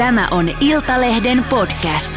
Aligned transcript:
Tämä 0.00 0.28
on 0.30 0.50
Iltalehden 0.60 1.44
podcast. 1.50 2.14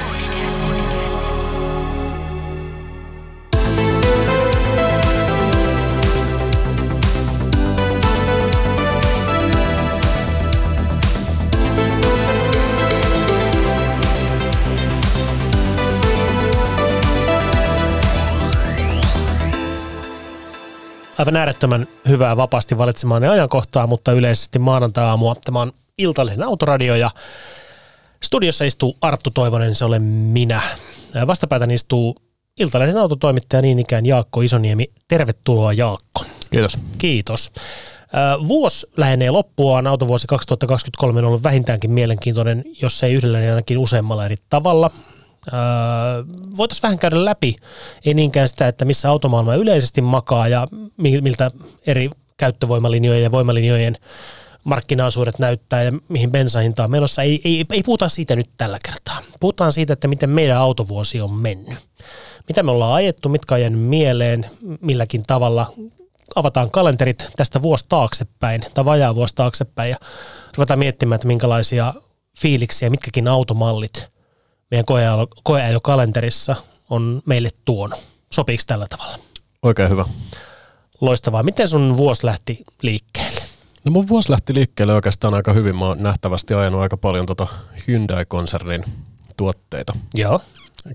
aivan 21.17 21.35
äärettömän 21.35 21.87
hyvää 22.07 22.37
vapaasti 22.37 22.77
valitsemaan 22.77 23.23
ajankohtaa, 23.23 23.87
mutta 23.87 24.11
yleisesti 24.11 24.59
maanantai-aamua. 24.59 25.35
Tämä 25.45 25.61
on 25.61 25.71
Iltalehden 25.97 26.43
autoradio 26.43 26.95
ja 26.95 27.11
studiossa 28.23 28.65
istuu 28.65 28.97
Arttu 29.01 29.31
Toivonen, 29.31 29.75
se 29.75 29.85
olen 29.85 30.01
minä. 30.01 30.61
Vastapäätä 31.27 31.67
istuu 31.73 32.15
Iltalehden 32.59 32.97
autotoimittaja 32.97 33.61
niin 33.61 33.79
ikään 33.79 34.05
Jaakko 34.05 34.41
Isoniemi. 34.41 34.91
Tervetuloa 35.07 35.73
Jaakko. 35.73 36.25
Kiitos. 36.51 36.77
Kiitos. 36.97 37.51
Vuosi 38.47 38.87
lähenee 38.97 39.31
loppuaan. 39.31 39.87
Autovuosi 39.87 40.27
2023 40.27 41.19
on 41.19 41.25
ollut 41.25 41.43
vähintäänkin 41.43 41.91
mielenkiintoinen, 41.91 42.63
jos 42.81 43.03
ei 43.03 43.13
yhdellä, 43.13 43.39
niin 43.39 43.49
ainakin 43.49 43.77
useammalla 43.77 44.25
eri 44.25 44.35
tavalla. 44.49 44.91
Voitaisiin 46.57 46.83
vähän 46.83 46.99
käydä 46.99 47.25
läpi, 47.25 47.55
ei 48.05 48.13
niinkään 48.13 48.49
sitä, 48.49 48.67
että 48.67 48.85
missä 48.85 49.09
automaailma 49.09 49.55
yleisesti 49.55 50.01
makaa 50.01 50.47
ja 50.47 50.67
miltä 50.97 51.51
eri 51.87 52.09
käyttövoimalinjojen 52.37 53.23
ja 53.23 53.31
voimalinjojen 53.31 53.97
markkinaosuudet 54.63 55.39
näyttää 55.39 55.83
ja 55.83 55.91
mihin 56.09 56.31
bensahinta 56.31 56.83
on 56.83 56.91
menossa. 56.91 57.21
Ei, 57.21 57.41
ei, 57.43 57.65
ei 57.71 57.83
puhuta 57.83 58.09
siitä 58.09 58.35
nyt 58.35 58.49
tällä 58.57 58.79
kertaa. 58.85 59.19
Puhutaan 59.39 59.73
siitä, 59.73 59.93
että 59.93 60.07
miten 60.07 60.29
meidän 60.29 60.57
autovuosi 60.57 61.21
on 61.21 61.33
mennyt. 61.33 61.79
Mitä 62.47 62.63
me 62.63 62.71
ollaan 62.71 62.93
ajettu, 62.93 63.29
mitkä 63.29 63.55
on 63.55 63.61
jäänyt 63.61 63.81
mieleen, 63.81 64.45
milläkin 64.81 65.23
tavalla. 65.27 65.73
Avataan 66.35 66.71
kalenterit 66.71 67.27
tästä 67.35 67.61
vuosi 67.61 67.85
taaksepäin 67.89 68.61
tai 68.73 68.85
vajaa 68.85 69.15
vuosi 69.15 69.35
taaksepäin 69.35 69.89
ja 69.89 69.97
ruvetaan 70.57 70.79
miettimään, 70.79 71.15
että 71.15 71.27
minkälaisia 71.27 71.93
fiiliksiä 72.37 72.89
mitkäkin 72.89 73.27
automallit 73.27 74.13
meidän 74.71 74.85
koeajokalenterissa 75.43 76.55
on 76.89 77.21
meille 77.25 77.49
tuonut. 77.65 77.99
Sopiiko 78.33 78.63
tällä 78.67 78.87
tavalla? 78.89 79.17
Oikein 79.63 79.89
hyvä. 79.89 80.05
Loistavaa. 81.01 81.43
Miten 81.43 81.67
sun 81.67 81.97
vuosi 81.97 82.25
lähti 82.25 82.59
liikkeelle? 82.81 83.42
No 83.85 83.91
mun 83.91 84.07
vuosi 84.07 84.31
lähti 84.31 84.53
liikkeelle 84.53 84.93
oikeastaan 84.93 85.33
aika 85.33 85.53
hyvin. 85.53 85.75
Mä 85.75 85.85
oon 85.85 86.03
nähtävästi 86.03 86.53
ajanut 86.53 86.81
aika 86.81 86.97
paljon 86.97 87.25
tota 87.25 87.47
Hyundai-konsernin 87.87 88.83
tuotteita. 89.37 89.93
Joo. 90.13 90.39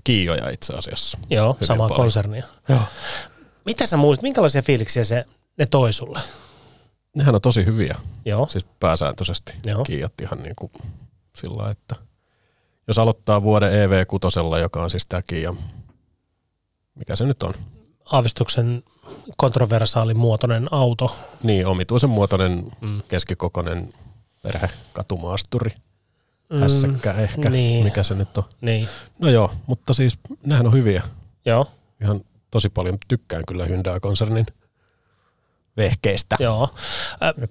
Kiioja 0.03 0.49
itse 0.49 0.73
asiassa. 0.73 1.17
Joo, 1.29 1.53
hyvin 1.53 1.67
samaa 1.67 1.87
paljon. 1.87 2.03
konsernia. 2.03 2.43
Joo. 2.69 2.81
Mitä 3.65 3.85
sä 3.85 3.97
muistat, 3.97 4.23
minkälaisia 4.23 4.61
fiiliksiä 4.61 5.03
se, 5.03 5.25
ne 5.57 5.65
toi 5.65 5.93
sulle? 5.93 6.19
Nehän 7.15 7.35
on 7.35 7.41
tosi 7.41 7.65
hyviä. 7.65 7.95
Joo. 8.25 8.45
Siis 8.45 8.65
pääsääntöisesti. 8.79 9.53
Joo. 9.65 9.83
Kiiat 9.83 10.21
ihan 10.21 10.43
niin 10.43 10.55
kuin 10.55 10.71
sillä 11.35 11.69
että 11.69 11.95
jos 12.87 12.97
aloittaa 12.97 13.43
vuoden 13.43 13.71
EV6, 13.71 14.57
joka 14.59 14.83
on 14.83 14.89
siis 14.89 15.05
tämä 15.07 15.21
Kia, 15.21 15.55
mikä 16.95 17.15
se 17.15 17.25
nyt 17.25 17.43
on? 17.43 17.53
Aavistuksen 18.05 18.83
kontroversaalin 19.37 20.17
muotoinen 20.17 20.67
auto. 20.71 21.15
Niin, 21.43 21.67
omituisen 21.67 22.09
muotoinen 22.09 22.71
mm. 22.81 23.01
keskikokoinen 23.07 23.89
perhekatumaasturi. 24.41 25.71
Mm, 26.49 26.59
Hässäkkä 26.59 27.13
ehkä, 27.13 27.49
niin. 27.49 27.85
mikä 27.85 28.03
se 28.03 28.15
nyt 28.15 28.37
on. 28.37 28.43
Niin. 28.61 28.87
No 29.19 29.29
joo, 29.29 29.51
mutta 29.67 29.93
siis 29.93 30.19
nehän 30.45 30.67
on 30.67 30.73
hyviä. 30.73 31.03
Joo. 31.45 31.67
Ihan 32.01 32.21
tosi 32.51 32.69
paljon 32.69 32.97
tykkään 33.07 33.43
kyllä 33.47 33.65
Hyundai-konsernin 33.65 34.45
vehkeistä. 35.77 36.35
Joo. 36.39 36.69
Äh, 37.23 37.49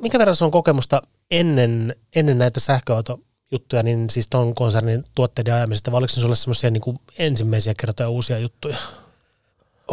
minkä 0.00 0.18
verran 0.18 0.36
se 0.36 0.44
on 0.44 0.50
kokemusta 0.50 1.02
ennen, 1.30 1.96
ennen 2.16 2.38
näitä 2.38 2.60
sähköautojuttuja, 2.60 3.82
niin 3.82 4.10
siis 4.10 4.28
tuon 4.28 4.54
konsernin 4.54 5.04
tuotteiden 5.14 5.54
ajamisesta, 5.54 5.92
vai 5.92 5.98
oliko 5.98 6.12
se 6.12 6.20
sulle 6.20 6.36
semmoisia 6.36 6.70
niin 6.70 7.00
ensimmäisiä 7.18 7.74
kertoja 7.80 8.08
uusia 8.08 8.38
juttuja? 8.38 8.76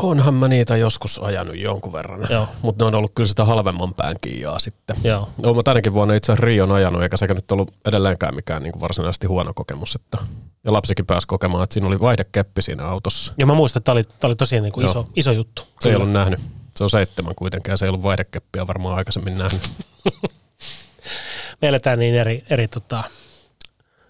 Onhan 0.03 0.33
mä 0.33 0.47
niitä 0.47 0.77
joskus 0.77 1.19
ajanut 1.23 1.57
jonkun 1.57 1.93
verran, 1.93 2.19
mutta 2.61 2.85
ne 2.85 2.87
on 2.87 2.95
ollut 2.95 3.11
kyllä 3.15 3.27
sitä 3.27 3.45
halvemman 3.45 3.93
pään 3.93 4.15
kiiaa 4.21 4.59
sitten. 4.59 4.95
Joo. 5.03 5.29
Olen 5.43 5.55
mä 5.55 5.63
tänäkin 5.63 5.93
vuonna 5.93 6.13
itse 6.13 6.31
asiassa 6.31 6.45
Rion 6.45 6.71
ajanut, 6.71 7.01
eikä 7.03 7.17
sekä 7.17 7.33
nyt 7.33 7.51
ollut 7.51 7.73
edelleenkään 7.85 8.35
mikään 8.35 8.63
niin 8.63 8.71
kuin 8.71 8.81
varsinaisesti 8.81 9.27
huono 9.27 9.53
kokemus. 9.53 9.95
Että, 9.95 10.17
ja 10.63 10.73
lapsikin 10.73 11.05
pääsi 11.05 11.27
kokemaan, 11.27 11.63
että 11.63 11.73
siinä 11.73 11.87
oli 11.87 11.99
vaihdekeppi 11.99 12.61
siinä 12.61 12.85
autossa. 12.85 13.33
Ja 13.37 13.45
mä 13.45 13.53
muistan, 13.53 13.79
että 13.79 13.85
tämä 13.85 13.93
oli, 13.93 14.03
tämä 14.03 14.29
oli 14.29 14.35
tosiaan 14.35 14.63
niin 14.63 14.73
kuin 14.73 14.85
iso, 14.85 15.07
iso 15.15 15.31
juttu. 15.31 15.61
Se 15.79 15.89
ei 15.89 15.95
ollut 15.95 16.11
nähnyt. 16.11 16.39
Se 16.75 16.83
on 16.83 16.89
seitsemän 16.89 17.35
kuitenkin 17.35 17.71
ja 17.71 17.77
se 17.77 17.85
ei 17.85 17.89
ollut 17.89 18.03
vaihdekeppiä 18.03 18.67
varmaan 18.67 18.95
aikaisemmin 18.95 19.37
nähnyt. 19.37 19.69
Me 21.61 21.67
eletään 21.67 21.99
niin 21.99 22.15
eri, 22.15 22.43
eri 22.49 22.67
tota, 22.67 23.03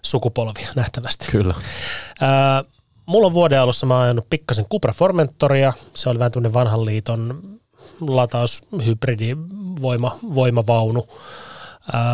sukupolvia 0.02 0.68
nähtävästi. 0.76 1.26
Kyllä. 1.30 1.54
Ää, 2.20 2.64
mulla 3.10 3.26
on 3.26 3.34
vuoden 3.34 3.60
alussa 3.60 3.86
mä 3.86 3.94
oon 3.94 4.02
ajanut 4.02 4.30
pikkasen 4.30 4.64
Cupra 4.64 4.92
Formentoria. 4.92 5.72
Se 5.94 6.10
oli 6.10 6.18
vähän 6.18 6.32
tämmöinen 6.32 6.52
vanhan 6.52 6.84
liiton 6.84 7.42
lataushybridi 8.00 9.36
voima, 9.82 10.18
voimavaunu. 10.34 11.08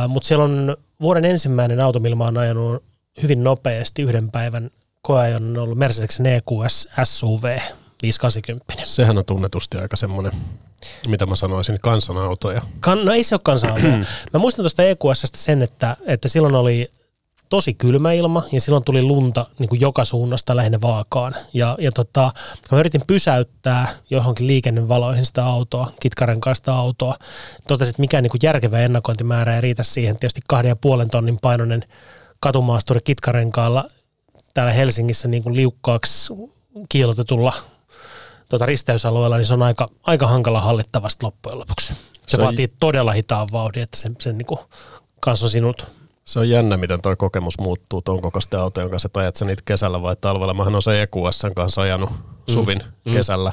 Mutta 0.08 0.26
siellä 0.26 0.44
on 0.44 0.76
vuoden 1.00 1.24
ensimmäinen 1.24 1.80
auto, 1.80 2.00
millä 2.00 2.16
mä 2.16 2.24
oon 2.24 2.38
ajanut 2.38 2.82
hyvin 3.22 3.44
nopeasti 3.44 4.02
yhden 4.02 4.30
päivän 4.30 4.70
koeajon 5.02 5.42
on 5.42 5.58
ollut 5.58 5.78
Mercedesen 5.78 6.26
EQS 6.26 6.88
SUV 7.04 7.58
580. 8.02 8.74
Sehän 8.84 9.18
on 9.18 9.24
tunnetusti 9.24 9.78
aika 9.78 9.96
semmoinen, 9.96 10.32
mitä 11.08 11.26
mä 11.26 11.36
sanoisin, 11.36 11.78
kansanautoja. 11.82 12.62
Kan, 12.80 13.04
no 13.04 13.12
ei 13.12 13.24
se 13.24 13.34
ole 13.34 13.40
kansanautoja. 13.44 13.98
mä 14.32 14.38
muistan 14.38 14.62
tuosta 14.62 14.82
EQSstä 14.82 15.38
sen, 15.38 15.62
että, 15.62 15.96
että 16.06 16.28
silloin 16.28 16.54
oli 16.54 16.90
tosi 17.48 17.74
kylmä 17.74 18.12
ilma 18.12 18.42
ja 18.52 18.60
silloin 18.60 18.84
tuli 18.84 19.02
lunta 19.02 19.46
niin 19.58 19.68
kuin 19.68 19.80
joka 19.80 20.04
suunnasta 20.04 20.56
lähinnä 20.56 20.80
vaakaan. 20.80 21.34
Ja, 21.54 21.76
ja 21.80 21.92
tota, 21.92 22.32
kun 22.68 22.76
mä 22.76 22.80
yritin 22.80 23.02
pysäyttää 23.06 23.88
johonkin 24.10 24.46
liikennevaloihin 24.46 25.26
sitä 25.26 25.46
autoa, 25.46 25.90
kitkarenkaista 26.00 26.74
autoa, 26.74 27.16
totesin, 27.68 27.90
että 27.90 28.02
mikään 28.02 28.22
niin 28.22 28.30
kuin 28.30 28.40
järkevä 28.42 28.78
ennakointimäärä 28.78 29.54
ei 29.54 29.60
riitä 29.60 29.82
siihen. 29.82 30.18
Tietysti 30.18 30.40
kahden 30.48 30.68
ja 30.68 30.76
puolen 30.76 31.10
tonnin 31.10 31.38
painoinen 31.42 31.84
katumaasturi 32.40 33.00
kitkarenkaalla 33.04 33.84
täällä 34.54 34.72
Helsingissä 34.72 35.28
niin 35.28 35.42
kuin 35.42 35.56
liukkaaksi 35.56 36.32
kiilotetulla 36.88 37.52
tuota 38.48 38.66
risteysalueella, 38.66 39.36
niin 39.36 39.46
se 39.46 39.54
on 39.54 39.62
aika, 39.62 39.88
aika 40.02 40.26
hankala 40.26 40.60
hallittavasti 40.60 41.24
loppujen 41.24 41.58
lopuksi. 41.58 41.94
Se, 42.26 42.36
se 42.36 42.38
vaatii 42.38 42.68
todella 42.80 43.12
hitaan 43.12 43.48
vauhdin, 43.52 43.82
että 43.82 43.98
se, 43.98 44.10
se 44.20 44.32
niin 44.32 44.46
kuin 44.46 44.60
kanssa 45.20 45.46
on 45.46 45.50
sinut 45.50 45.86
se 46.26 46.38
on 46.38 46.50
jännä, 46.50 46.76
miten 46.76 47.03
tuo 47.03 47.16
kokemus 47.16 47.59
muuttuu 47.59 48.03
tuon 48.03 48.22
kokoisten 48.22 48.60
auto, 48.60 48.81
jonka 48.81 48.98
sä 48.98 49.09
ajat 49.14 49.41
niitä 49.41 49.62
kesällä 49.64 50.03
vai 50.03 50.16
talvella. 50.20 50.54
Mähän 50.54 50.75
on 50.75 50.82
se 50.82 51.03
EQSn 51.03 51.54
kanssa 51.56 51.82
ajanut 51.82 52.10
mm. 52.10 52.53
Suvin 52.53 52.82
mm. 53.04 53.12
kesällä, 53.12 53.53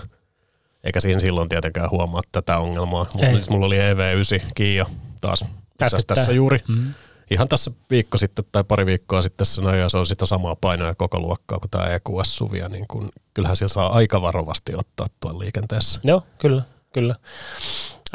eikä 0.83 0.99
siinä 0.99 1.19
silloin 1.19 1.49
tietenkään 1.49 1.91
huomaa 1.91 2.21
tätä 2.31 2.57
ongelmaa. 2.57 3.05
Mutta 3.13 3.31
nyt 3.31 3.49
mulla 3.49 3.65
oli 3.65 3.77
EV9 3.77 4.45
Kia 4.55 4.85
taas 5.21 5.45
tässä, 5.77 5.97
tässä 6.07 6.31
juuri. 6.31 6.59
Mm. 6.67 6.93
Ihan 7.31 7.47
tässä 7.47 7.71
viikko 7.89 8.17
sitten 8.17 8.45
tai 8.51 8.63
pari 8.63 8.85
viikkoa 8.85 9.21
sitten 9.21 9.45
sanoi, 9.45 9.79
ja 9.79 9.89
se 9.89 9.97
on 9.97 10.05
sitä 10.05 10.25
samaa 10.25 10.55
painoa 10.55 10.87
ja 10.87 10.95
koko 10.95 11.19
luokkaa 11.19 11.59
kuin 11.59 11.71
tämä 11.71 11.85
EQS-Suvi. 11.85 12.69
Niin 12.69 12.85
kun, 12.87 13.09
kyllähän 13.33 13.57
siellä 13.57 13.73
saa 13.73 13.93
aika 13.93 14.21
varovasti 14.21 14.75
ottaa 14.75 15.07
tuon 15.19 15.39
liikenteessä. 15.39 15.99
Joo, 16.03 16.21
kyllä, 16.37 16.63
kyllä. 16.93 17.15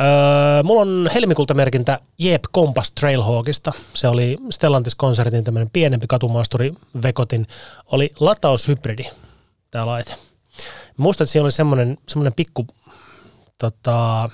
Öö, 0.00 0.62
mulla 0.62 0.82
on 0.82 1.10
helmikulta 1.14 1.54
merkintä 1.54 2.00
Jeep 2.18 2.42
Compass 2.54 2.92
Trailhawkista. 2.92 3.72
Se 3.94 4.08
oli 4.08 4.36
Stellantis-konsertin 4.50 5.44
tämmöinen 5.44 5.70
pienempi 5.70 6.06
katumaasturi 6.06 6.74
Vekotin. 7.02 7.46
Oli 7.92 8.10
lataushybridi 8.20 9.04
tämä 9.70 9.86
laite. 9.86 10.14
Muistan, 10.96 11.24
että 11.24 11.32
siinä 11.32 11.44
oli 11.44 11.52
semmoinen, 11.52 11.98
semmoinen 12.08 12.32
pikku, 12.32 12.66
tota, 13.58 14.28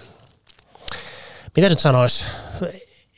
mitä 1.56 1.68
nyt 1.68 1.80
sanois, 1.80 2.24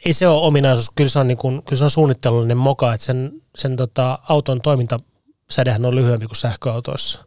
ei 0.05 0.13
se 0.13 0.29
ole 0.29 0.47
ominaisuus, 0.47 0.91
kyllä 0.95 1.11
se 1.11 1.19
on, 1.19 1.29
niin 1.29 1.39
kuin, 1.39 1.63
kyllä 1.63 1.79
se 1.79 1.85
on 1.85 1.91
suunnittelullinen 1.91 2.57
moka, 2.57 2.95
että 2.95 3.07
sen, 3.07 3.33
sen 3.57 3.77
tota, 3.77 4.19
auton 4.29 4.61
toimintasädehän 4.61 5.85
on 5.85 5.95
lyhyempi 5.95 6.27
kuin 6.27 6.37
sähköautoissa. 6.37 7.25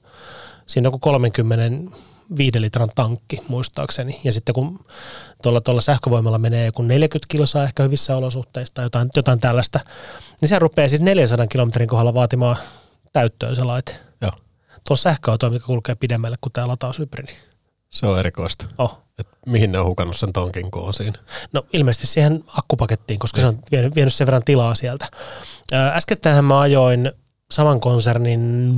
Siinä 0.67 0.87
on 0.87 0.91
kuin 0.91 1.01
30 1.01 1.97
viiden 2.37 2.61
litran 2.61 2.89
tankki 2.95 3.41
muistaakseni. 3.47 4.21
Ja 4.23 4.31
sitten 4.31 4.55
kun 4.55 4.85
tuolla, 5.43 5.61
tuolla 5.61 5.81
sähkövoimalla 5.81 6.37
menee 6.37 6.65
joku 6.65 6.81
40 6.81 7.25
kilsaa 7.31 7.63
ehkä 7.63 7.83
hyvissä 7.83 8.15
olosuhteissa 8.15 8.73
tai 8.73 8.85
jotain, 8.85 9.09
jotain 9.15 9.39
tällaista, 9.39 9.79
niin 10.41 10.49
se 10.49 10.59
rupeaa 10.59 10.89
siis 10.89 11.01
400 11.01 11.47
kilometrin 11.47 11.87
kohdalla 11.87 12.13
vaatimaan 12.13 12.57
täyttöön 13.13 13.55
se 13.55 13.63
laite. 13.63 13.95
Joo. 14.21 14.31
Tuolla 14.87 15.01
sähköauto, 15.01 15.49
mikä 15.49 15.65
kulkee 15.65 15.95
pidemmälle 15.95 16.37
kuin 16.41 16.53
tämä 16.53 16.67
lataushybridi. 16.67 17.33
Se 17.89 18.07
on 18.07 18.19
erikoista. 18.19 18.65
Oh. 18.77 19.01
Et 19.19 19.27
mihin 19.45 19.71
ne 19.71 19.79
on 19.79 19.85
hukannut 19.85 20.17
sen 20.17 20.33
tonkin 20.33 20.71
koon 20.71 20.93
siinä? 20.93 21.19
No 21.53 21.65
ilmeisesti 21.73 22.07
siihen 22.07 22.43
akkupakettiin, 22.47 23.19
koska 23.19 23.41
se 23.41 23.47
on 23.47 23.59
vienyt, 23.71 23.95
vienyt 23.95 24.13
sen 24.13 24.27
verran 24.27 24.43
tilaa 24.43 24.75
sieltä. 24.75 25.07
Äskettäinhän 25.93 26.45
mä 26.45 26.59
ajoin 26.59 27.11
saman 27.51 27.79
konsernin, 27.79 28.73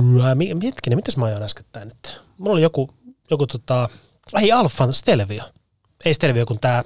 hetkinen, 0.64 0.98
mitäs 0.98 1.16
mä 1.16 1.26
ajoin 1.26 1.42
äskettäin 1.42 1.88
nyt? 1.88 2.20
Mulla 2.38 2.52
oli 2.52 2.62
joku, 2.62 2.90
joku 3.32 3.46
tota, 3.46 3.88
ei 4.40 4.52
Alfan 4.52 4.92
Stelvio. 4.92 5.44
Ei 6.04 6.14
Stelvio 6.14 6.46
kuin 6.46 6.60
tää 6.60 6.84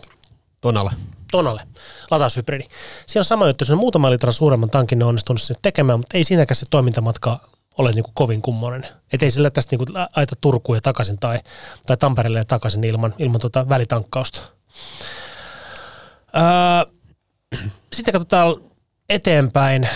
Tonale. 0.61 0.91
Tonale, 1.31 1.63
lataushybridi. 2.11 2.65
Siinä 3.07 3.21
on 3.21 3.25
sama 3.25 3.47
juttu, 3.47 3.65
se 3.65 3.73
on 3.73 3.79
muutama 3.79 4.11
litran 4.11 4.33
suuremman 4.33 4.71
tankin 4.71 4.99
ne 4.99 5.05
on 5.05 5.09
onnistunut 5.09 5.43
sinne 5.43 5.61
tekemään, 5.63 5.99
mutta 5.99 6.17
ei 6.17 6.25
siinäkään 6.25 6.57
se 6.57 6.67
toimintamatka 6.71 7.41
ole 7.79 7.93
niin 7.93 8.03
kuin 8.03 8.15
kovin 8.15 8.43
kummonen. 8.43 8.87
Et 9.13 9.23
ei 9.23 9.31
sillä 9.31 9.51
tästä 9.51 9.77
niin 9.77 9.87
kuin 9.87 10.07
aita 10.17 10.37
Turkuun 10.41 10.77
ja 10.77 10.81
takaisin 10.81 11.19
tai, 11.19 11.39
tai 11.87 11.97
Tampereelle 11.97 12.39
ja 12.39 12.45
takaisin 12.45 12.85
ilman, 12.85 13.15
ilman 13.19 13.41
tota 13.41 13.69
välitankkausta. 13.69 14.43
Öö, 16.37 16.93
sitten 17.93 18.13
katsotaan 18.13 18.55
eteenpäin. 19.09 19.89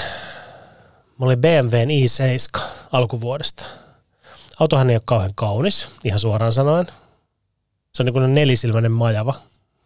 Mulla 1.19 1.31
oli 1.31 1.37
BMWn 1.37 1.91
i7 1.91 2.61
alkuvuodesta. 2.93 3.65
Autohan 4.61 4.91
ei 4.91 4.97
ole 4.97 5.03
kauhean 5.05 5.35
kaunis, 5.35 5.89
ihan 6.05 6.21
suoraan 6.21 6.53
sanoen. 6.53 6.87
Se 7.95 8.03
on 8.03 8.07
niin 8.07 8.13
kuin 8.13 8.35
nelisilmäinen 8.35 8.93
majava. 8.93 9.35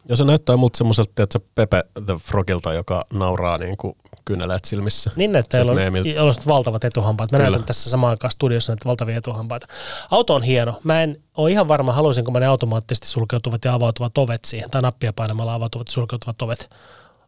Ja 0.08 0.16
se 0.16 0.24
näyttää 0.24 0.56
multa 0.56 0.78
semmoiselta, 0.78 1.22
että 1.22 1.38
se 1.38 1.46
Pepe 1.54 1.84
the 2.06 2.14
Frogilta, 2.14 2.72
joka 2.72 3.04
nauraa 3.12 3.58
niin 3.58 3.76
kuin 3.76 3.96
kyyneleet 4.24 4.64
silmissä. 4.64 5.10
Niin 5.16 5.32
näyttää, 5.32 5.60
jolla 5.60 5.72
on, 5.72 6.28
on 6.28 6.34
valtavat 6.46 6.84
etuhampaat. 6.84 7.32
Mä 7.32 7.38
Kyllä. 7.38 7.50
näytän 7.50 7.66
tässä 7.66 7.90
samaan 7.90 8.10
aikaan 8.10 8.30
studiossa 8.30 8.72
näitä 8.72 8.84
valtavia 8.84 9.16
etuhampaita. 9.16 9.66
Auto 10.10 10.34
on 10.34 10.42
hieno. 10.42 10.80
Mä 10.84 11.02
en 11.02 11.22
ole 11.36 11.50
ihan 11.50 11.68
varma, 11.68 11.92
haluaisinko 11.92 12.30
mä 12.30 12.40
ne 12.40 12.46
automaattisesti 12.46 13.06
sulkeutuvat 13.06 13.64
ja 13.64 13.74
avautuvat 13.74 14.18
ovet 14.18 14.44
siihen, 14.44 14.70
tai 14.70 14.82
nappia 14.82 15.12
painamalla 15.12 15.54
avautuvat 15.54 15.88
ja 15.88 15.92
sulkeutuvat 15.92 16.42
ovet 16.42 16.70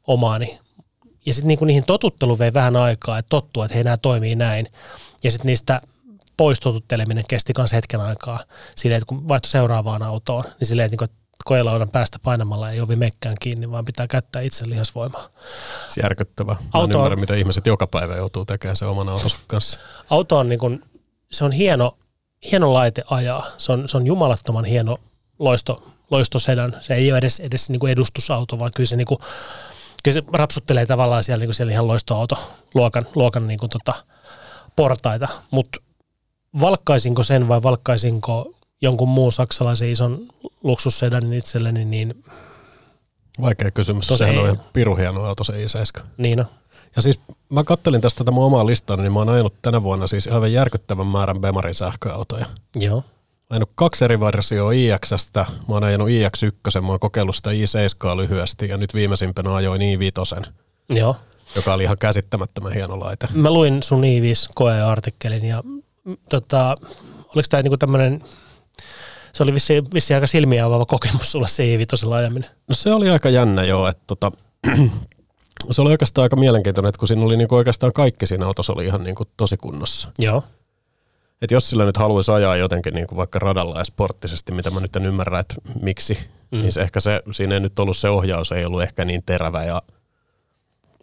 omaani. 0.07 0.59
Ja 1.27 1.35
sitten 1.35 1.49
niinku 1.49 1.65
niihin 1.65 1.85
totuttelu 1.85 2.39
vei 2.39 2.55
vähän 2.55 2.77
aikaa, 2.77 3.19
että 3.19 3.29
tottua, 3.29 3.65
että 3.65 3.75
hei, 3.75 3.85
nämä 3.85 3.97
toimii 3.97 4.37
näin. 4.37 4.67
Ja 5.25 5.31
sitten 5.31 5.47
niistä 5.47 5.81
pois 6.37 6.61
totutteleminen 6.61 7.25
kesti 7.29 7.53
myös 7.59 7.73
hetken 7.73 8.01
aikaa. 8.01 8.41
Silleen, 8.77 8.97
että 8.99 9.07
kun 9.09 9.29
vaihtoi 9.29 9.51
seuraavaan 9.51 10.03
autoon, 10.03 10.43
niin 10.61 10.69
silleen, 10.69 10.91
että 10.93 11.05
että 11.05 11.45
koelaudan 11.45 11.91
päästä 11.91 12.19
painamalla 12.23 12.71
ei 12.71 12.81
ovi 12.81 12.97
mekkään 12.97 13.37
kiinni, 13.41 13.71
vaan 13.71 13.85
pitää 13.85 14.07
käyttää 14.07 14.43
itse 14.43 14.69
lihasvoimaa. 14.69 15.29
Se 15.89 16.01
järkyttävä. 16.03 16.53
En 16.53 16.59
Auto 16.73 16.85
on- 16.85 17.01
ymmärrä, 17.01 17.17
mitä 17.17 17.35
ihmiset 17.35 17.67
joka 17.67 17.87
päivä 17.87 18.17
joutuu 18.17 18.45
tekemään 18.45 18.77
sen 18.77 18.89
oman 18.89 19.09
autonsa 19.09 19.37
kanssa. 19.47 19.81
auto 20.11 20.39
on, 20.39 20.49
niin 20.49 20.59
kuin, 20.59 20.83
se 21.33 21.45
on 21.45 21.53
hieno, 21.53 21.99
hieno 22.51 22.75
laite 22.75 23.03
ajaa. 23.11 23.47
Se 23.59 23.73
on, 23.73 23.89
se 23.89 23.97
on 23.97 24.07
jumalattoman 24.07 24.65
hieno 24.65 24.99
loisto, 25.39 25.83
loistosedan. 26.11 26.77
Se 26.81 26.95
ei 26.95 27.13
ole 27.13 27.19
edes, 27.19 27.41
edes 27.41 27.71
niin 27.71 27.81
kuin 27.81 27.93
edustusauto, 27.93 28.59
vaan 28.59 28.71
kyllä 28.75 28.87
se, 28.89 28.97
niin 28.97 29.07
kuin, 29.07 29.19
kyllä 30.03 30.15
se 30.15 30.23
rapsuttelee 30.33 30.87
tavallaan 30.87 31.25
siellä, 31.25 31.41
niin 31.41 31.49
kuin 31.49 31.55
siellä 31.55 31.73
ihan 31.73 31.89
loistoauto 31.89 32.39
luokan, 32.75 33.07
luokan 33.15 33.47
niin 33.47 33.59
kuin 33.59 33.71
tota, 33.71 33.95
portaita. 34.77 35.29
Mutta 35.51 35.79
valkkaisinko 36.61 37.23
sen 37.23 37.49
vai 37.49 37.63
valkkaisinko 37.63 38.53
jonkun 38.83 39.09
muun 39.09 39.33
saksalaisen 39.33 39.89
ison 39.89 40.19
luksussedanin 40.63 41.33
itselleni, 41.33 41.85
niin, 41.85 42.25
Vaikea 43.43 43.71
kysymys. 43.71 44.07
Tosi 44.07 44.19
Sehän 44.19 44.35
ei. 44.35 44.41
on 44.41 44.45
ihan 44.45 44.61
piru 44.73 44.97
hieno 44.97 45.25
auto 45.25 45.45
se 45.45 45.53
i7. 45.53 46.03
niin 46.19 46.41
on. 46.41 46.47
Ja 46.97 47.03
siis 47.03 47.21
mä 47.49 47.65
kattelin 47.65 48.01
tästä 48.01 48.19
tätä 48.19 48.31
mun 48.31 48.45
omaa 48.45 48.67
listaa, 48.67 48.97
niin 48.97 49.13
mä 49.13 49.19
oon 49.19 49.29
ajanut 49.29 49.55
tänä 49.63 49.83
vuonna 49.83 50.07
siis 50.07 50.29
aivan 50.29 50.53
järkyttävän 50.53 51.07
määrän 51.07 51.41
Bemarin 51.41 51.75
sähköautoja. 51.75 52.47
Joo. 52.77 53.05
Ajanut 53.51 53.71
kaksi 53.75 54.05
eri 54.05 54.21
versioa 54.21 54.73
iX-stä. 54.73 55.47
Mä 55.69 55.75
oon 55.75 55.85
ajanut 55.85 56.09
iX1, 56.09 56.81
mä 56.81 56.89
oon 56.89 57.01
kokeillut 57.01 57.37
sitä 57.37 57.51
i7 57.51 58.17
lyhyesti 58.17 58.69
ja 58.69 58.77
nyt 58.77 58.95
viimeisimpänä 58.95 59.55
ajoin 59.55 59.81
i5, 59.81 60.51
Joo. 60.89 61.17
joka 61.57 61.75
oli 61.75 61.83
ihan 61.83 61.97
käsittämättömän 62.01 62.73
hieno 62.73 63.01
laite. 63.01 63.29
Mä 63.35 63.51
luin 63.51 63.83
sun 63.83 64.03
i5 64.03 64.51
koeartikkelin 64.55 65.45
ja 65.45 65.63
tota, 66.29 66.77
oliko 67.35 67.47
tämä 67.51 67.63
niinku 67.63 67.77
tämmöinen, 67.77 68.23
se 69.33 69.43
oli 69.43 69.55
vissi, 69.55 69.85
vissi 69.95 70.15
aika 70.15 70.27
silmiä 70.27 70.67
avaava 70.67 70.87
kokemus 70.87 71.33
sulla 71.33 71.47
se 71.47 71.77
i5 71.77 72.15
ajaminen. 72.15 72.51
No 72.69 72.75
se 72.75 72.93
oli 72.93 73.11
aika 73.11 73.29
jännä 73.29 73.65
joo, 73.65 73.89
että 73.89 74.03
tota, 74.07 74.33
se 75.71 75.83
oli 75.83 75.91
oikeastaan 75.91 76.23
aika 76.23 76.37
mielenkiintoinen, 76.37 76.89
että 76.89 76.99
kun 76.99 77.09
siinä 77.09 77.23
oli 77.23 77.37
niinku 77.37 77.55
oikeastaan 77.55 77.93
kaikki 77.93 78.27
siinä 78.27 78.47
autossa 78.47 78.73
oli 78.73 78.87
ihan 78.87 79.05
niinku 79.05 79.25
tosi 79.37 79.57
kunnossa. 79.57 80.09
Joo. 80.19 80.43
Et 81.43 81.51
jos 81.51 81.69
sillä 81.71 81.85
nyt 81.85 81.97
haluaisi 81.97 82.33
ajaa 82.33 82.57
jotenkin 82.57 82.95
niinku 82.95 83.17
vaikka 83.17 83.39
radalla 83.39 83.79
ja 83.79 83.85
sporttisesti, 83.85 84.53
mitä 84.53 84.71
mä 84.71 84.81
nyt 84.81 84.97
en 84.97 85.07
ymmärrä, 85.07 85.39
että 85.39 85.55
miksi, 85.83 86.19
mm. 86.51 86.61
niin 86.61 86.73
se 86.73 86.81
ehkä 86.81 87.01
se, 87.01 87.23
siinä 87.31 87.55
ei 87.55 87.61
nyt 87.61 87.79
ollut 87.79 87.97
se 87.97 88.09
ohjaus, 88.09 88.53
ei 88.53 88.65
ollut 88.65 88.83
ehkä 88.83 89.05
niin 89.05 89.23
terävä 89.27 89.65
ja 89.65 89.83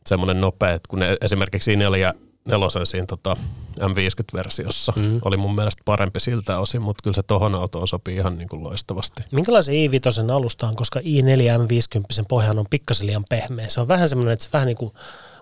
semmoinen 0.07 0.41
nopea, 0.41 0.71
että 0.71 0.87
kun 0.89 0.99
ne, 0.99 1.17
esimerkiksi 1.21 1.75
neljä 1.75 2.13
nelosen 2.45 2.85
siinä 2.85 3.05
tota 3.05 3.37
M50-versiossa 3.79 4.93
mm. 4.95 5.19
oli 5.25 5.37
mun 5.37 5.55
mielestä 5.55 5.81
parempi 5.85 6.19
siltä 6.19 6.59
osin, 6.59 6.81
mutta 6.81 7.03
kyllä 7.03 7.15
se 7.15 7.23
tohon 7.23 7.55
autoon 7.55 7.87
sopii 7.87 8.15
ihan 8.15 8.37
niin 8.37 8.47
kuin 8.49 8.63
loistavasti. 8.63 9.23
Minkälaisen 9.31 9.75
i5 9.75 10.31
alusta 10.31 10.67
on, 10.67 10.75
koska 10.75 10.99
i4 10.99 11.03
M50 11.03 12.25
pohjan 12.29 12.59
on 12.59 12.65
pikkasen 12.69 13.07
liian 13.07 13.25
pehmeä. 13.29 13.69
Se 13.69 13.81
on 13.81 13.87
vähän 13.87 14.09
semmoinen, 14.09 14.33
että 14.33 14.45
se 14.45 14.49
vähän 14.53 14.67
niin 14.67 14.77
kuin 14.77 14.93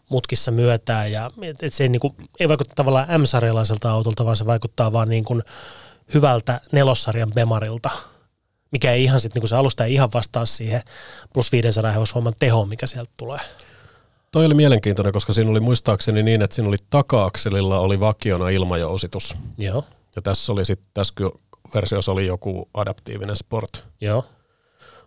mutkissa 0.09 0.51
myötää 0.51 1.07
ja 1.07 1.31
et, 1.42 1.63
et 1.63 1.74
se 1.74 1.83
ei, 1.83 1.89
niin 1.89 2.00
kuin, 2.00 2.13
ei 2.39 2.50
vaikuta 2.50 2.74
tavallaan 2.75 3.21
M-sarjalaiselta 3.21 3.92
autolta, 3.92 4.25
vaan 4.25 4.38
se 4.38 4.45
vaikuttaa 4.45 4.94
vaan 4.94 5.09
niin 5.09 5.25
kuin 5.25 5.44
hyvältä 6.13 6.62
nelossarjan 6.71 7.31
Bemarilta, 7.36 7.89
mikä 8.71 8.92
ei 8.92 9.03
ihan 9.03 9.21
sitten, 9.21 9.42
niin 9.42 9.48
se 9.48 9.56
alusta 9.56 9.86
ei 9.86 9.94
ihan 9.94 10.09
vastaa 10.13 10.45
siihen 10.45 10.81
plus 11.33 11.51
500 11.51 11.92
hevosvoiman 11.92 12.33
tehoon, 12.39 12.69
mikä 12.69 12.88
sieltä 12.88 13.12
tulee. 13.18 13.39
Toi 14.31 14.45
oli 14.45 14.54
mielenkiintoinen, 14.54 15.13
koska 15.13 15.33
siinä 15.33 15.51
oli 15.51 15.60
muistaakseni 15.60 16.24
niin, 16.24 16.42
että 16.42 16.56
siinä 16.56 16.68
oli 16.68 16.78
taka-akselilla 16.89 17.80
oli 17.80 18.00
vakiona 18.00 18.50
ilmajousitus. 18.50 19.36
Joo, 19.57 19.83
Ja 20.16 20.22
tässä 20.22 20.51
oli 20.51 20.66
sitten, 20.66 20.88
tässä 20.94 21.13
versiossa 21.75 22.12
oli 22.12 22.25
joku 22.28 22.69
adaptiivinen 22.74 23.36
sport 23.36 23.83
joo, 24.01 24.25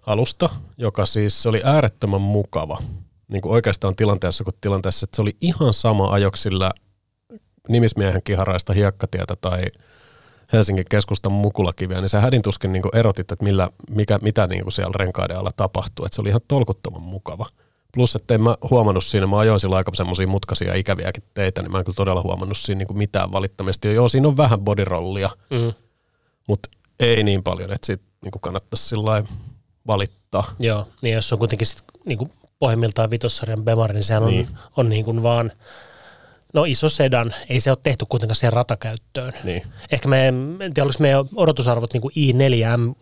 alusta, 0.06 0.50
joka 0.78 1.06
siis 1.06 1.46
oli 1.46 1.60
äärettömän 1.64 2.20
mukava. 2.20 2.78
Niin 3.28 3.42
kuin 3.42 3.52
oikeastaan 3.52 3.96
tilanteessa 3.96 4.44
kuin 4.44 4.54
tilanteessa, 4.60 5.04
että 5.04 5.16
se 5.16 5.22
oli 5.22 5.36
ihan 5.40 5.74
sama 5.74 6.08
ajoksilla 6.08 6.70
nimismiehen 7.68 8.22
kiharaista 8.24 8.72
hiekkatietä 8.72 9.36
tai 9.40 9.62
Helsingin 10.52 10.84
keskustan 10.90 11.32
mukulakiviä, 11.32 12.00
niin 12.00 12.08
sä 12.08 12.20
hädintuskin 12.20 12.72
niin 12.72 12.82
kuin 12.82 12.96
erotit, 12.96 13.32
että 13.32 13.44
millä, 13.44 13.70
mikä, 13.90 14.18
mitä 14.22 14.46
niin 14.46 14.62
kuin 14.62 14.72
siellä 14.72 14.94
renkaiden 14.96 15.38
alla 15.38 15.50
tapahtuu. 15.56 16.04
Että 16.04 16.14
se 16.14 16.20
oli 16.20 16.28
ihan 16.28 16.40
tolkuttoman 16.48 17.02
mukava. 17.02 17.46
Plus, 17.94 18.16
että 18.16 18.34
en 18.34 18.42
mä 18.42 18.54
huomannut 18.70 19.04
siinä, 19.04 19.26
mä 19.26 19.38
ajoin 19.38 19.60
sillä 19.60 19.76
aika 19.76 19.94
semmoisia 19.94 20.26
mutkaisia 20.26 20.74
ikäviäkin 20.74 21.22
teitä, 21.34 21.62
niin 21.62 21.72
mä 21.72 21.78
en 21.78 21.84
kyllä 21.84 21.96
todella 21.96 22.22
huomannut 22.22 22.58
siinä 22.58 22.78
niin 22.78 22.86
kuin 22.86 22.98
mitään 22.98 23.32
valittamista. 23.32 23.88
Joo, 23.88 24.08
siinä 24.08 24.28
on 24.28 24.36
vähän 24.36 24.60
bodyrollia, 24.60 25.30
mm, 25.50 25.72
mutta 26.48 26.68
ei 27.00 27.22
niin 27.22 27.42
paljon, 27.42 27.72
että 27.72 27.86
siitä 27.86 28.04
niin 28.22 28.32
kuin 28.32 28.40
kannattaisi 28.40 28.88
sillä 28.88 29.24
valittaa. 29.86 30.54
joo. 30.58 30.88
Niin 31.02 31.14
jos 31.14 31.32
on 31.32 31.38
kuitenkin 31.38 31.66
sit, 31.66 31.84
niin 32.04 32.18
kuin 32.18 32.30
pohjimmiltaan 32.58 33.10
vitossarjan 33.10 33.64
Bemari, 33.64 33.94
niin 33.94 34.04
sehän 34.04 34.22
on, 34.22 34.30
niin. 34.30 34.48
on 34.76 34.88
niin 34.88 35.04
kuin 35.04 35.22
vaan, 35.22 35.52
no 36.54 36.64
iso 36.64 36.88
sedan, 36.88 37.34
ei 37.48 37.60
se 37.60 37.70
ole 37.70 37.78
tehty 37.82 38.04
kuitenkaan 38.08 38.36
siihen 38.36 38.52
ratakäyttöön. 38.52 39.32
Niin. 39.44 39.62
Ehkä 39.90 40.08
me, 40.08 40.28
en 40.28 40.56
tiedä, 40.58 40.82
oliko 40.82 40.98
meidän 41.00 41.24
odotusarvot 41.36 41.92
niin 41.92 42.00
kuin 42.00 42.12
i4 42.16 42.94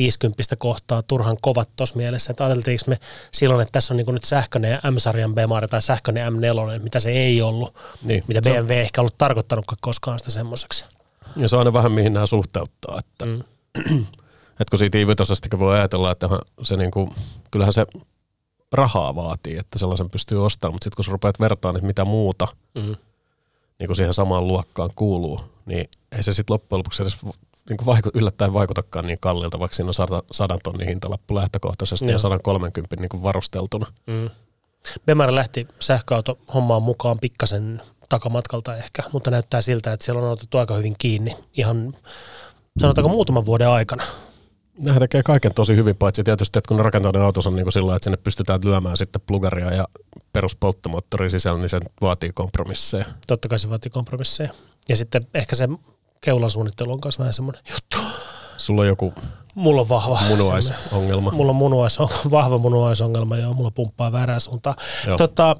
M50 0.00 0.56
kohtaa 0.58 1.02
turhan 1.02 1.36
kovat 1.40 1.68
tuossa 1.76 1.96
mielessä, 1.96 2.30
että 2.30 2.44
ajateltiinko 2.44 2.84
me 2.86 2.96
silloin, 3.32 3.60
että 3.60 3.72
tässä 3.72 3.94
on 3.94 3.96
niin 3.96 4.04
kuin 4.04 4.14
nyt 4.14 4.24
sähköinen 4.24 4.78
M-sarjan 4.90 5.34
Bemari 5.34 5.68
tai 5.68 5.82
sähköinen 5.82 6.32
M4, 6.32 6.82
mitä 6.82 7.00
se 7.00 7.10
ei 7.10 7.42
ollut, 7.42 7.74
Niin. 8.02 8.24
mitä 8.26 8.50
on- 8.50 8.56
BMW 8.56 8.70
ei 8.72 8.80
ehkä 8.80 9.00
ollut 9.00 9.18
tarkoittanutkaan 9.18 9.78
koskaan 9.80 10.18
sitä 10.18 10.30
semmoiseksi. 10.30 10.84
Ja 11.36 11.48
se 11.48 11.56
on 11.56 11.60
aina 11.60 11.72
vähän 11.72 11.92
mihin 11.92 12.12
nämä 12.12 12.26
suhteuttaa, 12.26 12.98
että, 12.98 13.24
Mm. 13.24 13.40
että 14.60 14.70
kun 14.70 14.78
siitä 14.78 14.98
i 14.98 15.06
voi 15.58 15.74
ajatella, 15.78 16.10
että 16.10 16.28
se 16.62 16.76
niinku, 16.76 17.14
kyllähän 17.50 17.72
se 17.72 17.86
rahaa 18.72 19.14
vaatii, 19.14 19.56
että 19.58 19.78
sellaisen 19.78 20.10
pystyy 20.10 20.44
ostamaan, 20.46 20.74
mutta 20.74 20.84
sitten 20.84 20.96
kun 20.96 21.04
sä 21.04 21.10
rupeat 21.12 21.40
vertaan, 21.40 21.76
että 21.76 21.86
mitä 21.86 22.04
muuta 22.04 22.48
Mm. 22.74 22.96
niin 23.78 23.86
kuin 23.86 23.96
siihen 23.96 24.14
samaan 24.14 24.46
luokkaan 24.48 24.90
kuuluu, 24.96 25.40
niin 25.66 25.90
ei 26.12 26.22
se 26.22 26.32
sitten 26.32 26.54
loppujen 26.54 26.78
lopuksi 26.78 27.02
edes 27.02 27.16
niin 27.68 27.76
kuin 27.76 27.86
vaiku, 27.86 28.10
yllättäen 28.14 28.52
vaikutakaan 28.52 29.06
niin 29.06 29.18
kalliilta, 29.20 29.58
vaikka 29.58 29.74
siinä 29.76 29.88
on 29.88 29.94
sada, 29.94 30.22
sadan 30.30 30.58
tonnin 30.64 30.88
hintalappu 30.88 31.34
lähtökohtaisesti 31.34 32.06
Joo. 32.06 32.12
ja 32.12 32.18
130 32.18 32.96
niin 32.96 33.08
kuin 33.08 33.22
varusteltuna. 33.22 33.86
Mm. 34.06 34.30
Bemari 35.06 35.34
lähti 35.34 35.68
sähköauto 35.80 36.38
hommaan 36.54 36.82
mukaan 36.82 37.18
pikkasen 37.18 37.82
takamatkalta 38.08 38.76
ehkä, 38.76 39.02
mutta 39.12 39.30
näyttää 39.30 39.60
siltä, 39.60 39.92
että 39.92 40.04
siellä 40.04 40.22
on 40.22 40.30
otettu 40.32 40.58
aika 40.58 40.74
hyvin 40.74 40.94
kiinni 40.98 41.36
ihan 41.56 41.96
sanotaanko 42.80 43.08
muutaman 43.08 43.46
vuoden 43.46 43.68
aikana. 43.68 44.02
Nehän 44.78 45.00
tekee 45.00 45.22
kaiken 45.22 45.54
tosi 45.54 45.76
hyvin, 45.76 45.96
paitsi 45.96 46.24
tietysti, 46.24 46.58
että 46.58 46.68
kun 46.68 46.76
ne 46.76 46.82
rakentaa 46.82 47.12
ne 47.12 47.20
autonsa 47.20 47.50
niin 47.50 47.64
kuin 47.64 47.72
sillä 47.72 47.96
että 47.96 48.04
sinne 48.04 48.16
pystytään 48.16 48.60
lyömään 48.64 48.96
sitten 48.96 49.22
plugaria 49.26 49.74
ja 49.74 49.88
peruspolttomoottori 50.32 51.30
sisällä, 51.30 51.58
niin 51.58 51.68
se 51.68 51.80
vaatii 52.00 52.30
kompromisseja. 52.34 53.04
Totta 53.26 53.48
kai 53.48 53.58
se 53.58 53.70
vaatii 53.70 53.90
kompromisseja. 53.90 54.50
Ja 54.88 54.96
sitten 54.96 55.26
ehkä 55.34 55.56
se 55.56 55.68
keulan 56.20 56.50
suunnittelu 56.50 56.92
on 56.92 56.98
myös 57.04 57.18
vähän 57.18 57.32
semmoinen 57.32 57.62
juttu. 57.70 57.98
Sulla 58.56 58.80
on 58.80 58.86
joku 58.86 59.14
Mulla 59.54 59.80
on 59.80 59.88
vahva. 59.88 60.20
munuaisongelma. 60.28 61.30
Mulla 61.30 61.50
on 61.50 61.56
munuais, 61.56 61.98
vahva 62.30 62.58
munuaisongelma, 62.58 63.36
joo. 63.36 63.54
Mulla 63.54 63.70
pumppaa 63.70 64.12
väärään 64.12 64.40
suuntaan. 64.40 64.76
Joo. 65.06 65.16
Tota, 65.18 65.56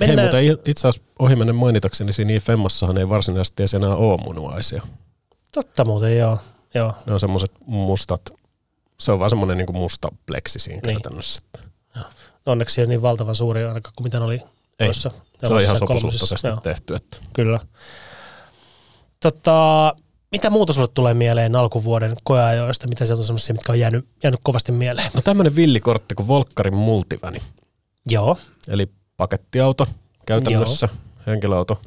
Hei, 0.00 0.08
mennään, 0.08 0.26
mutta 0.26 0.38
i- 0.38 0.56
itse 0.70 0.88
asiassa 0.88 1.10
ohimennen 1.18 1.56
mainitakseni 1.56 2.12
siinä 2.12 2.40
Femmassahan 2.40 2.98
ei 2.98 3.08
varsinaisesti 3.08 3.62
enää 3.76 3.94
ole 3.96 4.20
munuaisia. 4.24 4.82
totta 5.52 5.84
muuten, 5.84 6.18
joo. 6.18 6.38
Joo. 6.74 6.92
Ne 7.06 7.12
on 7.14 7.20
semmoiset 7.20 7.52
mustat, 7.66 8.30
se 9.00 9.12
on 9.12 9.18
vaan 9.18 9.30
semmoinen 9.30 9.58
niin 9.58 9.76
musta 9.76 10.08
pleksi 10.26 10.58
siinä 10.58 10.80
Niin. 10.86 10.96
käytännössä. 10.96 11.42
Onneksi 12.46 12.80
ei 12.80 12.82
ole 12.84 12.88
niin 12.88 13.02
valtavan 13.02 13.34
suuri 13.34 13.64
ainakaan 13.64 13.92
kuin 13.96 14.04
mitä 14.04 14.18
ne 14.18 14.24
oli 14.24 14.42
Ei. 14.78 14.86
noissa 14.86 15.10
Se 15.46 15.52
on 15.52 15.60
ihan 15.60 15.76
sopusuhtaisesti 15.78 16.48
Joo, 16.48 16.60
tehty. 16.60 16.94
Että. 16.94 17.16
Kyllä. 17.32 17.60
Tota, 19.20 19.94
mitä 20.32 20.50
muuta 20.50 20.72
sulle 20.72 20.88
tulee 20.88 21.14
mieleen 21.14 21.56
alkuvuoden 21.56 22.16
koeajoista? 22.24 22.88
Mitä 22.88 23.04
sieltä 23.06 23.20
on 23.20 23.26
semmoisia, 23.26 23.52
mitkä 23.54 23.72
on 23.72 23.80
jäänyt, 23.80 24.08
jäänyt 24.22 24.40
kovasti 24.42 24.72
mieleen? 24.72 25.10
No 25.14 25.22
tämmöinen 25.22 25.56
villikortti 25.56 26.14
kuin 26.14 26.28
Volkkarin 26.28 26.74
multiväni, 26.74 27.38
Joo, 28.10 28.36
eli 28.68 28.88
pakettiauto 29.16 29.86
käytännössä, 30.26 30.88
henkilöauto, 31.26 31.80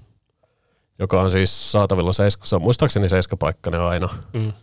joka 1.00 1.22
on 1.22 1.32
siis 1.32 1.72
saatavilla, 1.72 2.14
seiska, 2.14 2.46
se 2.46 2.56
on 2.56 2.62
muistaakseni 2.62 3.10
seiskapaikkainen 3.10 3.82
aina. 3.82 4.10
Mm. 4.34 4.54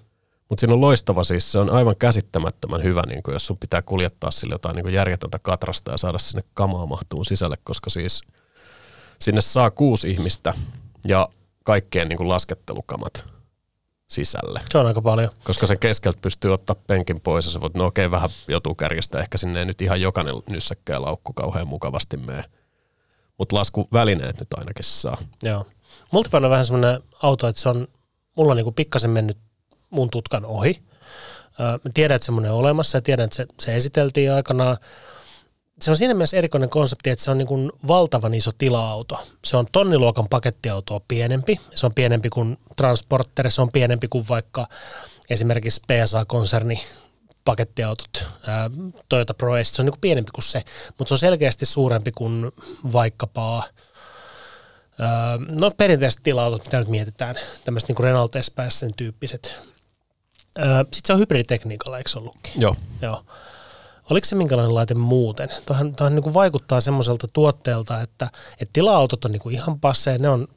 Mutta 0.49 0.61
siinä 0.61 0.75
on 0.75 0.81
loistava 0.81 1.25
siis, 1.25 1.53
se 1.53 1.59
on 1.59 1.71
aivan 1.71 1.97
käsittämättömän 1.97 2.83
hyvä, 2.83 3.03
niin 3.07 3.21
jos 3.33 3.47
sun 3.47 3.57
pitää 3.61 3.83
kuljettaa 3.83 4.31
sille 4.31 4.55
jotain 4.55 4.77
niin 4.77 4.93
järjetöntä 4.93 5.39
katrasta 5.39 5.91
ja 5.91 5.97
saada 5.97 6.19
sinne 6.19 6.43
kamaa 6.55 6.87
mahtuun 6.87 7.27
sisälle, 7.27 7.57
koska 7.65 7.91
siis 7.91 8.21
sinne 9.21 9.41
saa 9.41 9.71
kuusi 9.71 10.11
ihmistä 10.11 10.55
ja 11.07 11.29
kaikkeen 11.65 12.09
niin 12.09 12.29
laskettelukamat 12.29 13.27
sisälle. 14.09 14.61
se 14.71 14.79
on 14.79 14.87
aika 14.87 15.03
paljon. 15.03 15.31
Koska 15.45 15.67
sen 15.67 15.79
keskeltä 15.79 16.19
pystyy 16.23 16.53
ottaa 16.53 16.77
penkin 16.87 17.21
pois 17.21 17.45
ja 17.45 17.51
sä 17.51 17.61
voit, 17.61 17.75
no 17.75 17.87
okei, 17.87 18.11
vähän 18.11 18.31
joutuu 18.49 18.75
kärjestä, 18.75 19.21
ehkä 19.21 19.39
sinne 19.39 19.59
ei 19.59 19.65
nyt 19.65 19.83
ihan 19.83 20.01
jokainen 20.01 20.35
nyssäkkä 20.51 20.93
ja 20.93 21.03
laukku 21.03 21.33
kauhean 21.33 21.69
mukavasti 21.69 22.17
mene. 22.17 22.45
Mutta 23.39 23.57
laskuvälineet 23.57 24.41
nyt 24.41 24.55
ainakin 24.57 24.85
saa. 24.85 25.17
Joo. 25.43 25.67
Multivan 26.13 26.45
on 26.45 26.51
vähän 26.51 26.65
semmoinen 26.65 27.03
auto, 27.23 27.49
että 27.49 27.63
se 27.63 27.69
on, 27.69 27.89
mulla 28.37 28.53
on 28.53 28.57
niinku 28.57 28.73
pikkasen 28.73 29.11
mennyt 29.11 29.39
mun 29.91 30.11
tutkan 30.11 30.45
ohi. 30.45 30.83
Mä 31.59 31.91
tiedän, 31.95 32.17
että 32.17 32.27
semmoinen 32.27 32.53
on 32.53 32.59
olemassa 32.59 32.99
ja 32.99 33.03
tiedän, 33.03 33.25
että 33.25 33.37
se, 33.37 33.47
se 33.61 33.77
esiteltiin 33.77 34.33
aikanaan. 34.33 34.77
Se 35.81 35.91
on 35.91 35.97
siinä 35.97 36.15
mielessä 36.15 36.37
erikoinen 36.37 36.71
konsepti, 36.71 37.11
että 37.11 37.25
se 37.25 37.31
on 37.31 37.39
niin 37.39 37.73
valtavan 37.89 38.35
iso 38.35 38.51
tila-auto. 38.59 39.27
Se 39.45 39.57
on 39.57 39.67
tonniluokan 39.73 40.29
pakettiautoa 40.29 41.01
pienempi. 41.09 41.61
Se 41.75 41.87
on 41.87 41.95
pienempi 41.95 42.31
kuin 42.31 42.59
Transporter, 42.77 43.51
se 43.51 43.63
on 43.63 43.73
pienempi 43.73 44.09
kuin 44.09 44.29
vaikka 44.29 44.69
esimerkiksi 45.31 45.81
PSA-konserni 45.87 46.83
pakettiautot, 47.45 48.27
Toyota 49.09 49.35
Pro 49.35 49.53
se 49.63 49.83
on 49.83 49.87
niin 49.87 50.01
pienempi 50.01 50.31
kuin 50.35 50.45
se, 50.45 50.63
mutta 50.99 51.09
se 51.09 51.15
on 51.15 51.19
selkeästi 51.19 51.67
suurempi 51.67 52.13
kuin 52.13 52.53
vaikkapa 52.93 53.63
no 55.49 55.71
perinteiset 55.71 56.21
tila-autot, 56.23 56.65
mitä 56.65 56.79
nyt 56.79 56.89
mietitään, 56.89 57.37
tämmöiset 57.65 57.89
niin 57.89 58.05
Renault 58.05 58.37
Espace 58.37 58.91
tyyppiset. 58.97 59.55
Sitten 60.79 61.01
se 61.05 61.13
on 61.13 61.19
hybriditekniikalla, 61.19 61.99
eikö 61.99 62.11
se 62.11 62.19
ollutkin? 62.19 62.53
Joo. 62.57 62.77
Joo. 63.03 63.25
Oliko 64.11 64.25
se 64.25 64.37
minkälainen 64.37 64.75
laite 64.75 64.95
muuten? 64.95 65.49
Tähän, 65.67 65.93
tähän 65.93 66.15
niin 66.15 66.35
vaikuttaa 66.35 66.81
semmoiselta 66.81 67.27
tuotteelta, 67.33 68.03
että, 68.03 68.31
että 68.53 68.73
tila-autot 68.73 69.25
on 69.25 69.33
niin 69.33 69.43
kuin 69.43 69.55
ihan 69.55 69.81
passeen, 69.81 70.23
ne 70.23 70.29
on 70.29 70.49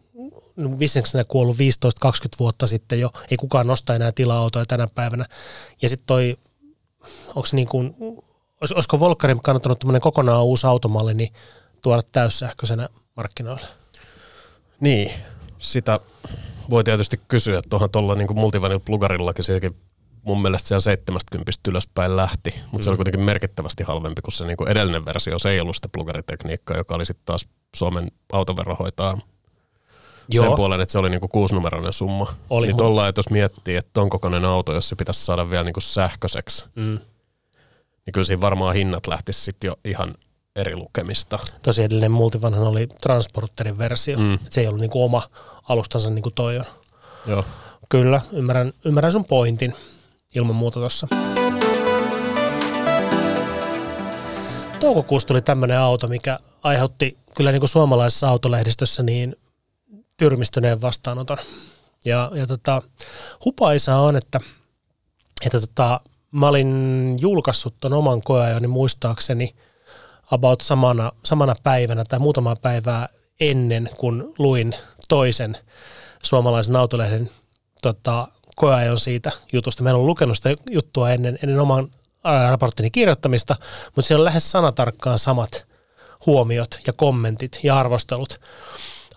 vissinkö 0.79 1.09
ne 1.13 1.23
kuollut 1.23 1.55
15-20 1.55 1.59
vuotta 2.39 2.67
sitten 2.67 2.99
jo, 2.99 3.11
ei 3.31 3.37
kukaan 3.37 3.67
nosta 3.67 3.95
enää 3.95 4.11
tila-autoja 4.11 4.65
tänä 4.65 4.87
päivänä. 4.95 5.25
Ja 5.81 5.89
sitten 5.89 6.07
toi, 6.07 6.37
onko 7.27 7.47
niin 7.51 7.67
kuin, 7.67 7.95
olis, 8.61 8.71
olisiko 8.71 8.99
Volkkarin 8.99 9.41
kannattanut 9.41 9.79
tämmöinen 9.79 10.01
kokonaan 10.01 10.43
uusi 10.43 10.67
automalli, 10.67 11.13
niin 11.13 11.33
tuoda 11.81 12.01
täyssähköisenä 12.11 12.89
markkinoille? 13.15 13.67
Niin, 14.79 15.11
sitä 15.59 15.99
voi 16.69 16.83
tietysti 16.83 17.21
kysyä, 17.27 17.59
että 17.59 17.69
tuohon 17.69 17.89
tuolla 17.89 18.15
niin 18.15 18.35
multivanil 18.35 18.79
plugarillakin 18.79 19.45
sekin 19.45 19.75
mun 20.23 20.41
mielestä 20.41 20.67
siellä 20.67 20.81
70 20.81 21.51
ylöspäin 21.67 22.15
lähti, 22.15 22.49
mutta 22.55 22.77
mm. 22.77 22.81
se 22.81 22.89
oli 22.89 22.97
kuitenkin 22.97 23.21
merkittävästi 23.21 23.83
halvempi 23.83 24.21
kuin 24.21 24.31
se 24.31 24.45
niin 24.45 24.57
kuin 24.57 24.69
edellinen 24.69 25.05
versio. 25.05 25.39
Se 25.39 25.49
ei 25.49 25.59
ollut 25.59 25.75
sitä 25.75 25.89
plugaritekniikkaa, 25.89 26.77
joka 26.77 26.95
oli 26.95 27.05
sitten 27.05 27.25
taas 27.25 27.47
Suomen 27.75 28.11
autovero 28.33 28.75
hoitaa 28.75 29.17
Joo. 30.29 30.45
sen 30.45 30.55
puolen, 30.55 30.81
että 30.81 30.91
se 30.91 30.99
oli 30.99 31.09
niinku 31.09 31.27
kuusinumeroinen 31.27 31.93
summa. 31.93 32.33
Oli 32.49 32.67
niin 32.67 32.77
tuolla, 32.77 33.07
että 33.07 33.19
jos 33.19 33.29
miettii, 33.29 33.75
että 33.75 33.89
ton 33.93 34.09
kokoinen 34.09 34.45
auto, 34.45 34.73
jos 34.73 34.89
se 34.89 34.95
pitäisi 34.95 35.25
saada 35.25 35.49
vielä 35.49 35.63
niinku 35.63 35.81
sähköiseksi, 35.81 36.65
Mm. 36.75 36.99
niin 38.05 38.13
kyllä 38.13 38.25
siinä 38.25 38.41
varmaan 38.41 38.75
hinnat 38.75 39.07
lähtisi 39.07 39.41
sitten 39.41 39.67
jo 39.67 39.75
ihan 39.85 40.15
eri 40.55 40.75
lukemista. 40.75 41.39
Tosi 41.61 41.83
edellinen 41.83 42.11
multivanhan 42.11 42.63
oli 42.63 42.87
Transporterin 43.01 43.77
versio. 43.77 44.17
Mm. 44.17 44.23
Mm. 44.23 44.39
Se 44.49 44.61
ei 44.61 44.67
ollut 44.67 44.81
niinku 44.81 45.03
oma 45.03 45.23
alustansa 45.69 46.09
niin 46.09 46.23
kuin 46.23 46.35
toi 46.35 46.57
on. 46.57 46.65
Joo. 47.25 47.45
Kyllä, 47.89 48.21
ymmärrän, 48.31 48.73
ymmärrän 48.85 49.11
sun 49.11 49.25
pointin 49.25 49.75
ilman 50.35 50.55
muuta 50.55 50.79
tuossa. 50.79 51.07
Toukokuussa 54.79 55.27
tuli 55.27 55.41
tämmöinen 55.41 55.79
auto, 55.79 56.07
mikä 56.07 56.39
aiheutti 56.63 57.17
kyllä 57.35 57.51
niin 57.51 57.61
kuin 57.61 57.69
suomalaisessa 57.69 58.29
autolehdistössä 58.29 59.03
niin 59.03 59.35
tyrmistyneen 60.17 60.81
vastaanoton. 60.81 61.37
Ja, 62.05 62.31
ja 62.33 62.47
tota, 62.47 62.81
hupaisaa 63.45 64.01
on, 64.01 64.15
että, 64.15 64.39
että 65.45 65.59
tota, 65.59 65.99
mä 66.31 66.47
olin 66.47 67.17
julkaissut 67.21 67.75
ton 67.79 67.93
oman 67.93 68.21
koeajoni 68.21 68.67
muistaakseni 68.67 69.55
about 70.31 70.61
samana, 70.61 71.11
samana 71.23 71.55
päivänä 71.63 72.03
tai 72.05 72.19
muutamaa 72.19 72.55
päivää 72.55 73.09
ennen, 73.39 73.89
kun 73.97 74.33
luin 74.37 74.75
toisen 75.09 75.57
suomalaisen 76.23 76.75
autolehden 76.75 77.29
tota, 77.81 78.27
koeajon 78.55 78.99
siitä 78.99 79.31
jutusta. 79.53 79.83
Mä 79.83 79.89
en 79.89 79.95
ollut 79.95 80.07
lukenut 80.07 80.37
sitä 80.37 80.53
juttua 80.69 81.11
ennen, 81.11 81.39
ennen 81.43 81.59
oman 81.59 81.91
raporttini 82.49 82.91
kirjoittamista, 82.91 83.55
mutta 83.85 84.07
siellä 84.07 84.21
on 84.21 84.25
lähes 84.25 84.51
sanatarkkaan 84.51 85.19
samat 85.19 85.65
huomiot 86.25 86.79
ja 86.87 86.93
kommentit 86.93 87.59
ja 87.63 87.79
arvostelut. 87.79 88.39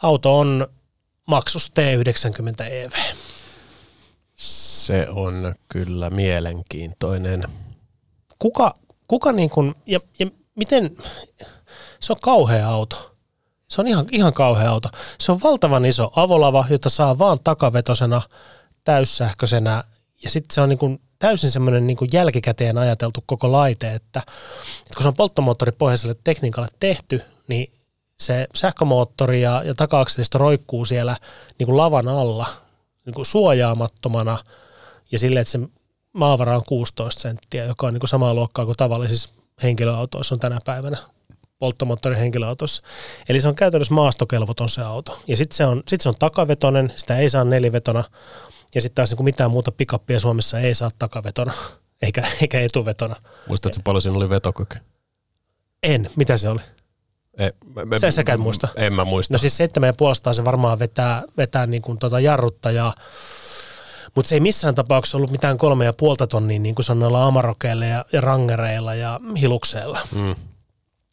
Auto 0.03 0.39
on 0.39 0.67
maksus 1.27 1.73
T90 1.81 2.65
EV. 2.73 2.93
Se 4.37 5.07
on 5.11 5.55
kyllä 5.69 6.11
mielenkiintoinen. 6.11 7.49
Kuka, 8.39 8.75
kuka 9.09 9.33
niin 9.33 9.51
kuin, 9.51 9.75
ja, 9.87 10.01
ja 10.19 10.27
miten, 10.55 10.97
se 12.01 12.13
on 12.13 12.19
kauhea 12.23 12.69
auto. 12.69 13.15
Se 13.69 13.81
on 13.81 13.87
ihan, 13.87 14.07
ihan 14.13 14.33
kauhea 14.33 14.71
auto. 14.71 14.89
Se 15.19 15.33
on 15.33 15.41
valtavan 15.43 15.85
iso 15.85 16.13
avolava, 16.17 16.65
jota 16.71 16.91
saa 16.91 17.19
vaan 17.19 17.39
takavetosena, 17.45 18.23
täyssähköisenä, 18.85 19.85
ja 20.25 20.31
sitten 20.31 20.55
se 20.55 20.61
on 20.61 20.69
niin 20.69 20.79
kuin 20.79 21.01
täysin 21.19 21.51
semmoinen 21.51 21.87
niin 21.87 21.97
kuin 21.97 22.11
jälkikäteen 22.13 22.79
ajateltu 22.79 23.25
koko 23.27 23.53
laite, 23.53 23.95
että, 23.95 24.21
että 24.79 24.95
kun 24.95 25.03
se 25.03 25.09
on 25.09 25.15
polttomoottoripohjaiselle 25.15 26.17
tekniikalle 26.25 26.69
tehty, 26.81 27.23
niin 27.49 27.73
se 28.21 28.47
sähkömoottori 28.55 29.43
ja, 29.43 29.63
ja 29.65 29.75
taka-akselisto 29.75 30.39
roikkuu 30.39 30.85
siellä 30.85 31.17
niin 31.59 31.67
kuin 31.67 31.77
lavan 31.77 32.09
alla 32.09 32.47
niin 33.07 33.15
kuin 33.15 33.27
suojaamattomana 33.27 34.39
ja 35.13 35.19
silleen, 35.19 35.41
että 35.41 35.53
se 35.53 35.61
maavara 36.13 36.57
on 36.57 36.65
16 36.65 37.23
senttiä, 37.23 37.65
joka 37.65 37.87
on 37.87 37.93
niin 37.93 38.01
kuin 38.01 38.09
samaa 38.09 38.35
luokkaa 38.35 38.65
kuin 38.65 38.77
tavallisissa 38.77 39.29
henkilöautoissa 39.63 40.35
on 40.35 40.39
tänä 40.39 40.59
päivänä 40.65 40.99
polttomoottorin 41.59 42.19
henkilöautossa. 42.19 42.83
Eli 43.29 43.41
se 43.41 43.49
on 43.49 43.55
käytännössä 43.55 43.95
maastokelvoton 43.95 44.69
se 44.69 44.83
auto. 44.83 45.21
Ja 45.27 45.37
sitten 45.37 45.57
se, 45.57 45.67
on, 45.67 45.83
sit 45.89 46.01
se 46.01 46.09
on 46.09 46.15
takavetonen, 46.19 46.93
sitä 46.97 47.19
ei 47.19 47.31
saa 47.31 47.45
nelivetona. 47.45 48.05
Ja 48.75 48.81
sitten 48.81 48.95
taas 48.95 49.11
niin 49.11 49.25
mitään 49.25 49.51
muuta 49.51 49.73
pikappia 49.73 50.21
Suomessa 50.21 50.61
ei 50.61 50.75
saa 50.75 50.91
takavetona, 50.99 51.53
eikä, 52.03 52.25
eikä 52.41 52.61
etuvetona. 52.61 53.17
Muistatko 53.49 53.81
paljon 53.85 54.03
siinä 54.03 54.17
oli 54.17 54.29
vetokyky? 54.29 54.79
En, 55.83 56.11
mitä 56.17 56.37
se 56.37 56.49
oli? 56.49 56.61
Ei, 57.39 57.53
me, 57.85 57.99
Sä- 57.99 58.11
säkään 58.11 58.41
muista. 58.41 58.69
En 58.77 58.95
mä 58.95 59.05
muista. 59.05 59.35
No 59.35 59.39
siis 59.39 59.57
seitsemän 59.57 59.95
puolestaan 59.97 60.35
se 60.35 60.45
varmaan 60.45 60.79
vetää, 60.79 61.23
vetää 61.37 61.67
niin 61.67 61.83
kuin 61.83 61.99
tota 61.99 62.21
jarruttajaa, 62.21 62.95
mutta 64.15 64.29
se 64.29 64.35
ei 64.35 64.41
missään 64.41 64.75
tapauksessa 64.75 65.19
ollut 65.19 65.31
mitään 65.31 65.59
kolme 65.59 65.85
ja 65.85 65.93
puolta 65.93 66.27
tonnia 66.27 66.59
niin 66.59 66.75
kuin 66.75 66.85
se 66.85 66.93
on 66.93 66.99
noilla 66.99 67.27
amarokeilla 67.27 67.85
ja, 67.85 68.05
ja 68.13 68.21
rangereilla 68.21 68.95
ja 68.95 69.21
hilukseilla. 69.41 69.99
Mm. 70.15 70.35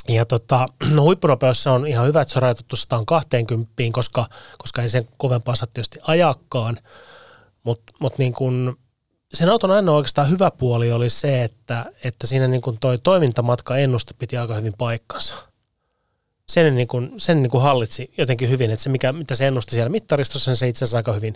Ja 0.07 0.25
tota, 0.25 0.67
no 0.89 1.03
huippunopeus 1.03 1.63
se 1.63 1.69
on 1.69 1.87
ihan 1.87 2.07
hyvä, 2.07 2.21
että 2.21 2.31
se 2.31 2.39
on 2.39 2.43
rajoitettu 2.43 2.75
120, 2.75 3.73
koska, 3.91 4.25
koska 4.57 4.81
ei 4.81 4.89
sen 4.89 5.07
kovempaa 5.17 5.55
saa 5.55 5.67
tietysti 5.73 5.99
ajakkaan. 6.01 6.77
Mutta 7.63 7.93
mut 7.99 8.17
niin 8.17 8.33
kun, 8.33 8.79
sen 9.33 9.49
auton 9.49 9.71
ainoa 9.71 9.95
oikeastaan 9.95 10.29
hyvä 10.29 10.51
puoli 10.51 10.91
oli 10.91 11.09
se, 11.09 11.43
että, 11.43 11.85
että 12.03 12.27
siinä 12.27 12.47
niin 12.47 12.61
kun 12.61 12.77
toi 12.77 12.97
toimintamatka 12.97 13.77
ennuste 13.77 14.13
piti 14.13 14.37
aika 14.37 14.55
hyvin 14.55 14.73
paikkansa. 14.77 15.35
sen, 16.49 16.75
niin 16.75 16.87
kuin, 16.87 17.11
sen 17.17 17.41
niin 17.41 17.51
kuin 17.51 17.63
hallitsi 17.63 18.13
jotenkin 18.17 18.49
hyvin, 18.49 18.71
että 18.71 18.83
se 18.83 18.89
mikä, 18.89 19.13
mitä 19.13 19.35
se 19.35 19.47
ennusti 19.47 19.71
siellä 19.71 19.89
mittaristossa, 19.89 20.51
niin 20.51 20.57
se 20.57 20.67
itse 20.67 20.85
asiassa 20.85 20.97
aika 20.97 21.13
hyvin, 21.13 21.35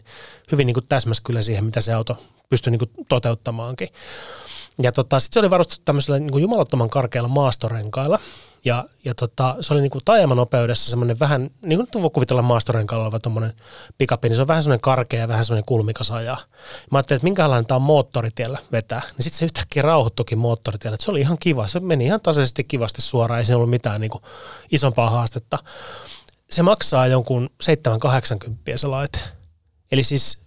hyvin 0.52 0.68
niin 0.68 0.88
täsmäsi 0.90 1.24
kyllä 1.24 1.42
siihen, 1.42 1.66
mitä 1.66 1.82
se 1.82 1.94
auto 1.94 2.18
pystyi 2.50 2.72
niin 2.72 2.80
kuin 2.80 2.92
toteuttamaankin. 3.10 3.90
Ja 4.82 4.92
tota, 4.92 5.20
sitten 5.20 5.34
se 5.34 5.40
oli 5.40 5.50
varustettu 5.50 5.82
tämmöisellä 5.86 6.20
niin 6.20 6.42
jumalattoman 6.42 6.90
karkealla 6.90 7.30
maastorenkailla, 7.30 8.20
ja, 8.66 8.84
ja 9.06 9.16
tota, 9.16 9.56
se 9.62 9.74
oli 9.74 9.82
niin 9.82 9.92
kuin 9.92 10.02
taajamanopeudessa 10.06 10.90
semmoinen 10.90 11.20
vähän, 11.20 11.50
niin 11.62 11.88
kuin 11.92 12.04
voi 12.04 12.10
kuvitella 12.10 12.42
maastorenkaalla 12.42 13.06
oleva 13.06 13.20
tuommoinen 13.20 13.54
pikappi, 13.98 14.30
niin 14.30 14.36
se 14.36 14.42
on 14.42 14.48
vähän 14.48 14.64
semmoinen 14.64 14.82
karkea 14.82 15.20
ja 15.20 15.28
vähän 15.28 15.46
semmoinen 15.46 15.66
kulmikas 15.66 16.12
ajaa. 16.12 16.38
Mä 16.92 16.98
ajattelin, 16.98 17.18
että 17.18 17.24
minkälainen 17.24 17.66
tämä 17.66 17.76
on 17.76 17.82
moottoritiellä 17.82 18.60
vetää. 18.72 19.02
Niin 19.18 19.24
sitten 19.24 19.40
se 19.40 19.46
yhtäkkiä 19.46 19.82
rauhoittukin 19.82 20.38
moottoritiellä. 20.38 20.96
Että 20.96 21.06
se 21.06 21.12
oli 21.12 21.20
ihan 21.20 21.38
kiva. 21.38 21.68
Se 21.68 21.80
meni 21.80 22.06
ihan 22.06 22.22
tasaisesti 22.22 22.64
kivasti 22.64 23.02
suoraan. 23.02 23.40
Ei 23.40 23.46
siinä 23.46 23.58
ollut 23.58 23.70
mitään 23.70 24.02
niin 24.02 24.12
kuin 24.12 24.24
isompaa 24.72 25.10
haastetta. 25.10 25.58
Se 26.52 26.64
maksaa 26.64 27.08
jonkun 27.08 27.50
780 27.62 28.78
se 28.78 28.88
laite. 28.88 29.20
Eli 29.92 30.04
siis 30.04 30.40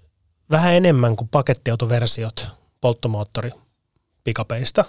vähän 0.50 0.74
enemmän 0.74 1.16
kuin 1.16 1.28
pakettiautoversiot 1.28 2.46
polttomoottori 2.80 3.50
pikapeista. 4.28 4.84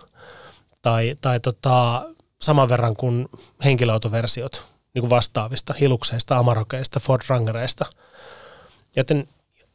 Tai, 0.82 1.18
tai 1.22 1.40
tota, 1.40 2.06
saman 2.42 2.70
verran 2.70 2.96
kuin 2.96 3.30
henkilöautoversiot 3.64 4.64
niin 4.94 5.02
kuin 5.02 5.10
vastaavista 5.10 5.74
hilukseista, 5.74 6.38
amarokeista, 6.38 7.00
Ford 7.00 7.22
Rangereista. 7.28 7.86
Joten, 8.96 9.28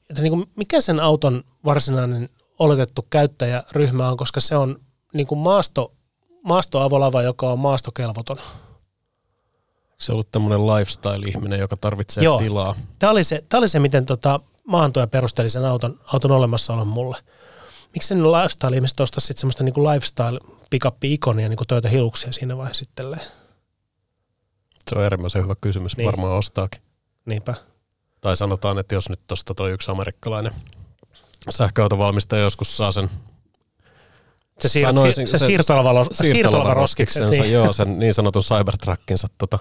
joten 0.09 0.23
niin 0.23 0.33
kuin 0.33 0.51
mikä 0.57 0.81
sen 0.81 1.01
auton 1.01 1.45
varsinainen 1.65 2.29
oletettu 2.59 3.07
käyttäjäryhmä 3.11 4.09
on, 4.09 4.17
koska 4.17 4.41
se 4.41 4.57
on 4.57 4.81
niin 5.15 5.27
kuin 5.27 5.39
maasto, 5.39 5.93
maastoavolava, 6.43 7.23
joka 7.23 7.53
on 7.53 7.59
maastokelvoton. 7.59 8.37
Se 9.99 10.13
on 10.13 10.15
ollut 10.15 10.33
tämmöinen 10.33 10.67
lifestyle-ihminen, 10.67 11.61
joka 11.61 11.77
tarvitsee 11.77 12.25
Joo. 12.25 12.39
tilaa. 12.39 12.75
Tämä 12.99 13.11
oli 13.11 13.25
se, 13.25 13.45
tämä 13.49 13.59
oli 13.59 13.69
se 13.69 13.79
miten 13.79 14.07
tota, 14.07 14.41
maahantoja 14.67 15.07
perusteli 15.07 15.51
sen 15.51 15.65
auton, 15.65 16.01
auton 16.13 16.31
olemassaolon 16.31 16.89
mulle. 16.89 17.17
Miksi 17.95 18.09
sen 18.09 18.33
lifestyle-ihmiset 18.33 19.01
ostaisi 19.01 19.27
sitten 19.27 19.41
semmoista 19.41 19.65
niin 19.65 19.75
kuin 19.75 19.89
lifestyle 19.89 20.41
pikappi-ikonia 20.71 21.49
niin 21.49 21.59
Toyota 21.69 21.89
Hiluksia 21.89 22.33
siinä 22.33 22.57
vaiheessa 22.57 22.85
sitten? 22.85 23.21
Se 24.91 24.97
on 24.97 25.03
äärimmäisen 25.03 25.43
hyvä 25.43 25.55
kysymys. 25.61 25.97
Niin. 25.97 26.07
Varmaan 26.07 26.33
ostaakin. 26.33 26.83
Niinpä. 27.27 27.55
Tai 28.21 28.37
sanotaan, 28.37 28.79
että 28.79 28.95
jos 28.95 29.09
nyt 29.09 29.21
tuosta 29.27 29.55
toi 29.55 29.73
yksi 29.73 29.91
amerikkalainen 29.91 30.53
sähköautovalmistaja 31.51 32.43
joskus 32.43 32.77
saa 32.77 32.93
sen 32.93 33.11
se, 34.59 34.69
siir- 34.69 34.87
sanoisin, 34.87 35.29
se, 35.29 35.39
se 35.39 35.47
siirtolavaroskiksensa, 36.15 37.43
niin. 37.43 37.53
joo, 37.53 37.73
sen 37.73 37.99
niin 37.99 38.15
sanotun 38.15 38.43
Cybertruckinsa 38.43 39.29
tota, 39.39 39.59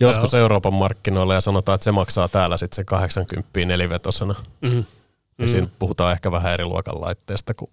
joskus 0.00 0.32
joo. 0.32 0.42
Euroopan 0.42 0.74
markkinoilla 0.74 1.34
ja 1.34 1.40
sanotaan, 1.40 1.74
että 1.74 1.84
se 1.84 1.92
maksaa 1.92 2.28
täällä 2.28 2.56
sitten 2.56 2.76
se 2.76 2.84
80 2.84 3.48
nelivetosena. 3.66 4.34
Mm-hmm. 4.60 4.84
Ja 5.38 5.44
mm. 5.44 5.48
siinä 5.48 5.68
puhutaan 5.78 6.12
ehkä 6.12 6.30
vähän 6.30 6.52
eri 6.52 6.64
luokan 6.64 7.00
laitteesta 7.00 7.54
kuin 7.54 7.70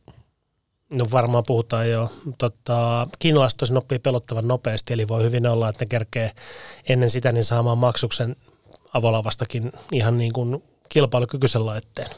No 0.90 1.06
varmaan 1.12 1.44
puhutaan 1.48 1.90
jo. 1.90 2.12
Tota, 2.38 3.08
kiinalaiset 3.20 3.58
tosin 3.58 3.78
oppii 3.78 4.00
pelottavan 4.00 4.48
nopeasti, 4.48 4.94
eli 4.94 5.08
voi 5.08 5.24
hyvin 5.24 5.48
olla, 5.48 5.70
että 5.70 5.86
ne 5.86 5.90
kerkee 5.90 6.32
ennen 6.90 7.10
sitä 7.10 7.32
niin 7.32 7.44
saamaan 7.44 7.78
maksuksen 7.78 8.36
avolavastakin 8.94 9.72
ihan 9.92 10.18
niin 10.18 10.34
kuin 10.34 10.64
kilpailukykyisen 10.90 11.66
laitteen. 11.66 12.10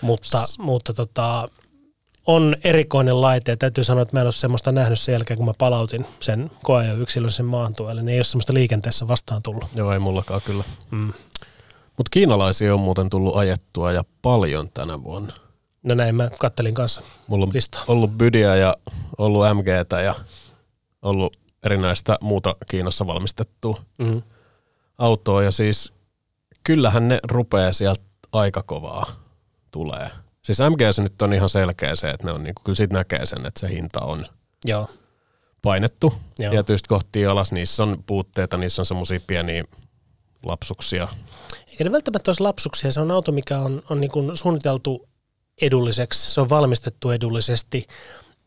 Mutta, 0.00 0.46
mutta 0.58 0.92
tota, 0.94 1.48
on 2.26 2.56
erikoinen 2.64 3.20
laite. 3.20 3.56
Täytyy 3.56 3.84
sanoa, 3.84 4.02
että 4.02 4.16
mä 4.16 4.20
en 4.20 4.26
ole 4.26 4.32
semmoista 4.32 4.72
nähnyt 4.72 5.00
sen 5.00 5.12
jälkeen, 5.12 5.36
kun 5.36 5.46
mä 5.46 5.54
palautin 5.58 6.06
sen 6.20 6.50
koe 6.62 6.94
yksilöllisen 6.98 7.46
maantuelle. 7.46 8.02
Niin 8.02 8.12
ei 8.12 8.18
ole 8.18 8.24
semmoista 8.24 8.54
liikenteessä 8.54 9.08
vastaan 9.08 9.42
tullut. 9.42 9.64
Joo, 9.74 9.92
ei 9.92 9.98
mullakaan 9.98 10.40
kyllä. 10.44 10.64
Mm. 10.90 11.12
Mutta 11.96 12.10
kiinalaisia 12.10 12.74
on 12.74 12.80
muuten 12.80 13.10
tullut 13.10 13.36
ajettua 13.36 13.92
ja 13.92 14.04
paljon 14.22 14.70
tänä 14.70 15.02
vuonna. 15.02 15.32
No 15.82 15.94
näin 15.94 16.14
mä 16.14 16.30
kattelin 16.38 16.74
kanssa 16.74 17.02
Mulla 17.26 17.44
on 17.44 17.50
listaa. 17.54 17.84
ollut 17.88 18.10
Bydiä 18.10 18.56
ja 18.56 18.76
ollut 19.18 19.42
MGtä 19.54 20.00
ja 20.00 20.14
ollut 21.02 21.36
erinäistä 21.64 22.18
muuta 22.20 22.56
Kiinassa 22.70 23.06
valmistettua 23.06 23.80
mm-hmm. 23.98 24.22
autoa. 24.98 25.42
Ja 25.42 25.50
siis 25.50 25.92
kyllähän 26.64 27.08
ne 27.08 27.18
rupeaa 27.30 27.72
sieltä 27.72 28.02
aika 28.32 28.62
kovaa 28.62 29.06
tulee. 29.70 30.10
Siis 30.42 30.58
MG 30.58 30.80
se 30.90 31.02
nyt 31.02 31.22
on 31.22 31.34
ihan 31.34 31.48
selkeä 31.48 31.96
se, 31.96 32.10
että 32.10 32.26
ne 32.26 32.32
on, 32.32 32.42
niin 32.44 32.54
kyllä 32.64 32.76
siitä 32.76 32.94
näkee 32.94 33.26
sen, 33.26 33.46
että 33.46 33.60
se 33.60 33.68
hinta 33.68 34.00
on 34.00 34.26
Joo. 34.64 34.88
painettu. 35.62 36.14
Joo. 36.38 36.50
Tietysti 36.50 36.88
kohti 36.88 37.26
alas, 37.26 37.52
niissä 37.52 37.82
on 37.82 38.04
puutteita, 38.06 38.56
niissä 38.56 38.82
on 38.82 38.86
semmoisia 38.86 39.20
pieniä 39.26 39.64
lapsuksia. 40.46 41.08
Eikä 41.68 41.84
ne 41.84 41.92
välttämättä 41.92 42.30
olisi 42.30 42.42
lapsuksia, 42.42 42.92
se 42.92 43.00
on 43.00 43.10
auto, 43.10 43.32
mikä 43.32 43.58
on, 43.58 43.82
on 43.90 44.00
niin 44.00 44.10
kuin 44.10 44.36
suunniteltu 44.36 45.08
edulliseksi, 45.62 46.32
se 46.32 46.40
on 46.40 46.48
valmistettu 46.48 47.10
edullisesti. 47.10 47.86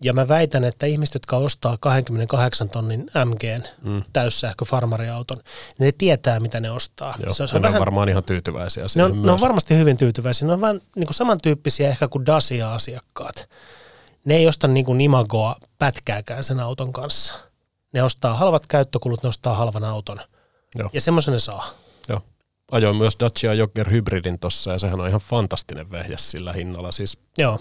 Ja 0.03 0.13
mä 0.13 0.27
väitän, 0.27 0.63
että 0.63 0.85
ihmiset, 0.85 1.13
jotka 1.13 1.37
ostaa 1.37 1.77
28 1.79 2.69
tonnin 2.69 3.11
MGn 3.25 3.63
mm. 3.83 4.03
täyssähköfarmariauton, 4.13 5.37
niin 5.37 5.85
ne 5.85 5.91
tietää, 5.91 6.39
mitä 6.39 6.59
ne 6.59 6.71
ostaa. 6.71 7.15
Joo, 7.19 7.33
se, 7.33 7.47
se 7.47 7.55
on 7.55 7.61
vähän, 7.61 7.79
varmaan 7.79 8.09
ihan 8.09 8.23
tyytyväisiä 8.23 8.85
ne 8.95 9.03
on, 9.03 9.21
ne 9.21 9.31
on 9.31 9.41
varmasti 9.41 9.77
hyvin 9.77 9.97
tyytyväisiä. 9.97 10.47
Ne 10.47 10.53
on 10.53 10.61
vähän 10.61 10.81
niin 10.95 11.07
kuin 11.07 11.15
samantyyppisiä 11.15 11.89
ehkä 11.89 12.07
kuin 12.07 12.25
Dacia-asiakkaat. 12.25 13.49
Ne 14.25 14.35
ei 14.35 14.47
osta 14.47 14.67
niin 14.67 14.85
kuin 14.85 15.01
imagoa 15.01 15.55
pätkääkään 15.77 16.43
sen 16.43 16.59
auton 16.59 16.93
kanssa. 16.93 17.33
Ne 17.93 18.03
ostaa 18.03 18.33
halvat 18.33 18.63
käyttökulut, 18.67 19.23
ne 19.23 19.29
ostaa 19.29 19.55
halvan 19.55 19.83
auton. 19.83 20.19
Joo. 20.75 20.89
Ja 20.93 21.01
semmoisen 21.01 21.31
ne 21.31 21.39
saa 21.39 21.69
ajoin 22.71 22.95
myös 22.95 23.17
Dacia 23.19 23.53
Jogger 23.53 23.91
Hybridin 23.91 24.39
tossa 24.39 24.71
ja 24.71 24.79
sehän 24.79 25.01
on 25.01 25.07
ihan 25.07 25.21
fantastinen 25.21 25.91
vehjä 25.91 26.17
sillä 26.17 26.53
hinnalla. 26.53 26.91
Siis 26.91 27.17
Joo. 27.37 27.59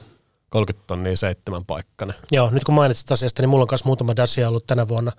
30 0.51 0.87
tonnia 0.87 1.17
seitsemän 1.17 1.65
paikkainen. 1.65 2.17
Joo, 2.33 2.51
nyt 2.51 2.65
kun 2.65 2.75
mainitsit 2.75 3.13
asiasta, 3.13 3.43
niin 3.43 3.49
mulla 3.49 3.63
on 3.63 3.69
myös 3.71 3.85
muutama 3.85 4.17
Dacia 4.17 4.49
ollut 4.49 4.67
tänä 4.67 4.89
vuonna, 4.89 5.13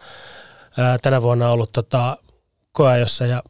ää, 0.78 0.98
tänä 0.98 1.22
vuonna 1.22 1.50
ollut 1.50 1.72
tota, 1.72 2.18
koeajossa 2.72 3.26
ja 3.26 3.44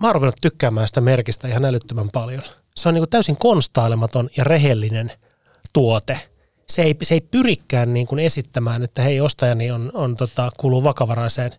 mä 0.00 0.06
oon 0.06 0.14
ruvennut 0.14 0.40
tykkäämään 0.40 0.86
sitä 0.88 1.00
merkistä 1.00 1.48
ihan 1.48 1.64
älyttömän 1.64 2.10
paljon. 2.10 2.42
Se 2.76 2.88
on 2.88 2.94
niin 2.94 3.00
kuin 3.00 3.10
täysin 3.10 3.38
konstailematon 3.38 4.30
ja 4.36 4.44
rehellinen 4.44 5.12
tuote. 5.72 6.20
Se 6.68 6.82
ei, 6.82 6.96
se 7.02 7.14
ei 7.14 7.20
pyrikään 7.20 7.94
niin 7.94 8.06
kuin 8.06 8.18
esittämään, 8.18 8.82
että 8.82 9.02
hei 9.02 9.20
ostajani 9.20 9.70
on, 9.70 9.90
on 9.94 10.16
tota, 10.16 10.50
kuuluu 10.56 10.84
vakavaraiseen 10.84 11.52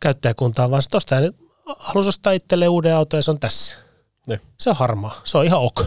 käyttäjäkuntaan, 0.00 0.70
vaan 0.70 0.82
se 0.82 0.96
ostaja 0.96 1.32
halusi 1.66 2.08
ostaa 2.08 2.32
itselleen 2.32 2.70
uuden 2.70 2.96
auton 2.96 3.18
ja 3.18 3.22
se 3.22 3.30
on 3.30 3.40
tässä. 3.40 3.76
Ne. 4.26 4.40
Se 4.58 4.70
on 4.70 4.76
harmaa. 4.76 5.20
Se 5.24 5.38
on 5.38 5.44
ihan 5.44 5.60
ok 5.60 5.84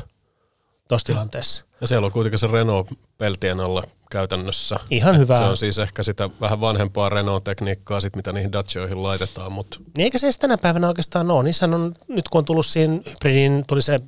tuossa 0.88 1.06
tilanteessa. 1.06 1.64
Ja 1.82 1.88
siellä 1.88 2.06
on 2.06 2.12
kuitenkin 2.12 2.40
se 2.40 2.48
Renault 2.48 2.88
peltien 3.18 3.60
alla 3.60 3.84
käytännössä. 4.12 4.80
Ihan 4.90 5.18
hyvä. 5.18 5.38
Se 5.38 5.44
on 5.44 5.58
siis 5.58 5.80
ehkä 5.80 6.04
sitä 6.04 6.30
vähän 6.42 6.62
vanhempaa 6.62 7.10
Renault-tekniikkaa, 7.10 8.02
sit, 8.02 8.16
mitä 8.16 8.34
niihin 8.34 8.52
Daciaoihin 8.52 9.04
laitetaan. 9.04 9.52
Mutta... 9.52 9.80
Niin 9.98 10.04
eikä 10.04 10.18
se 10.18 10.28
edes 10.28 10.38
tänä 10.38 10.58
päivänä 10.58 10.88
oikeastaan 10.88 11.32
ole. 11.32 11.44
Niissähän 11.44 11.74
on, 11.74 11.96
nyt 12.08 12.30
kun 12.30 12.40
on 12.40 12.46
tullut 12.46 12.66
siihen 12.66 13.02
hybridiin, 13.10 13.64
tuli 13.68 13.82
se 13.82 14.00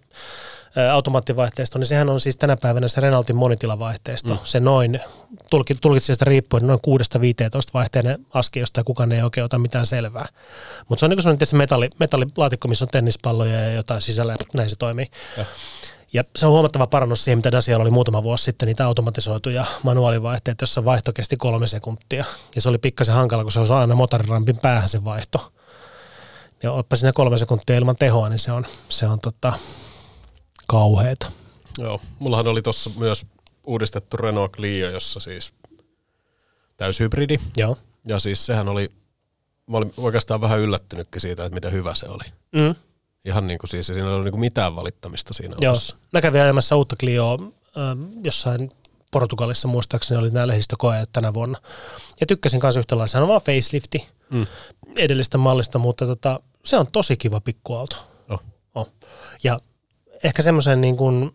automaattivaihteisto, 0.91 1.79
niin 1.79 1.87
sehän 1.87 2.09
on 2.09 2.19
siis 2.19 2.37
tänä 2.37 2.57
päivänä 2.57 2.87
se 2.87 3.01
Renaultin 3.01 3.35
monitilavaihteisto. 3.35 4.33
Mm. 4.33 4.39
Se 4.43 4.59
noin, 4.59 4.99
tulkitsi 5.81 6.13
sitä 6.13 6.25
riippuen, 6.25 6.67
noin 6.67 6.79
6-15 6.87 6.91
vaihteinen 7.73 8.25
aski, 8.33 8.59
josta 8.59 8.83
kukaan 8.83 9.11
ei 9.11 9.21
oikein 9.21 9.45
ota 9.45 9.59
mitään 9.59 9.85
selvää. 9.85 10.27
Mutta 10.89 10.99
se 10.99 11.05
on 11.05 11.09
niin 11.09 11.23
kuin 11.23 11.47
se 11.47 11.55
metalli, 11.55 11.89
metallilaatikko, 11.99 12.67
missä 12.67 12.85
on 12.85 12.89
tennispalloja 12.89 13.59
ja 13.59 13.71
jotain 13.71 14.01
sisällä, 14.01 14.35
näin 14.57 14.69
se 14.69 14.75
toimii. 14.75 15.11
Ja. 15.37 15.45
Ja 16.13 16.23
se 16.35 16.45
on 16.45 16.51
huomattava 16.51 16.87
parannus 16.87 17.23
siihen, 17.23 17.37
mitä 17.37 17.51
Dacialla 17.51 17.81
oli 17.81 17.91
muutama 17.91 18.23
vuosi 18.23 18.43
sitten, 18.43 18.67
niitä 18.67 18.85
automatisoituja 18.85 19.65
manuaalivaihteita, 19.83 20.63
jossa 20.63 20.85
vaihto 20.85 21.13
kesti 21.13 21.37
kolme 21.37 21.67
sekuntia. 21.67 22.25
Ja 22.55 22.61
se 22.61 22.69
oli 22.69 22.77
pikkasen 22.77 23.15
hankala, 23.15 23.43
kun 23.43 23.51
se 23.51 23.59
on 23.59 23.71
aina 23.71 23.95
motorirampin 23.95 24.57
päähän 24.61 24.89
se 24.89 25.03
vaihto. 25.03 25.51
Ja 26.63 26.71
oppa 26.71 26.95
sinne 26.95 27.11
kolme 27.13 27.37
sekuntia 27.37 27.75
ilman 27.75 27.95
tehoa, 27.95 28.29
niin 28.29 28.39
se 28.39 28.51
on, 28.51 28.65
se 28.89 29.07
on 29.07 29.19
tota, 29.19 29.53
kauheeta. 30.71 31.31
Joo, 31.77 32.01
mullahan 32.19 32.47
oli 32.47 32.61
tuossa 32.61 32.89
myös 32.97 33.25
uudistettu 33.67 34.17
Renault 34.17 34.51
Clio, 34.51 34.89
jossa 34.89 35.19
siis 35.19 35.53
täyshybridi. 36.77 37.37
Joo. 37.57 37.77
Ja 38.07 38.19
siis 38.19 38.45
sehän 38.45 38.67
oli, 38.67 38.91
mä 39.67 39.77
olin 39.77 39.93
oikeastaan 39.97 40.41
vähän 40.41 40.59
yllättynytkin 40.59 41.21
siitä, 41.21 41.45
että 41.45 41.53
miten 41.53 41.71
hyvä 41.71 41.95
se 41.95 42.05
oli. 42.05 42.23
Mm. 42.51 42.75
Ihan 43.25 43.47
niin 43.47 43.59
kuin 43.59 43.69
siis, 43.69 43.87
siinä 43.87 44.01
ei 44.01 44.07
ollut 44.07 44.23
niin 44.23 44.31
kuin 44.31 44.39
mitään 44.39 44.75
valittamista 44.75 45.33
siinä 45.33 45.55
Joo. 45.61 45.71
Osassa. 45.71 45.95
Mä 46.13 46.21
kävin 46.21 46.41
ajamassa 46.41 46.75
uutta 46.75 46.95
Clioa 46.95 47.33
äh, 47.33 47.97
jossain 48.23 48.69
Portugalissa 49.11 49.67
muistaakseni 49.67 50.19
oli 50.19 50.29
nämä 50.29 50.47
lehdistökoeet 50.47 51.09
tänä 51.13 51.33
vuonna. 51.33 51.59
Ja 52.19 52.27
tykkäsin 52.27 52.59
kanssa 52.59 52.79
yhtä 52.79 52.95
lailla. 52.95 53.07
Sehän 53.07 53.23
on 53.23 53.29
vaan 53.29 53.41
facelifti 53.41 54.07
mm. 54.29 54.45
edellistä 54.95 55.37
mallista, 55.37 55.79
mutta 55.79 56.05
tota, 56.05 56.39
se 56.65 56.77
on 56.77 56.87
tosi 56.91 57.17
kiva 57.17 57.41
pikkuauto. 57.41 57.95
Oh. 58.29 58.43
Oh. 58.75 58.89
Ja 59.43 59.59
ehkä 60.23 60.41
semmoisen 60.41 60.81
niin 60.81 60.97
kuin, 60.97 61.33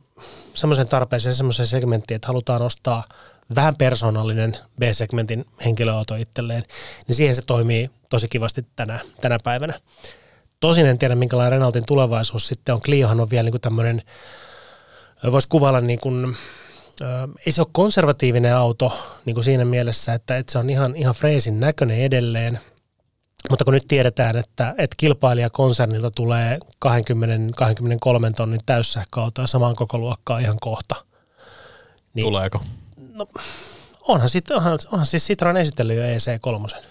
semmoisen 0.55 0.89
tarpeeseen, 0.89 1.35
semmoisen 1.35 1.67
segmenttiin, 1.67 2.17
että 2.17 2.29
halutaan 2.29 2.63
ostaa 2.63 3.05
vähän 3.55 3.77
persoonallinen 3.77 4.57
B-segmentin 4.81 5.45
henkilöauto 5.65 6.15
itselleen, 6.15 6.65
niin 7.09 7.17
siihen 7.17 7.35
se 7.35 7.43
toimii 7.43 7.91
tosi 8.09 8.29
kivasti 8.29 8.67
tänä, 8.77 9.01
tänä 9.21 9.39
päivänä. 9.45 9.81
Tosin 10.61 10.87
en 10.87 10.99
tiedä, 10.99 11.15
minkälainen 11.15 11.53
Renaultin 11.53 11.87
tulevaisuus 11.87 12.47
sitten 12.47 12.75
on. 12.75 12.81
Cliohan 12.81 13.21
on 13.21 13.31
vielä 13.31 13.43
niin 13.43 13.53
kuin 13.53 13.61
tämmöinen, 13.61 14.03
voisi 15.33 15.49
kuvailla 15.49 15.81
niin 15.81 16.01
kuin, 16.01 16.37
ei 17.47 17.53
se 17.53 17.61
ole 17.61 17.69
konservatiivinen 17.73 18.57
auto 18.57 18.93
niin 19.25 19.35
kuin 19.35 19.45
siinä 19.45 19.65
mielessä, 19.65 20.15
että, 20.15 20.37
että 20.37 20.53
se 20.53 20.59
on 20.59 20.71
ihan, 20.71 20.97
ihan 20.97 21.15
freesin 21.15 21.61
näköinen 21.61 21.99
edelleen, 21.99 22.61
mutta 23.51 23.65
kun 23.65 23.75
nyt 23.75 23.87
tiedetään, 23.89 24.37
että, 24.37 24.75
että 24.79 24.95
kilpailijakonsernilta 24.97 26.11
tulee 26.11 26.59
20-23 26.87 26.89
tonnin 28.37 28.61
täyssähköauto 28.67 29.41
ja 29.41 29.47
samaan 29.47 29.77
koko 29.77 29.99
luokkaa 29.99 30.39
ihan 30.39 30.57
kohta. 30.61 30.95
Niin, 32.15 32.25
Tuleeko? 32.25 32.61
No, 33.13 33.27
onhan, 34.01 34.29
sit, 34.29 34.51
onhan, 34.51 34.79
onhan 34.93 35.07
siis 35.07 35.27
Citroen 35.27 35.57
esitellyt 35.57 35.97
jo 35.97 36.03
EC3. 36.03 36.83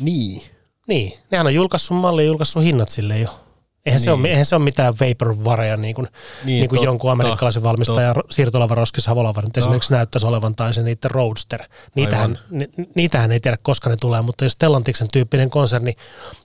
Niin. 0.00 0.42
Niin, 0.88 1.18
nehän 1.30 1.46
on 1.46 1.54
julkaissut 1.54 1.96
malli 1.96 2.22
ja 2.22 2.26
julkaissut 2.26 2.64
hinnat 2.64 2.88
sille 2.88 3.18
jo. 3.18 3.45
Eihän, 3.86 3.98
niin. 3.98 4.04
se 4.04 4.10
ole, 4.10 4.28
eihän 4.28 4.46
se 4.46 4.56
ole 4.56 4.64
mitään 4.64 4.94
vaporvareja 4.94 5.76
niin 5.76 5.94
kuin, 5.94 6.08
niin, 6.44 6.60
niin 6.60 6.68
kuin 6.68 6.76
totta, 6.76 6.84
jonkun 6.84 7.10
amerikkalaisen 7.10 7.62
valmistajan 7.62 8.14
siirtolavaroskissa 8.30 9.10
Havolavan 9.10 9.44
no. 9.44 9.50
esimerkiksi 9.56 9.92
näyttäisi 9.92 10.26
olevan, 10.26 10.54
tai 10.54 10.74
se 10.74 10.82
niiden 10.82 11.10
Roadster. 11.10 11.62
Niitähän, 11.94 12.38
ni, 12.50 12.68
niitähän 12.94 13.32
ei 13.32 13.40
tiedä, 13.40 13.58
koska 13.62 13.90
ne 13.90 13.96
tulee, 14.00 14.22
mutta 14.22 14.44
jos 14.44 14.52
Stellantiksen 14.52 15.08
tyyppinen 15.12 15.50
konserni 15.50 15.96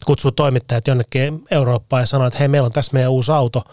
kutsuu 0.05 0.31
toimittajat 0.31 0.87
jonnekin 0.87 1.43
Eurooppaan 1.51 2.01
ja 2.01 2.05
sanoo, 2.05 2.27
että 2.27 2.39
hei, 2.39 2.47
meillä 2.47 2.65
on 2.65 2.71
tässä 2.71 2.93
meidän 2.93 3.11
uusi 3.11 3.31
auto, 3.31 3.63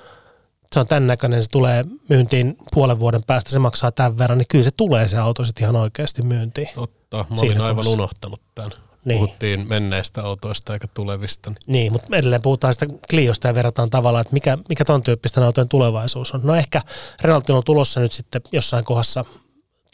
se 0.72 0.80
on 0.80 0.86
tämän 0.86 1.06
näköinen, 1.06 1.42
se 1.42 1.50
tulee 1.50 1.84
myyntiin 2.08 2.56
puolen 2.74 3.00
vuoden 3.00 3.22
päästä, 3.26 3.50
se 3.50 3.58
maksaa 3.58 3.92
tämän 3.92 4.18
verran, 4.18 4.38
niin 4.38 4.48
kyllä 4.48 4.64
se 4.64 4.70
tulee 4.70 5.08
se 5.08 5.18
auto 5.18 5.44
sitten 5.44 5.62
ihan 5.62 5.76
oikeasti 5.76 6.22
myyntiin. 6.22 6.68
Totta, 6.74 7.16
mä 7.30 7.40
olin 7.40 7.60
aivan 7.60 7.86
unohtanut 7.86 8.40
tämän. 8.54 8.87
Niin. 9.08 9.18
Puhuttiin 9.18 9.68
menneistä 9.68 10.22
autoista 10.22 10.72
eikä 10.72 10.86
tulevista. 10.94 11.50
Niin. 11.50 11.58
niin, 11.66 11.92
mutta 11.92 12.16
edelleen 12.16 12.42
puhutaan 12.42 12.74
sitä 12.74 12.86
Cliosta 13.10 13.48
ja 13.48 13.54
verrataan 13.54 13.90
tavallaan, 13.90 14.20
että 14.20 14.32
mikä, 14.32 14.58
mikä 14.68 14.84
ton 14.84 15.02
tyyppisten 15.02 15.42
autojen 15.42 15.68
tulevaisuus 15.68 16.32
on. 16.34 16.40
No 16.44 16.54
ehkä 16.54 16.80
Renault 17.22 17.50
on 17.50 17.64
tulossa 17.64 18.00
nyt 18.00 18.12
sitten 18.12 18.40
jossain 18.52 18.84
kohdassa 18.84 19.24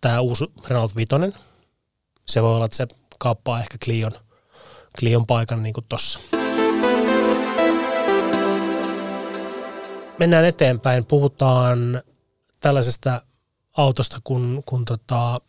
tämä 0.00 0.20
uusi 0.20 0.44
Renault 0.68 0.96
Vitoinen. 0.96 1.34
Se 2.26 2.42
voi 2.42 2.54
olla, 2.54 2.64
että 2.64 2.76
se 2.76 2.86
kaappaa 3.18 3.60
ehkä 3.60 3.78
Clion, 3.84 4.12
Clion 4.98 5.26
paikan 5.26 5.62
niin 5.62 5.72
kuin 5.72 5.86
tossa. 5.88 6.20
Mennään 10.18 10.44
eteenpäin. 10.44 11.04
Puhutaan 11.04 12.02
tällaisesta 12.60 13.22
autosta 13.76 14.20
kun, 14.24 14.62
kun 14.66 14.84
tota, 14.84 15.40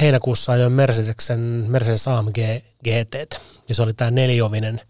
heinäkuussa 0.00 0.52
ajoin 0.52 0.72
Mercedesen 0.72 1.40
Mercedes 1.68 2.08
AMG 2.08 2.36
GT, 2.84 3.42
ja 3.68 3.74
se 3.74 3.82
oli 3.82 3.94
tämä 3.94 4.10
neliovinen 4.10 4.80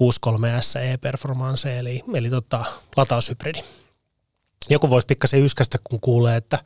63S 0.00 0.80
e-performance, 0.80 1.78
eli, 1.78 2.02
eli 2.14 2.30
tota, 2.30 2.64
lataushybridi. 2.96 3.62
Joku 4.68 4.90
voisi 4.90 5.06
pikkasen 5.06 5.44
yskästä, 5.44 5.78
kun 5.84 6.00
kuulee, 6.00 6.36
että 6.36 6.58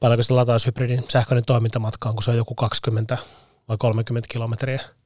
paljonko 0.00 0.22
se 0.22 0.34
lataushybridin 0.34 1.04
sähköinen 1.08 1.44
toimintamatka 1.44 2.08
on, 2.08 2.14
kun 2.14 2.22
se 2.22 2.30
on 2.30 2.36
joku 2.36 2.54
20 2.54 3.18
vai 3.68 3.76
30 3.78 4.28
kilometriä– 4.32 4.80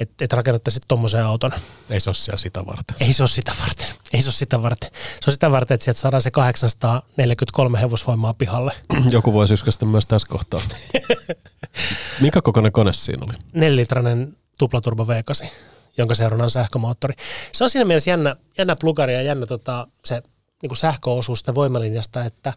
että 0.00 0.24
et 0.24 0.32
rakennettaisiin 0.32 0.82
tuommoisen 0.88 1.24
auton. 1.24 1.52
Ei 1.90 2.00
se 2.00 2.10
ole 2.10 2.14
siellä 2.14 2.38
sitä 2.38 2.66
varten. 2.66 2.96
Ei 3.00 3.12
se 3.12 3.22
ole 3.22 3.28
sitä 3.28 3.52
varten. 3.60 3.86
Ei 4.12 4.22
se 4.22 4.28
ole 4.28 4.34
sitä 4.34 4.62
varten. 4.62 4.90
Se 4.92 5.30
on 5.30 5.32
sitä 5.32 5.50
varten, 5.50 5.74
että 5.74 5.84
sieltä 5.84 6.00
saadaan 6.00 6.22
se 6.22 6.30
843 6.30 7.80
hevosvoimaa 7.80 8.34
pihalle. 8.34 8.72
Joku 9.10 9.32
voisi 9.32 9.54
yskästä 9.54 9.86
myös 9.86 10.06
tässä 10.06 10.28
kohtaa. 10.28 10.60
Minkä 12.20 12.42
kokoinen 12.42 12.72
kone 12.72 12.92
siinä 12.92 13.26
oli? 13.26 13.34
Nelilitrainen 13.52 14.36
tuplaturbo 14.58 15.04
V8, 15.04 15.46
jonka 15.98 16.14
seurana 16.14 16.44
on 16.44 16.50
sähkömoottori. 16.50 17.14
Se 17.52 17.64
on 17.64 17.70
siinä 17.70 17.84
mielessä 17.84 18.10
jännä, 18.10 18.36
jännä 18.58 18.76
plugari 18.76 19.14
ja 19.14 19.22
jännä 19.22 19.46
tota, 19.46 19.86
se 20.04 20.22
niin 20.62 20.68
kuin 20.68 20.76
sähköosuus 20.76 21.38
sitä 21.38 21.54
voimalinjasta, 21.54 22.24
että, 22.24 22.52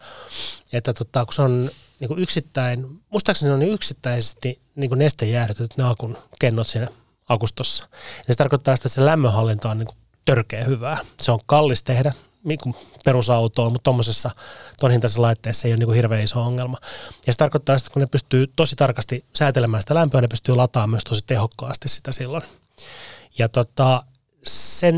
että 0.73 0.93
tota, 0.93 1.25
kun 1.25 1.33
se 1.33 1.41
on 1.41 1.71
niin 1.99 2.07
kuin 2.07 2.19
yksittäin, 2.19 3.01
muistaakseni 3.09 3.51
on 3.51 3.59
niin 3.59 3.73
yksittäisesti 3.73 4.61
niin 4.75 4.89
kuin 4.89 4.99
nestejäähdytetyt 4.99 5.77
ne 5.77 5.83
akun 5.83 6.17
kennot 6.39 6.67
siinä 6.67 6.87
akustossa. 7.29 7.87
Ja 8.27 8.33
se 8.33 8.37
tarkoittaa 8.37 8.75
sitä, 8.75 8.87
että 8.87 8.95
se 8.95 9.05
lämmönhallinta 9.05 9.69
on 9.69 9.77
niin 9.77 9.87
törkeä 10.25 10.63
hyvää. 10.63 10.97
Se 11.21 11.31
on 11.31 11.39
kallis 11.45 11.83
tehdä 11.83 12.11
niin 12.43 12.75
perusautoon, 13.05 13.71
mutta 13.71 13.83
tuommoisessa 13.83 14.31
ton 14.79 14.91
hintaisessa 14.91 15.21
laitteessa 15.21 15.67
ei 15.67 15.73
ole 15.73 15.77
niin 15.79 15.95
hirveän 15.95 16.23
iso 16.23 16.41
ongelma. 16.41 16.77
Ja 17.27 17.33
se 17.33 17.37
tarkoittaa 17.37 17.77
sitä, 17.77 17.87
että 17.87 17.93
kun 17.93 17.99
ne 17.99 18.07
pystyy 18.07 18.47
tosi 18.55 18.75
tarkasti 18.75 19.25
säätelemään 19.35 19.83
sitä 19.83 19.95
lämpöä, 19.95 20.21
ne 20.21 20.27
pystyy 20.27 20.55
lataamaan 20.55 20.89
myös 20.89 21.03
tosi 21.03 21.23
tehokkaasti 21.27 21.89
sitä 21.89 22.11
silloin. 22.11 22.43
Ja 23.37 23.49
tota, 23.49 24.03
sen, 24.43 24.97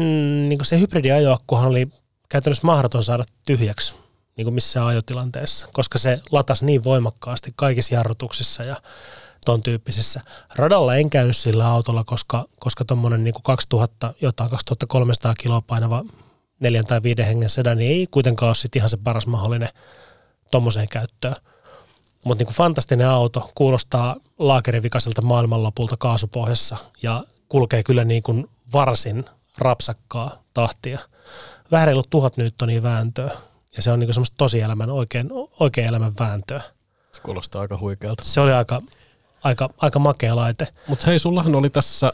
niin 0.49 0.65
se 0.65 0.79
hybridiajoakkuhan 0.79 1.67
oli 1.67 1.87
käytännössä 2.29 2.67
mahdoton 2.67 3.03
saada 3.03 3.23
tyhjäksi 3.45 3.93
niin 4.37 4.45
kuin 4.45 4.53
missään 4.53 4.87
ajotilanteessa, 4.87 5.67
koska 5.73 5.97
se 5.97 6.19
latasi 6.31 6.65
niin 6.65 6.83
voimakkaasti 6.83 7.51
kaikissa 7.55 7.95
jarrutuksissa 7.95 8.63
ja 8.63 8.75
ton 9.45 9.63
tyyppisissä. 9.63 10.21
Radalla 10.55 10.95
en 10.95 11.09
käynyt 11.09 11.37
sillä 11.37 11.67
autolla, 11.67 12.03
koska, 12.03 12.45
koska 12.59 12.85
tuommoinen 12.85 13.23
niin 13.23 13.35
2000, 13.43 14.13
jotain 14.21 14.49
2300 14.49 15.33
kiloa 15.37 15.61
painava 15.61 16.03
neljän 16.59 16.85
tai 16.85 17.03
viiden 17.03 17.25
hengen 17.25 17.49
sedani 17.49 17.87
ei 17.87 18.07
kuitenkaan 18.11 18.47
ole 18.47 18.55
sit 18.55 18.75
ihan 18.75 18.89
se 18.89 18.97
paras 18.97 19.27
mahdollinen 19.27 19.69
tuommoiseen 20.51 20.89
käyttöön. 20.89 21.35
Mutta 22.25 22.43
niin 22.43 22.55
fantastinen 22.55 23.07
auto, 23.09 23.51
kuulostaa 23.55 24.15
laakerivikaiselta 24.39 25.21
maailmanlopulta 25.21 25.97
kaasupohjassa 25.97 26.77
ja 27.03 27.23
kulkee 27.49 27.83
kyllä 27.83 28.03
niin 28.03 28.23
kuin 28.23 28.49
varsin 28.73 29.25
rapsakkaa 29.57 30.31
tahtia. 30.53 30.99
Vähän 31.71 31.87
reilu 31.87 32.03
tuhat 32.09 32.37
newtonia 32.37 32.83
vääntöä 32.83 33.31
ja 33.75 33.81
se 33.81 33.91
on 33.91 33.99
niin 33.99 34.13
semmoista 34.13 34.37
tosielämän 34.37 34.89
oikein, 34.89 35.29
oikein 35.59 35.87
elämän 35.87 36.13
vääntöä. 36.19 36.61
Se 37.11 37.21
kuulostaa 37.21 37.61
aika 37.61 37.77
huikealta. 37.77 38.23
Se 38.23 38.41
oli 38.41 38.53
aika, 38.53 38.81
aika, 39.43 39.69
aika 39.77 39.99
makea 39.99 40.35
laite. 40.35 40.67
Mutta 40.87 41.07
hei, 41.07 41.19
sullahan 41.19 41.55
oli 41.55 41.69
tässä 41.69 42.13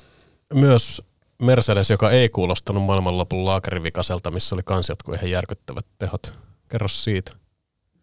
myös 0.54 1.02
Mercedes, 1.42 1.90
joka 1.90 2.12
ei 2.12 2.30
kuulostanut 2.30 2.84
maailmanlopun 2.84 3.46
laakerivikaselta, 3.46 4.32
missä 4.32 4.56
oli 4.56 4.64
kans 4.66 4.90
jotkut 4.90 5.16
ihan 5.16 5.32
järkyttävät 5.32 5.86
tehot. 6.00 6.34
Kerro 6.70 6.88
siitä. 6.88 7.32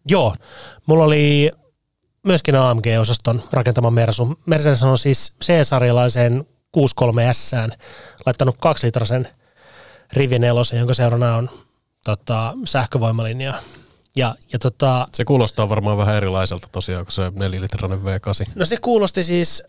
Joo, 0.05 0.35
mulla 0.85 1.03
oli 1.03 1.51
myöskin 2.23 2.55
AMG-osaston 2.55 3.43
rakentama 3.51 3.91
Mersu. 3.91 4.39
Mercedes 4.45 4.83
on 4.83 4.97
siis 4.97 5.33
C-sarjalaiseen 5.43 6.45
63S 6.77 7.77
laittanut 8.25 8.55
kaksilitrasen 8.59 9.27
rivinelosen, 10.13 10.79
jonka 10.79 10.93
seurana 10.93 11.35
on 11.35 11.49
tota, 12.03 12.53
sähkövoimalinja 12.65 13.53
ja, 14.15 14.35
ja 14.53 14.59
tota, 14.59 15.07
se 15.13 15.25
kuulostaa 15.25 15.69
varmaan 15.69 15.97
vähän 15.97 16.15
erilaiselta 16.15 16.67
tosiaan 16.71 17.05
kuin 17.05 17.13
se 17.13 17.29
4-litrainen 17.29 17.99
V8. 17.99 18.51
No 18.55 18.65
se 18.65 18.77
kuulosti 18.81 19.23
siis, 19.23 19.63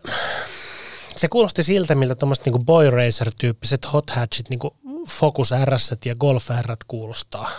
se 1.15 1.27
kuulosti 1.27 1.63
siltä, 1.63 1.95
miltä 1.95 2.15
tuommoiset 2.15 2.45
niinku 2.45 2.59
Boy 2.59 2.89
Racer-tyyppiset 2.89 3.93
hot 3.93 4.09
hatchit, 4.09 4.49
niinku 4.49 4.75
Focus 5.09 5.51
R 5.65 5.71
ja 6.05 6.15
Golf 6.15 6.49
R 6.61 6.75
kuulostaa. 6.87 7.49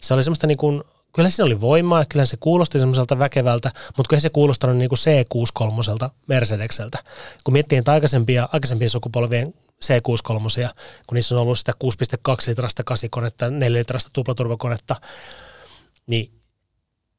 Se 0.00 0.14
oli 0.14 0.22
semmoista 0.22 0.46
niinku, 0.46 0.84
kyllä 1.14 1.30
siinä 1.30 1.46
oli 1.46 1.60
voimaa, 1.60 2.04
kyllä 2.04 2.24
se 2.24 2.36
kuulosti 2.36 2.78
semmoiselta 2.78 3.18
väkevältä, 3.18 3.70
mutta 3.96 4.08
kyllä 4.08 4.20
se 4.20 4.30
kuulostanut 4.30 4.76
niinku 4.76 4.96
C63 4.96 6.08
Mercedekseltä. 6.26 6.98
Kun 7.44 7.52
miettii 7.52 7.78
että 7.78 7.92
aikaisempia, 7.92 8.48
aikaisempien 8.52 8.90
sukupolvien 8.90 9.54
C63, 9.84 10.68
kun 11.06 11.14
niissä 11.14 11.34
on 11.34 11.40
ollut 11.40 11.58
sitä 11.58 11.72
6,2 11.84 11.90
litrasta 12.48 12.84
kasikonetta, 12.84 13.50
4 13.50 13.78
litrasta 13.78 14.10
tuplaturvakonetta, 14.12 14.96
niin 16.06 16.40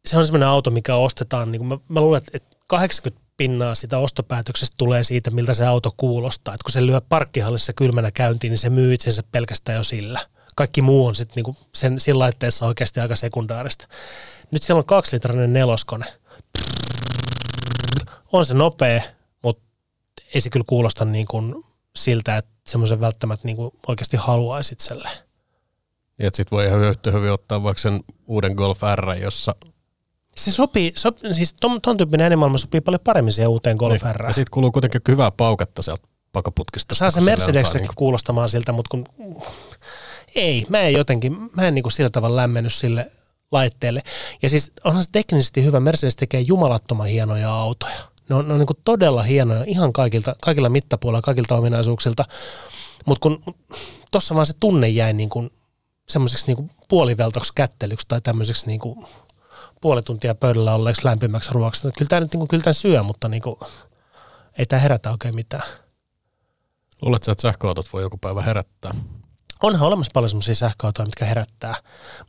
se 0.05 0.17
on 0.17 0.25
semmoinen 0.25 0.49
auto, 0.49 0.71
mikä 0.71 0.95
ostetaan, 0.95 1.51
niin 1.51 1.65
mä, 1.65 1.77
mä 1.89 2.01
luulen, 2.01 2.21
että 2.33 2.57
80 2.67 3.25
pinnaa 3.37 3.75
sitä 3.75 3.97
ostopäätöksestä 3.97 4.75
tulee 4.77 5.03
siitä, 5.03 5.31
miltä 5.31 5.53
se 5.53 5.65
auto 5.65 5.91
kuulostaa. 5.97 6.53
Et 6.53 6.63
kun 6.63 6.71
se 6.71 6.85
lyö 6.85 7.01
parkkihallissa 7.01 7.73
kylmänä 7.73 8.11
käyntiin, 8.11 8.51
niin 8.51 8.57
se 8.57 8.69
myy 8.69 8.93
itsensä 8.93 9.23
pelkästään 9.31 9.75
jo 9.75 9.83
sillä. 9.83 10.19
Kaikki 10.55 10.81
muu 10.81 11.05
on 11.05 11.15
sitten 11.15 11.35
niinku 11.35 11.55
sen, 11.75 11.99
siinä 11.99 12.19
laitteessa 12.19 12.65
oikeasti 12.65 12.99
aika 12.99 13.15
sekundaarista. 13.15 13.87
Nyt 14.51 14.63
siellä 14.63 14.79
on 14.79 14.85
kaksilitrainen 14.85 15.53
neloskone. 15.53 16.05
On 18.31 18.45
se 18.45 18.53
nopea, 18.53 19.01
mutta 19.41 19.63
ei 20.33 20.41
se 20.41 20.49
kyllä 20.49 20.65
kuulosta 20.67 21.05
niin 21.05 21.25
kuin 21.25 21.63
siltä, 21.95 22.37
että 22.37 22.51
semmoisen 22.67 22.99
välttämättä 22.99 23.47
niin 23.47 23.55
kuin 23.55 23.71
oikeasti 23.87 24.17
haluaisi 24.17 24.73
itselleen. 24.73 25.24
Niin, 26.17 26.27
että 26.27 26.37
sit 26.37 26.51
voi 26.51 26.65
ihan 26.65 26.79
yhtä 26.79 27.11
hyvin 27.11 27.31
ottaa 27.31 27.63
vaikka 27.63 27.81
sen 27.81 27.99
uuden 28.27 28.51
Golf 28.51 28.81
R, 28.95 29.13
jossa 29.21 29.55
se 30.37 30.51
sopii, 30.51 30.91
sop, 30.95 31.17
siis 31.31 31.53
ton, 31.53 31.81
ton 31.81 31.97
tyyppinen 31.97 32.23
äänemaailma 32.23 32.57
sopii 32.57 32.81
paljon 32.81 32.99
paremmin 33.03 33.33
siihen 33.33 33.49
uuteen 33.49 33.77
Golf 33.77 34.03
niin. 34.03 34.15
R. 34.15 34.25
Ja 34.27 34.33
sitten 34.33 34.51
kuuluu 34.51 34.71
kuitenkin 34.71 35.01
hyvää 35.07 35.31
pauketta 35.31 35.81
sieltä 35.81 36.07
pakaputkista. 36.31 36.95
Saa 36.95 37.11
se 37.11 37.21
Mercedes 37.21 37.73
niin 37.73 37.87
kuulostamaan 37.95 38.49
siltä, 38.49 38.71
mutta 38.71 38.89
kun 38.89 39.05
ei, 40.35 40.65
mä 40.69 40.79
en 40.79 40.93
jotenkin, 40.93 41.37
mä 41.55 41.67
en 41.67 41.75
niinku 41.75 41.89
sillä 41.89 42.09
tavalla 42.09 42.35
lämmennyt 42.35 42.73
sille 42.73 43.11
laitteelle. 43.51 44.03
Ja 44.41 44.49
siis 44.49 44.71
onhan 44.83 45.03
se 45.03 45.09
teknisesti 45.11 45.63
hyvä. 45.63 45.79
Mercedes 45.79 46.15
tekee 46.15 46.41
jumalattoman 46.41 47.07
hienoja 47.07 47.53
autoja. 47.53 47.95
Ne 48.29 48.35
on, 48.35 48.47
ne 48.47 48.53
on 48.53 48.59
niin 48.59 48.77
todella 48.85 49.23
hienoja 49.23 49.63
ihan 49.67 49.93
kaikilta, 49.93 50.35
kaikilla 50.41 50.69
mittapuolilla, 50.69 51.21
kaikilta 51.21 51.55
ominaisuuksilta. 51.55 52.25
Mutta 53.05 53.21
kun 53.21 53.55
tuossa 54.11 54.35
vaan 54.35 54.45
se 54.45 54.53
tunne 54.59 54.89
jäi 54.89 55.13
niin 55.13 55.29
kuin 55.29 55.49
semmoiseksi 56.09 56.53
niin 56.53 56.71
puoliveltoksi 56.87 57.51
kättelyksi 57.55 58.07
tai 58.07 58.21
tämmöiseksi 58.21 58.67
niin 58.67 58.79
kuin 58.79 59.05
puoli 59.81 60.01
tuntia 60.01 60.35
pöydällä 60.35 60.75
olleeksi 60.75 61.05
lämpimäksi 61.05 61.51
ruoaksi. 61.53 61.81
Kyllä 61.81 62.09
tämä 62.09 62.19
nyt 62.19 62.33
niin 62.33 62.39
kuin, 62.39 62.47
kyllä 62.47 62.63
tämän 62.63 62.73
syö, 62.73 63.03
mutta 63.03 63.29
niin 63.29 63.41
kuin, 63.41 63.55
ei 64.57 64.65
tämä 64.65 64.79
herätä 64.79 65.11
oikein 65.11 65.35
mitään. 65.35 65.63
Luuletko, 67.01 67.31
että 67.31 67.41
sähköautot 67.41 67.93
voi 67.93 68.01
joku 68.01 68.17
päivä 68.17 68.41
herättää? 68.41 68.91
Onhan 69.63 69.87
olemassa 69.87 70.11
paljon 70.13 70.29
semmoisia 70.29 70.55
sähköautoja, 70.55 71.05
mitkä 71.05 71.25
herättää, 71.25 71.75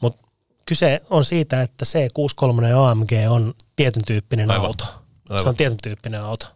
mutta 0.00 0.28
kyse 0.66 1.00
on 1.10 1.24
siitä, 1.24 1.62
että 1.62 1.84
C63 1.84 2.76
AMG 2.76 3.10
on 3.28 3.54
tietyn 3.76 4.04
tyyppinen 4.04 4.50
Aivan. 4.50 4.66
auto. 4.66 4.84
Aivan. 5.30 5.42
Se 5.42 5.48
on 5.48 5.56
tietyn 5.56 5.78
tyyppinen 5.82 6.24
auto. 6.24 6.46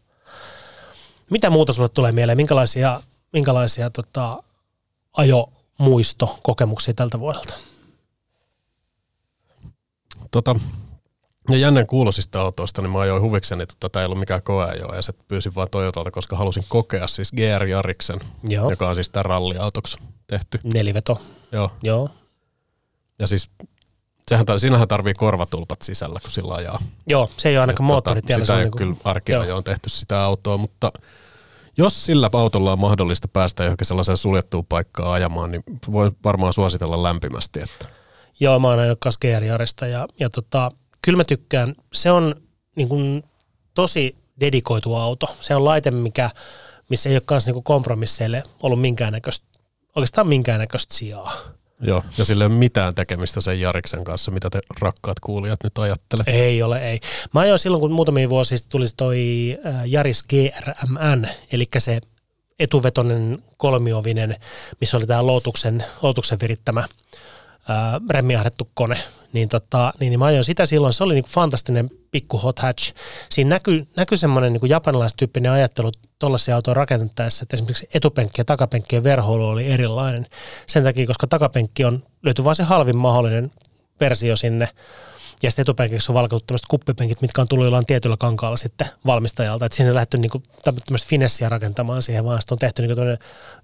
Mitä 1.30 1.50
muuta 1.50 1.72
sulle 1.72 1.88
tulee 1.88 2.12
mieleen? 2.12 2.36
Minkälaisia, 2.36 3.00
minkälaisia 3.32 3.90
tota, 3.90 4.42
ajomuistokokemuksia 5.80 6.94
tältä 6.94 7.20
vuodelta? 7.20 7.54
Tota, 10.30 10.56
ja 11.48 11.58
jännän 11.58 11.86
kuulosista 11.86 12.40
autoista, 12.40 12.82
niin 12.82 12.90
mä 12.90 12.98
ajoin 13.00 13.22
huvikseni, 13.22 13.62
että 13.62 13.88
tämä 13.88 14.02
ei 14.02 14.04
ollut 14.04 14.18
mikään 14.18 14.42
koeajo, 14.42 14.94
ja 14.94 15.02
se 15.02 15.12
pyysin 15.12 15.54
vaan 15.54 15.68
Toyotalta, 15.70 16.10
koska 16.10 16.36
halusin 16.36 16.64
kokea 16.68 17.06
siis 17.06 17.32
GR 17.32 17.66
Jariksen, 17.66 18.20
Joo. 18.48 18.70
joka 18.70 18.88
on 18.88 18.94
siis 18.94 19.10
tämä 19.10 19.22
ralliautoksi 19.22 19.98
tehty. 20.26 20.60
Neliveto. 20.74 21.20
Joo. 21.52 21.72
Joo. 21.82 22.08
Ja 23.18 23.26
siis 23.26 23.50
sehän, 24.28 24.46
siinähän 24.58 24.88
tarvii 24.88 25.14
korvatulpat 25.14 25.82
sisällä, 25.82 26.20
kun 26.20 26.30
sillä 26.30 26.54
ajaa. 26.54 26.82
Joo, 27.06 27.30
se 27.36 27.48
ei 27.48 27.56
ole 27.56 27.60
ainakaan 27.60 27.86
moottoritiellä. 27.86 28.46
Tota, 28.46 28.52
sitä 28.52 28.58
ei 28.58 28.64
niin 28.64 28.96
kuin... 29.02 29.24
kyllä 29.24 29.54
on 29.54 29.64
tehty 29.64 29.88
sitä 29.88 30.24
autoa, 30.24 30.56
mutta 30.56 30.92
jos 31.78 32.06
sillä 32.06 32.30
autolla 32.32 32.72
on 32.72 32.78
mahdollista 32.78 33.28
päästä 33.28 33.64
johonkin 33.64 33.86
sellaiseen 33.86 34.16
suljettuun 34.16 34.66
paikkaan 34.66 35.12
ajamaan, 35.12 35.50
niin 35.50 35.62
voi 35.92 36.12
varmaan 36.24 36.52
suositella 36.52 37.02
lämpimästi. 37.02 37.60
Että. 37.60 37.86
Joo, 38.40 38.58
mä 38.58 38.68
oon 38.68 38.78
ajanut 38.78 38.98
GR 39.20 39.44
ja, 39.90 40.08
ja 40.20 40.30
tota, 40.30 40.70
kyllä 41.02 41.16
mä 41.16 41.24
tykkään. 41.24 41.74
Se 41.92 42.10
on 42.10 42.34
niin 42.76 42.88
kuin, 42.88 43.22
tosi 43.74 44.16
dedikoitu 44.40 44.94
auto. 44.94 45.36
Se 45.40 45.54
on 45.54 45.64
laite, 45.64 45.90
mikä, 45.90 46.30
missä 46.88 47.08
ei 47.08 47.14
ole 47.14 47.22
kanssa 47.26 47.52
niin 47.52 47.64
kompromisseille 47.64 48.42
ollut 48.62 48.80
minkäännäköistä, 48.80 49.46
oikeastaan 49.96 50.26
minkäännäköistä 50.26 50.94
sijaa. 50.94 51.32
Joo, 51.82 52.02
ja 52.18 52.24
sillä 52.24 52.44
ei 52.44 52.46
ole 52.46 52.54
mitään 52.54 52.94
tekemistä 52.94 53.40
sen 53.40 53.60
Jariksen 53.60 54.04
kanssa, 54.04 54.30
mitä 54.30 54.50
te 54.50 54.60
rakkaat 54.80 55.20
kuulijat 55.20 55.62
nyt 55.64 55.78
ajattelette. 55.78 56.30
Ei 56.30 56.62
ole, 56.62 56.78
ei. 56.90 57.00
Mä 57.34 57.40
ajoin 57.40 57.58
silloin, 57.58 57.80
kun 57.80 57.92
muutamia 57.92 58.30
vuosia 58.30 58.58
sitten 58.58 58.72
tuli 58.72 58.86
toi 58.96 59.18
Jaris 59.86 60.24
GRMN, 60.24 61.28
eli 61.52 61.68
se 61.78 62.00
etuvetonen 62.58 63.42
kolmiovinen, 63.56 64.36
missä 64.80 64.96
oli 64.96 65.06
tämä 65.06 65.26
Lotuksen, 65.26 65.84
Lotuksen 66.02 66.40
virittämä 66.40 66.84
remmiahdettu 68.10 68.68
kone, 68.74 68.98
niin, 69.32 69.48
tota, 69.48 69.92
niin, 70.00 70.10
niin 70.10 70.18
mä 70.18 70.24
ajoin 70.24 70.44
sitä 70.44 70.66
silloin. 70.66 70.92
Se 70.92 71.04
oli 71.04 71.14
niin 71.14 71.24
fantastinen 71.24 71.90
pikku 72.10 72.38
hot 72.38 72.58
hatch. 72.58 72.94
Siinä 73.30 73.48
näkyy, 73.48 73.86
näkyy 73.96 74.18
semmoinen 74.18 74.52
niin 74.52 74.70
japanilaistyyppinen 74.70 75.52
ajattelu 75.52 75.92
tuollaisia 76.18 76.54
autoja 76.54 76.74
rakentaessa, 76.74 77.42
että 77.42 77.56
esimerkiksi 77.56 77.88
etupenkki 77.94 78.40
ja 78.40 78.44
takapenkkien 78.44 79.04
verhoilu 79.04 79.48
oli 79.48 79.66
erilainen. 79.66 80.26
Sen 80.66 80.84
takia, 80.84 81.06
koska 81.06 81.26
takapenkki 81.26 81.84
on, 81.84 82.02
löytyy 82.22 82.44
vain 82.44 82.56
se 82.56 82.62
halvin 82.62 82.96
mahdollinen 82.96 83.50
versio 84.00 84.36
sinne, 84.36 84.68
ja 85.42 85.50
sitten 85.50 85.62
etupenkiksi 85.62 86.12
on 86.12 86.14
valkattu 86.14 86.44
tämmöiset 86.46 86.66
kuppipenkit, 86.68 87.22
mitkä 87.22 87.40
on 87.40 87.48
tullut 87.48 87.64
jollain 87.64 87.86
tietyllä 87.86 88.16
kankaalla 88.16 88.56
sitten 88.56 88.86
valmistajalta. 89.06 89.66
Että 89.66 89.76
siinä 89.76 89.90
on 89.90 89.94
lähdetty 89.94 90.18
niin 90.18 90.30
kuin, 90.30 90.44
tämmöistä 90.64 91.08
finessiä 91.08 91.48
rakentamaan 91.48 92.02
siihen, 92.02 92.24
vaan 92.24 92.40
sitten 92.40 92.54
on 92.54 92.58
tehty 92.58 92.82
niin 92.82 92.96
kuin 92.96 93.18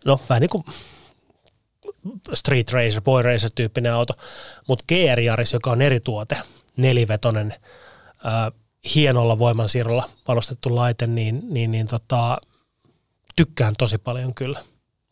no 0.04 0.20
vähän 0.28 0.40
niin 0.40 0.50
kuin 0.50 0.64
street 2.34 2.72
racer, 2.72 3.02
boy 3.02 3.22
racer 3.22 3.50
tyyppinen 3.54 3.92
auto, 3.92 4.14
mutta 4.68 4.84
GR 4.88 5.20
Yaris, 5.20 5.52
joka 5.52 5.70
on 5.70 5.82
eri 5.82 6.00
tuote, 6.00 6.36
nelivetonen, 6.76 7.54
äh, 8.26 8.52
hienolla 8.94 9.38
voimansiirrolla 9.38 10.10
varustettu 10.28 10.74
laite, 10.74 11.06
niin, 11.06 11.40
niin, 11.50 11.70
niin 11.70 11.86
tota, 11.86 12.38
tykkään 13.36 13.74
tosi 13.78 13.98
paljon 13.98 14.34
kyllä. 14.34 14.60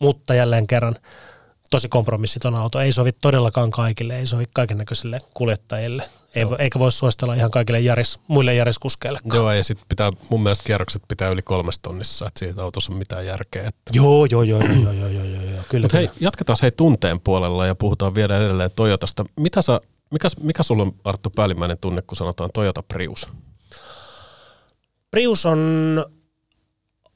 Mutta 0.00 0.34
jälleen 0.34 0.66
kerran 0.66 0.96
tosi 1.70 1.88
kompromissiton 1.88 2.54
auto. 2.54 2.80
Ei 2.80 2.92
sovi 2.92 3.12
todellakaan 3.12 3.70
kaikille, 3.70 4.18
ei 4.18 4.26
sovi 4.26 4.44
kaiken 4.54 4.78
näköisille 4.78 5.20
kuljettajille. 5.34 6.02
Ei, 6.34 6.46
eikä 6.58 6.78
voi 6.78 6.92
suositella 6.92 7.34
ihan 7.34 7.50
kaikille 7.50 7.80
jaris, 7.80 8.18
muille 8.28 8.54
jariskuskeille. 8.54 9.18
Joo, 9.32 9.52
ja 9.52 9.64
sitten 9.64 9.86
pitää, 9.88 10.12
mun 10.28 10.42
mielestä 10.42 10.64
kierrokset 10.64 11.02
pitää 11.08 11.28
yli 11.28 11.42
kolmesta 11.42 11.82
tonnissa, 11.82 12.26
että 12.26 12.38
siitä 12.38 12.62
autossa 12.62 12.92
on 12.92 12.98
mitään 12.98 13.26
järkeä. 13.26 13.68
Että. 13.68 13.90
Joo, 13.92 14.24
joo, 14.24 14.42
joo, 14.42 14.60
joo, 14.60 14.92
joo, 14.92 15.08
joo, 15.08 15.24
joo, 15.24 15.42
joo. 15.42 15.62
Kyllä, 15.68 15.84
Mut 15.84 15.92
hei, 15.92 16.10
jatketaan 16.20 16.56
hei 16.62 16.72
tunteen 16.72 17.20
puolella 17.20 17.66
ja 17.66 17.74
puhutaan 17.74 18.14
vielä 18.14 18.36
edelleen 18.36 18.70
Toyotasta. 18.76 19.24
Mitä 19.36 19.62
sä, 19.62 19.80
mikä, 20.10 20.28
mikä 20.40 20.62
sulla 20.62 20.82
on 20.82 20.92
Arttu 21.04 21.30
päällimmäinen 21.30 21.78
tunne, 21.78 22.02
kun 22.02 22.16
sanotaan 22.16 22.50
Toyota 22.54 22.82
Prius? 22.82 23.26
Prius 25.10 25.46
on 25.46 26.04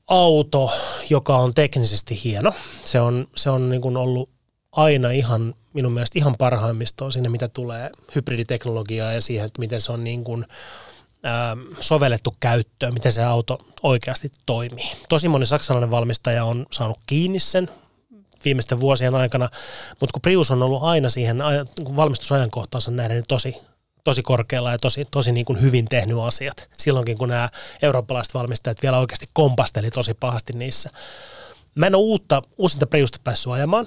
auto, 0.09 0.71
joka 1.11 1.37
on 1.37 1.55
teknisesti 1.55 2.21
hieno. 2.25 2.53
Se 2.85 3.01
on, 3.01 3.27
se 3.37 3.51
on 3.51 3.69
niin 3.69 3.83
kuin 3.83 3.97
ollut 3.97 4.31
aina 4.73 5.11
ihan, 5.11 5.55
minun 5.73 5.93
mielestä 5.93 6.19
ihan 6.19 6.37
parhaimmistoon 6.39 7.13
sinne, 7.13 7.29
mitä 7.29 7.49
tulee 7.49 7.91
hybriditeknologiaa 8.15 9.13
ja 9.13 9.21
siihen, 9.21 9.47
että 9.47 9.61
miten 9.61 9.81
se 9.81 9.93
on 9.93 10.05
niin 10.05 10.25
kuin, 10.25 10.47
ähm, 11.27 11.61
sovellettu 11.81 12.37
käyttöön, 12.41 12.95
miten 12.95 13.13
se 13.13 13.25
auto 13.25 13.59
oikeasti 13.83 14.33
toimii. 14.47 14.93
Tosi 15.09 15.29
moni 15.29 15.47
saksalainen 15.47 15.91
valmistaja 15.91 16.45
on 16.45 16.67
saanut 16.73 16.99
kiinni 17.07 17.39
sen 17.39 17.69
viimeisten 18.45 18.81
vuosien 18.81 19.15
aikana, 19.15 19.49
mutta 20.01 20.13
kun 20.13 20.23
Prius 20.23 20.51
on 20.51 20.63
ollut 20.63 20.83
aina 20.83 21.11
siihen 21.11 21.39
valmistusajankohtaansa 21.97 22.91
nähden 22.91 23.15
niin 23.15 23.25
tosi, 23.29 23.57
tosi 24.05 24.23
korkealla 24.23 24.73
ja 24.73 24.79
tosi, 24.79 25.07
tosi 25.11 25.33
niin 25.33 25.47
kuin 25.47 25.63
hyvin 25.63 25.89
tehnyt 25.89 26.19
asiat. 26.19 26.69
Silloinkin, 26.73 27.19
kun 27.19 27.29
nämä 27.29 27.49
eurooppalaiset 27.83 28.35
valmistajat 28.35 28.83
vielä 28.83 28.99
oikeasti 28.99 29.27
kompasteli 29.33 29.91
tosi 29.91 30.15
pahasti 30.15 30.53
niissä. 30.53 30.91
Mä 31.75 31.87
en 31.87 31.95
ole 31.95 32.03
uutta, 32.03 32.43
uusinta 32.59 32.87
Priusta 32.87 33.19
päässyt 33.25 33.53
ajamaan, 33.53 33.87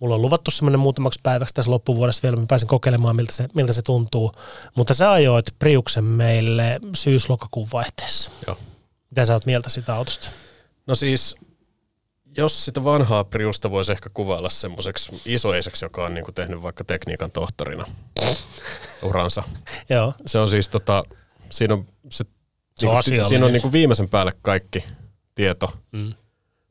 Mulla 0.00 0.14
on 0.14 0.22
luvattu 0.22 0.50
semmoinen 0.50 0.80
muutamaksi 0.80 1.20
päiväksi 1.22 1.54
tässä 1.54 1.70
loppuvuodessa 1.70 2.22
vielä, 2.22 2.36
mä 2.36 2.46
pääsen 2.48 2.68
kokeilemaan, 2.68 3.16
miltä 3.16 3.32
se, 3.32 3.48
miltä 3.54 3.72
se 3.72 3.82
tuntuu. 3.82 4.32
Mutta 4.74 4.94
sä 4.94 5.12
ajoit 5.12 5.46
Priuksen 5.58 6.04
meille 6.04 6.80
syys-lokakuun 6.94 7.68
vaihteessa. 7.72 8.30
Joo. 8.46 8.58
Mitä 9.10 9.26
sä 9.26 9.32
oot 9.32 9.46
mieltä 9.46 9.68
siitä 9.68 9.94
autosta? 9.94 10.30
No 10.86 10.94
siis, 10.94 11.36
jos 12.36 12.64
sitä 12.64 12.84
vanhaa 12.84 13.24
Priusta 13.24 13.70
voisi 13.70 13.92
ehkä 13.92 14.10
kuvailla 14.14 14.48
semmoiseksi 14.48 15.22
isoiseksi, 15.26 15.84
joka 15.84 16.04
on 16.04 16.14
niinku 16.14 16.32
tehnyt 16.32 16.62
vaikka 16.62 16.84
tekniikan 16.84 17.30
tohtorina 17.30 17.84
uransa. 19.02 19.42
Joo. 19.90 20.14
Se 20.26 20.38
on 20.38 20.48
siis 20.48 20.68
tota, 20.68 21.04
siinä 21.50 21.74
on, 21.74 21.86
se, 22.10 22.24
se 22.80 22.88
on 22.88 23.02
niinku, 23.10 23.28
siinä 23.28 23.46
on 23.46 23.52
niinku 23.52 23.72
viimeisen 23.72 24.08
päälle 24.08 24.32
kaikki 24.42 24.84
tieto, 25.34 25.72
mm. 25.92 26.14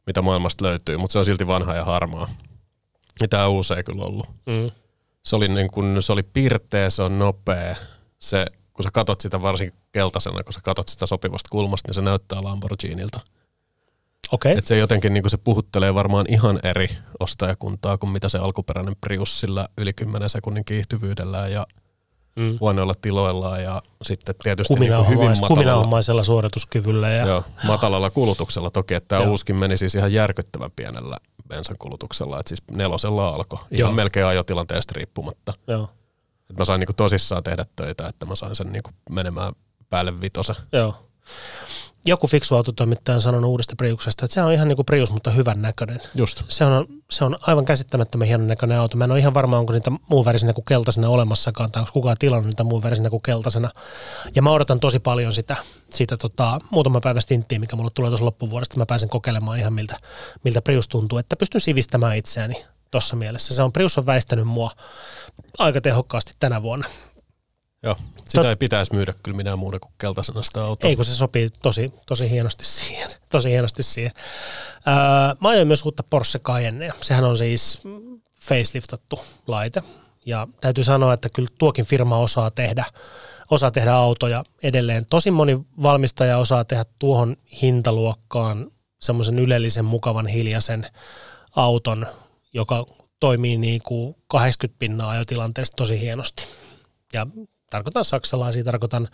mitä 0.07 0.21
maailmasta 0.21 0.65
löytyy, 0.65 0.97
mutta 0.97 1.11
se 1.11 1.19
on 1.19 1.25
silti 1.25 1.47
vanha 1.47 1.75
ja 1.75 1.85
harmaa. 1.85 2.27
Ja 3.21 3.28
tämä 3.28 3.47
uusi 3.47 3.73
ei 3.73 3.84
kyllä 3.84 4.04
ollut. 4.04 4.28
Mm. 4.45 4.71
Se, 5.25 5.36
oli 5.36 5.47
niin 5.47 5.71
kun, 5.71 5.97
se 5.99 6.13
oli 6.13 6.23
pirteä, 6.23 6.89
se 6.89 7.04
on 7.04 7.19
nopea. 7.19 7.75
Se, 8.19 8.45
kun 8.73 8.84
sä 8.84 8.89
katot 8.93 9.21
sitä 9.21 9.41
varsinkin 9.41 9.80
keltaisena, 9.91 10.43
kun 10.43 10.54
sä 10.54 10.60
katot 10.63 10.88
sitä 10.88 11.06
sopivasta 11.06 11.49
kulmasta, 11.51 11.88
niin 11.88 11.95
se 11.95 12.01
näyttää 12.01 12.43
Lamborghinilta. 12.43 13.19
Okay. 14.32 14.51
Et 14.58 14.67
se 14.67 14.78
jotenkin 14.78 15.13
niin 15.13 15.30
se 15.30 15.38
puhuttelee 15.38 15.93
varmaan 15.93 16.25
ihan 16.30 16.60
eri 16.63 16.89
ostajakuntaa 17.19 17.97
kuin 17.97 18.10
mitä 18.10 18.30
se 18.30 18.38
alkuperäinen 18.38 18.95
Prius 19.01 19.39
sillä 19.39 19.67
yli 19.78 19.93
10 19.93 20.30
sekunnin 20.30 20.65
kiihtyvyydellä 20.65 21.47
ja 21.47 21.67
mm. 22.36 22.58
huonoilla 22.60 22.93
tiloillaan 23.01 23.63
ja 23.63 23.82
sitten 24.01 24.36
tietysti 24.43 24.73
niin 24.73 25.10
hyvin 25.10 25.32
matalalla, 25.41 26.23
suorituskyvyllä. 26.23 27.10
Ja... 27.10 27.25
Joo, 27.28 27.43
matalalla 27.63 28.10
kulutuksella 28.10 28.69
toki, 28.71 28.93
että 28.93 29.08
tämä 29.08 29.30
uuskin 29.30 29.56
meni 29.56 29.78
siis 29.78 29.95
ihan 29.95 30.13
järkyttävän 30.13 30.71
pienellä 30.75 31.17
bensan 31.47 31.75
kulutuksella, 31.79 32.39
että 32.39 32.49
siis 32.49 32.63
nelosella 32.71 33.29
alkoi 33.29 33.60
ihan 33.60 33.69
Joo. 33.71 33.91
melkein 33.91 34.25
ajotilanteesta 34.25 34.93
riippumatta. 34.95 35.53
Joo. 35.67 35.89
Et 36.49 36.58
mä 36.58 36.65
sain 36.65 36.79
niinku 36.79 36.93
tosissaan 36.93 37.43
tehdä 37.43 37.65
töitä, 37.75 38.08
että 38.08 38.25
mä 38.25 38.36
sain 38.36 38.55
sen 38.55 38.71
niinku 38.71 38.89
menemään 39.10 39.53
päälle 39.89 40.21
vitosen. 40.21 40.55
Joo 40.71 41.05
joku 42.06 42.28
fiksu 42.28 42.56
autotoimittaja 42.56 43.15
on 43.15 43.22
sanonut 43.22 43.50
uudesta 43.50 43.76
Priuksesta, 43.78 44.26
että 44.26 44.34
se 44.34 44.41
on 44.41 44.54
ihan 44.54 44.68
niin 44.68 44.76
kuin 44.76 44.86
Prius, 44.86 45.12
mutta 45.12 45.32
hyvän 45.32 45.62
näköinen. 45.62 46.02
Just. 46.15 46.44
Se 46.48 46.65
on, 46.65 46.88
se 47.12 47.26
on 47.26 47.38
aivan 47.41 47.65
käsittämättömän 47.65 48.28
hienon 48.28 48.48
näköinen 48.48 48.80
auto. 48.80 48.98
Mä 48.98 49.04
en 49.04 49.12
ole 49.12 49.20
ihan 49.20 49.34
varma, 49.34 49.58
onko 49.58 49.74
niitä 49.74 49.91
muun 50.10 50.26
värisenä 50.26 50.54
kuin 50.54 50.65
keltaisena 50.65 51.10
olemassakaan, 51.10 51.72
tai 51.72 51.80
onko 51.80 51.91
kukaan 51.94 52.18
tilannut 52.20 52.46
niitä 52.46 52.63
muun 52.63 52.84
värisenä 52.84 53.10
kuin 53.10 53.22
keltaisena. 53.22 53.70
Ja 54.36 54.41
mä 54.41 54.52
odotan 54.52 54.80
tosi 54.80 55.00
paljon 55.00 55.34
sitä, 55.34 55.56
sitä 55.89 56.18
tota, 56.18 56.60
muutama 56.70 57.02
päivä 57.02 57.22
stinttiä, 57.22 57.60
mikä 57.60 57.76
mulle 57.76 57.91
tulee 57.94 58.10
tuossa 58.10 58.26
loppuvuodesta. 58.26 58.78
Mä 58.78 58.86
pääsen 58.86 59.10
kokeilemaan 59.10 59.60
ihan 59.60 59.74
miltä, 59.74 59.98
miltä 60.44 60.62
Prius 60.62 60.88
tuntuu, 60.88 61.18
että 61.18 61.36
pystyn 61.36 61.62
sivistämään 61.62 62.18
itseäni 62.18 62.65
tuossa 62.91 63.15
mielessä. 63.15 63.54
Se 63.54 63.63
on, 63.63 63.74
Prius 63.74 63.98
on 63.98 64.06
väistänyt 64.06 64.48
mua 64.48 64.72
aika 65.58 65.82
tehokkaasti 65.82 66.34
tänä 66.39 66.62
vuonna. 66.62 66.88
Joo, 67.86 67.95
sitä 68.26 68.41
Tot... 68.41 68.45
ei 68.45 68.56
pitäisi 68.56 68.93
myydä 68.93 69.13
kyllä 69.24 69.38
minä 69.38 69.56
muuta 69.56 69.80
kuin 69.80 69.91
keltaisena 69.98 70.43
sitä 70.43 70.63
autoa. 70.63 70.89
Ei, 70.89 70.95
kun 70.95 71.06
se 71.06 71.15
sopii 71.15 71.50
tosi, 71.62 71.93
tosi 72.06 72.30
hienosti 72.30 72.63
siihen. 72.65 73.12
Tosi 73.30 73.50
hienosti 73.50 73.84
siihen. 73.84 74.12
Öö, 74.88 74.93
mä 75.41 75.50
ajoin 75.50 75.67
myös 75.67 75.86
uutta 75.86 76.04
Porsche 76.04 76.39
Cayennea. 76.39 76.93
Sehän 77.02 77.24
on 77.24 77.38
siis 77.38 77.80
faceliftattu 78.41 79.19
laite. 79.48 79.84
Ja 80.26 80.48
täytyy 80.62 80.84
sanoa, 80.84 81.13
että 81.13 81.30
kyllä 81.30 81.50
tuokin 81.58 81.86
firma 81.86 82.17
osaa 82.17 82.52
tehdä, 82.52 82.86
osaa 83.52 83.71
tehdä 83.71 83.93
autoja 83.93 84.43
edelleen. 84.63 85.06
Tosi 85.06 85.32
moni 85.32 85.60
valmistaja 85.82 86.38
osaa 86.38 86.65
tehdä 86.65 86.86
tuohon 87.00 87.38
hintaluokkaan 87.62 88.71
semmoisen 89.02 89.39
ylellisen, 89.39 89.86
mukavan, 89.86 90.28
hiljaisen 90.28 90.88
auton, 91.56 92.08
joka 92.54 92.86
toimii 93.19 93.58
niin 93.58 93.82
kuin 93.84 94.15
80 94.28 94.80
pinnaa 94.80 95.10
ajotilanteesta 95.10 95.76
tosi 95.76 96.00
hienosti. 96.00 96.48
Ja 97.13 97.28
tarkoitan 97.75 98.05
saksalaisia, 98.05 98.63
tarkoitan 98.63 99.09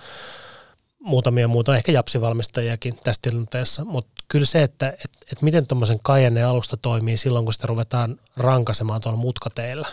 muutamia 0.99 1.47
muuta, 1.47 1.77
ehkä 1.77 1.91
japsivalmistajiakin 1.91 2.99
tässä 3.03 3.21
tilanteessa, 3.21 3.85
mutta 3.85 4.11
kyllä 4.27 4.45
se, 4.45 4.63
että 4.63 4.89
et, 4.89 5.11
et 5.31 5.41
miten 5.41 5.67
tuommoisen 5.67 5.99
Cayenne 5.99 6.43
alusta 6.43 6.77
toimii 6.77 7.17
silloin, 7.17 7.45
kun 7.45 7.53
sitä 7.53 7.67
ruvetaan 7.67 8.19
rankasemaan 8.37 9.01
tuolla 9.01 9.17
mutkateillä, 9.17 9.87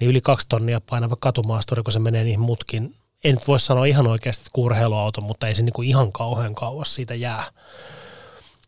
niin 0.00 0.10
yli 0.10 0.20
kaksi 0.20 0.46
tonnia 0.48 0.80
painava 0.80 1.16
katumaasturi, 1.16 1.82
kun 1.82 1.92
se 1.92 1.98
menee 1.98 2.24
niihin 2.24 2.40
mutkin, 2.40 2.96
en 3.24 3.34
nyt 3.34 3.48
voi 3.48 3.60
sanoa 3.60 3.84
ihan 3.84 4.06
oikeasti, 4.06 4.40
että 4.40 4.50
kurheiluauto, 4.52 5.20
mutta 5.20 5.48
ei 5.48 5.54
se 5.54 5.62
niinku 5.62 5.82
ihan 5.82 6.12
kauhean 6.12 6.54
kauas 6.54 6.94
siitä 6.94 7.14
jää. 7.14 7.44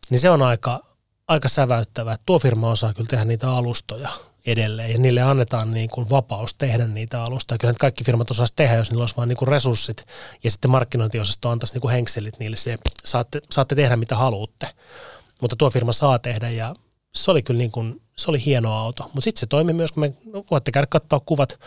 Niin 0.09 0.19
se 0.19 0.29
on 0.29 0.41
aika, 0.41 0.79
aika 1.27 1.49
säväyttävää. 1.49 2.15
Tuo 2.25 2.39
firma 2.39 2.71
osaa 2.71 2.93
kyllä 2.93 3.07
tehdä 3.07 3.25
niitä 3.25 3.51
alustoja 3.51 4.09
edelleen 4.45 4.91
ja 4.91 4.97
niille 4.97 5.21
annetaan 5.21 5.71
niin 5.71 5.89
kuin 5.89 6.09
vapaus 6.09 6.53
tehdä 6.53 6.87
niitä 6.87 7.23
alustoja. 7.23 7.57
Kyllä 7.57 7.73
kaikki 7.79 8.03
firmat 8.03 8.31
osaisi 8.31 8.53
tehdä, 8.55 8.75
jos 8.75 8.91
niillä 8.91 9.03
olisi 9.03 9.17
vain 9.17 9.29
niin 9.29 9.47
resurssit 9.47 10.03
ja 10.43 10.51
sitten 10.51 10.71
markkinointiosasto 10.71 11.49
antaisi 11.49 11.73
niin 11.73 11.81
kuin 11.81 11.91
henkselit 11.91 12.39
niille 12.39 12.57
se, 12.57 12.77
saatte, 13.05 13.41
saatte 13.51 13.75
tehdä 13.75 13.97
mitä 13.97 14.15
haluatte. 14.15 14.67
Mutta 15.41 15.55
tuo 15.55 15.69
firma 15.69 15.93
saa 15.93 16.19
tehdä 16.19 16.49
ja 16.49 16.75
se 17.15 17.31
oli 17.31 17.41
kyllä 17.41 17.57
niin 17.57 17.71
kuin, 17.71 18.01
se 18.17 18.31
oli 18.31 18.45
hieno 18.45 18.73
auto. 18.73 19.03
Mutta 19.03 19.21
sitten 19.21 19.39
se 19.39 19.45
toimi 19.45 19.73
myös, 19.73 19.91
kun 19.91 20.01
me 20.01 20.13
voitte 20.51 20.71
käydä 20.71 20.87
katsoa 20.89 21.19
kuvat 21.19 21.59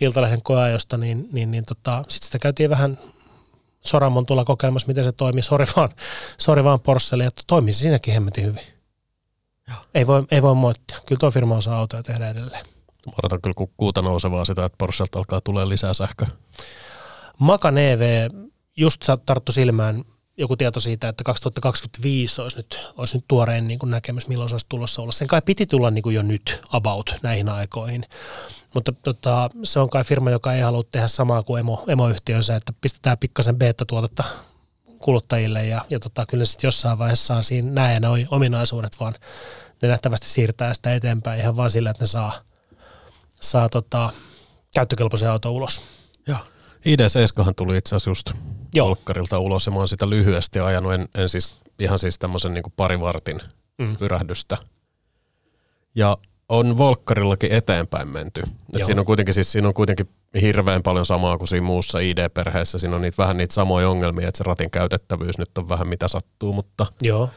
Iltalehden 0.00 0.42
koeajosta, 0.42 0.96
niin, 0.96 1.28
niin, 1.32 1.50
niin 1.50 1.64
tota, 1.64 2.04
sitten 2.08 2.26
sitä 2.26 2.38
käytiin 2.38 2.70
vähän 2.70 2.98
Soramon 3.80 4.26
tulla 4.26 4.44
kokeilemassa, 4.44 4.88
miten 4.88 5.04
se 5.04 5.12
toimii. 5.12 5.42
Sori 5.42 5.66
vaan, 5.76 5.88
sori 6.38 6.64
vaan 6.64 6.80
Porschelle, 6.80 7.24
että 7.24 7.42
toimii 7.46 7.72
se 7.72 7.78
siinäkin 7.78 8.14
hemmetin 8.14 8.44
hyvin. 8.44 8.79
Ei 9.94 10.06
voi, 10.06 10.24
ei 10.30 10.42
voi 10.42 10.54
moittia. 10.54 10.98
Kyllä 11.06 11.18
tuo 11.18 11.30
firma 11.30 11.56
osaa 11.56 11.78
autoja 11.78 12.02
tehdä 12.02 12.30
edelleen. 12.30 12.66
Mä 13.06 13.12
odotan 13.18 13.40
kyllä 13.40 13.68
kuuta 13.76 14.02
nousevaa 14.02 14.44
sitä, 14.44 14.64
että 14.64 14.78
Porschelta 14.78 15.18
alkaa 15.18 15.40
tulee 15.40 15.68
lisää 15.68 15.94
sähköä. 15.94 16.28
Makan 17.38 17.78
EV, 17.78 18.28
just 18.76 19.02
tarttu 19.26 19.52
silmään 19.52 20.04
joku 20.36 20.56
tieto 20.56 20.80
siitä, 20.80 21.08
että 21.08 21.24
2025 21.24 22.42
olisi 22.42 22.56
nyt, 22.56 22.80
olisi 22.96 23.16
nyt 23.16 23.24
tuoreen 23.28 23.68
niin 23.68 23.78
kuin 23.78 23.90
näkemys, 23.90 24.28
milloin 24.28 24.48
se 24.48 24.54
olisi 24.54 24.66
tulossa 24.68 25.02
olla. 25.02 25.12
Sen 25.12 25.28
kai 25.28 25.42
piti 25.42 25.66
tulla 25.66 25.90
niin 25.90 26.02
kuin 26.02 26.14
jo 26.14 26.22
nyt 26.22 26.62
about 26.70 27.14
näihin 27.22 27.48
aikoihin. 27.48 28.06
Mutta 28.74 28.92
tota, 28.92 29.50
se 29.62 29.80
on 29.80 29.90
kai 29.90 30.04
firma, 30.04 30.30
joka 30.30 30.54
ei 30.54 30.60
halua 30.60 30.82
tehdä 30.92 31.08
samaa 31.08 31.42
kuin 31.42 31.60
emo, 31.60 31.84
emoyhtiönsä, 31.88 32.56
että 32.56 32.72
pistetään 32.80 33.18
pikkasen 33.18 33.56
beta-tuotetta 33.56 34.24
kuluttajille 35.00 35.66
ja, 35.66 35.84
ja 35.90 36.00
tota, 36.00 36.26
kyllä 36.26 36.44
sitten 36.44 36.68
jossain 36.68 36.98
vaiheessa 36.98 37.34
on 37.34 37.44
siinä 37.44 37.70
näin 37.70 38.02
noin 38.02 38.28
ominaisuudet, 38.30 39.00
vaan 39.00 39.14
ne 39.82 39.88
nähtävästi 39.88 40.28
siirtää 40.28 40.74
sitä 40.74 40.94
eteenpäin 40.94 41.40
ihan 41.40 41.56
vaan 41.56 41.70
sillä, 41.70 41.90
että 41.90 42.02
ne 42.02 42.06
saa, 42.06 42.32
saa 43.40 43.68
tota, 43.68 44.10
käyttökelpoisen 44.74 45.30
auto 45.30 45.50
ulos. 45.52 45.82
Joo. 46.26 46.38
ID7 46.80 47.52
tuli 47.56 47.76
itse 47.76 47.96
asiassa 47.96 48.10
just 48.10 48.30
Joo. 48.74 48.86
Volkkarilta 48.88 49.38
ulos 49.38 49.66
ja 49.66 49.72
mä 49.72 49.78
oon 49.78 49.88
sitä 49.88 50.10
lyhyesti 50.10 50.60
ajanut, 50.60 50.92
en, 50.92 51.08
en 51.14 51.28
siis 51.28 51.56
ihan 51.78 51.98
siis 51.98 52.18
tämmöisen 52.18 52.54
niin 52.54 52.72
parivartin 52.76 53.40
mm. 53.78 53.96
pyrähdystä. 53.96 54.56
Ja 55.94 56.18
on 56.50 56.78
Volkkarillakin 56.78 57.52
eteenpäin 57.52 58.08
menty. 58.08 58.42
Et 58.76 58.84
siinä, 58.84 59.00
on 59.00 59.06
kuitenkin, 59.06 59.34
siis, 59.34 59.52
siinä 59.52 59.68
on 59.68 59.74
kuitenkin 59.74 60.08
hirveän 60.40 60.82
paljon 60.82 61.06
samaa 61.06 61.38
kuin 61.38 61.48
siinä 61.48 61.66
muussa 61.66 61.98
ID-perheessä. 61.98 62.78
Siinä 62.78 62.96
on 62.96 63.02
niitä, 63.02 63.16
vähän 63.22 63.36
niitä 63.36 63.54
samoja 63.54 63.88
ongelmia, 63.88 64.28
että 64.28 64.38
se 64.38 64.44
ratin 64.44 64.70
käytettävyys 64.70 65.38
nyt 65.38 65.58
on 65.58 65.68
vähän 65.68 65.88
mitä 65.88 66.08
sattuu, 66.08 66.52
mutta 66.52 66.86
Joo. 67.02 67.30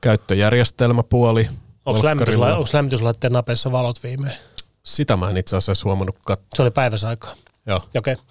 käyttöjärjestelmäpuoli. 0.00 1.48
Onko, 1.86 2.00
lämmitysla- 2.02 2.56
onko 2.56 2.70
lämmityslaitteen 2.72 3.32
napeissa 3.32 3.72
valot 3.72 4.02
viimein? 4.02 4.36
Sitä 4.82 5.16
mä 5.16 5.30
en 5.30 5.36
itse 5.36 5.56
asiassa 5.56 5.84
huomannut 5.88 6.16
katsoa. 6.26 6.48
Se 6.54 6.62
oli 6.62 6.70
päiväsaikaa. 6.70 7.34
Joo. 7.66 7.76
Okei. 7.76 8.12
Okay. 8.12 8.24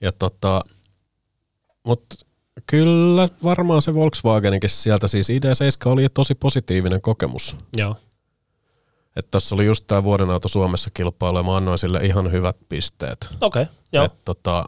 Ja 0.00 0.12
tota, 0.12 0.64
mutta 1.86 2.16
kyllä 2.66 3.28
varmaan 3.44 3.82
se 3.82 3.94
Volkswageninkin 3.94 4.70
sieltä, 4.70 5.08
siis 5.08 5.28
ID7 5.30 5.88
oli 5.88 6.08
tosi 6.14 6.34
positiivinen 6.34 7.00
kokemus. 7.00 7.56
Joo. 7.76 7.96
Että 9.16 9.30
tässä 9.30 9.54
oli 9.54 9.66
just 9.66 9.84
tämä 9.86 10.04
vuoden 10.04 10.30
auto 10.30 10.48
Suomessa 10.48 10.90
kilpailu 10.94 11.36
ja 11.36 11.42
mä 11.42 11.56
annoin 11.56 11.78
sille 11.78 11.98
ihan 12.02 12.32
hyvät 12.32 12.56
pisteet. 12.68 13.28
Okei, 13.40 13.62
okay, 13.62 13.74
joo. 13.92 14.04
Et 14.04 14.24
tota, 14.24 14.64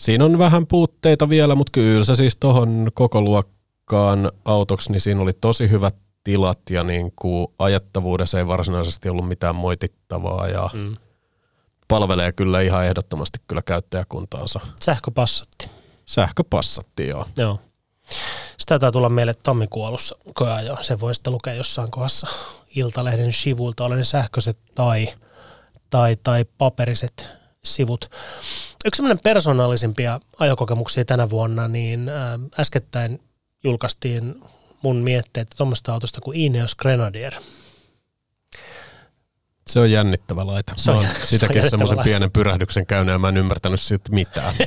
siinä 0.00 0.24
on 0.24 0.38
vähän 0.38 0.66
puutteita 0.66 1.28
vielä, 1.28 1.54
mutta 1.54 1.70
kyllä 1.70 2.04
se 2.04 2.14
siis 2.14 2.36
tuohon 2.36 2.90
koko 2.94 3.20
luokkaan 3.20 4.32
autoksi, 4.44 4.92
niin 4.92 5.00
siinä 5.00 5.20
oli 5.20 5.32
tosi 5.32 5.70
hyvät 5.70 5.96
tilat 6.24 6.58
ja 6.70 6.84
niin 6.84 7.12
kuin 7.16 7.46
ajettavuudessa 7.58 8.38
ei 8.38 8.46
varsinaisesti 8.46 9.08
ollut 9.08 9.28
mitään 9.28 9.54
moitittavaa 9.54 10.48
ja 10.48 10.70
mm. 10.72 10.96
palvelee 11.88 12.32
kyllä 12.32 12.60
ihan 12.60 12.84
ehdottomasti 12.84 13.38
kyllä 13.48 13.62
käyttäjäkuntaansa. 13.62 14.60
Sähköpassatti. 14.82 15.70
Sähköpassatti, 16.06 17.08
joo. 17.08 17.26
Joo. 17.36 17.58
Sitä 18.58 18.68
taitaa 18.68 18.92
tulla 18.92 19.08
meille 19.08 19.34
tammikuolussa 19.34 20.16
jo. 20.66 20.76
Se 20.80 21.00
voi 21.00 21.14
sitten 21.14 21.32
lukea 21.32 21.54
jossain 21.54 21.90
kohdassa 21.90 22.26
Iltalehden 22.76 23.32
sivuilta, 23.32 23.84
olen 23.84 23.98
ne 23.98 24.04
sähköiset 24.04 24.58
tai, 24.74 25.08
tai, 25.90 26.16
tai 26.22 26.44
paperiset 26.58 27.26
sivut. 27.64 28.10
Yksi 28.84 28.96
semmoinen 28.96 29.22
persoonallisimpia 29.22 30.20
ajokokemuksia 30.38 31.04
tänä 31.04 31.30
vuonna, 31.30 31.68
niin 31.68 32.08
ää, 32.08 32.38
äskettäin 32.60 33.22
julkaistiin 33.64 34.42
mun 34.82 34.96
mietteet 34.96 35.48
tuommoista 35.56 35.92
autosta 35.92 36.20
kuin 36.20 36.40
Ineos 36.40 36.74
Grenadier– 36.74 37.34
se 39.66 39.80
on 39.80 39.90
jännittävä 39.90 40.46
laite. 40.46 40.72
Se 40.76 40.90
on, 40.90 41.02
mä 41.02 41.08
oon 41.08 41.16
sitäkin 41.24 41.70
semmoisen 41.70 41.98
pienen 42.04 42.30
pyrähdyksen 42.30 42.86
käynyt 42.86 43.12
ja 43.12 43.18
mä 43.18 43.28
en 43.28 43.36
ymmärtänyt 43.36 43.80
siitä 43.80 44.12
mitään. 44.12 44.54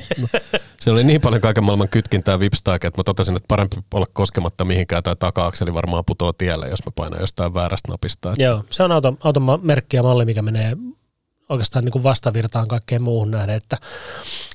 se 0.79 0.91
oli 0.91 1.03
niin 1.03 1.21
paljon 1.21 1.41
kaiken 1.41 1.63
maailman 1.63 1.89
kytkintää 1.89 2.39
vipstaake, 2.39 2.87
että 2.87 2.99
mä 2.99 3.03
totesin, 3.03 3.35
että 3.35 3.47
parempi 3.47 3.77
olla 3.93 4.05
koskematta 4.13 4.65
mihinkään 4.65 5.03
tai 5.03 5.15
taka-akseli 5.19 5.73
varmaan 5.73 6.03
putoaa 6.05 6.33
tielle, 6.33 6.69
jos 6.69 6.85
mä 6.85 6.91
painan 6.95 7.19
jostain 7.19 7.53
väärästä 7.53 7.91
napista. 7.91 8.33
Joo, 8.37 8.63
se 8.69 8.83
on 8.83 8.91
auton, 8.91 9.17
auton 9.23 9.59
merkki 9.61 9.97
ja 9.97 10.03
malli, 10.03 10.25
mikä 10.25 10.41
menee 10.41 10.77
oikeastaan 11.49 11.85
niin 11.85 11.91
kuin 11.91 12.03
vastavirtaan 12.03 12.67
kaikkeen 12.67 13.01
muuhun 13.01 13.31
nähden, 13.31 13.55
että, 13.55 13.77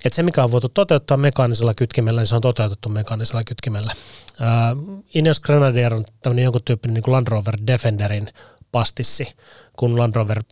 että 0.05 0.17
se 0.17 0.23
mikä 0.23 0.45
on 0.45 0.51
voitu 0.51 0.69
toteuttaa 0.69 1.17
mekaanisella 1.17 1.75
kytkimellä, 1.75 2.21
niin 2.21 2.27
se 2.27 2.35
on 2.35 2.41
toteutettu 2.41 2.89
mekaanisella 2.89 3.43
kytkimellä. 3.47 3.93
Uh, 4.41 5.05
Ineos 5.15 5.41
Grenadier 5.41 5.95
on 5.95 6.05
tämmöinen 6.23 6.43
jonkun 6.43 6.63
tyyppinen 6.65 6.95
niin 6.95 7.03
kuin 7.03 7.13
Land 7.13 7.29
Rover 7.29 7.55
Defenderin 7.67 8.31
pastissi, 8.73 9.29
kun 9.77 9.99
Land 9.99 10.15
Rover 10.15 10.43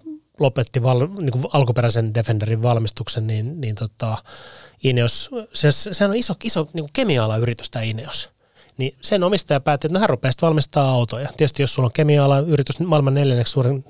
lopetti 0.40 0.82
val, 0.82 1.06
niin 1.06 1.30
kuin 1.30 1.44
alkuperäisen 1.52 2.14
Defenderin 2.14 2.62
valmistuksen, 2.62 3.26
niin, 3.26 3.60
niin 3.60 3.74
tota, 3.74 4.18
Ineos, 4.84 5.30
se, 5.52 5.72
se 5.72 6.04
on 6.04 6.14
iso, 6.14 6.34
iso 6.44 6.68
niin 6.72 6.82
kuin 6.82 6.92
kemia-alayritys 6.92 7.70
tämä 7.70 7.82
Ineos. 7.82 8.30
Niin 8.78 8.96
sen 9.02 9.22
omistaja 9.22 9.60
päätti, 9.60 9.86
että 9.86 9.94
no 9.94 10.00
hän 10.00 10.08
rupeaa 10.08 10.32
valmistaa 10.42 10.90
autoja. 10.90 11.28
Tietysti 11.36 11.62
jos 11.62 11.74
sulla 11.74 11.86
on 11.86 11.92
kemia 11.92 12.24
yritys, 12.46 12.80
maailman 12.80 13.14
neljänneksi 13.14 13.52
suurin 13.52 13.84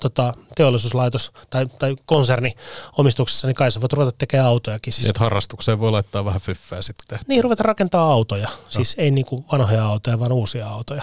tota, 0.00 0.34
teollisuuslaitos 0.54 1.32
tai, 1.50 1.66
tai 1.78 1.96
konserni 2.06 2.54
omistuksessa, 2.98 3.46
niin 3.46 3.54
kai 3.54 3.70
sä 3.70 3.80
voit 3.80 3.92
ruveta 3.92 4.16
tekemään 4.18 4.48
autojakin. 4.48 4.92
Siis, 4.92 5.08
että 5.08 5.20
harrastukseen 5.20 5.80
voi 5.80 5.90
laittaa 5.90 6.24
vähän 6.24 6.40
fyffää 6.40 6.82
sitten. 6.82 7.18
Niin, 7.26 7.44
ruveta 7.44 7.62
rakentaa 7.62 8.12
autoja. 8.12 8.48
No. 8.48 8.54
Siis 8.68 8.94
ei 8.98 9.10
niin 9.10 9.26
kuin 9.26 9.44
vanhoja 9.52 9.86
autoja, 9.86 10.18
vaan 10.18 10.32
uusia 10.32 10.68
autoja. 10.68 11.02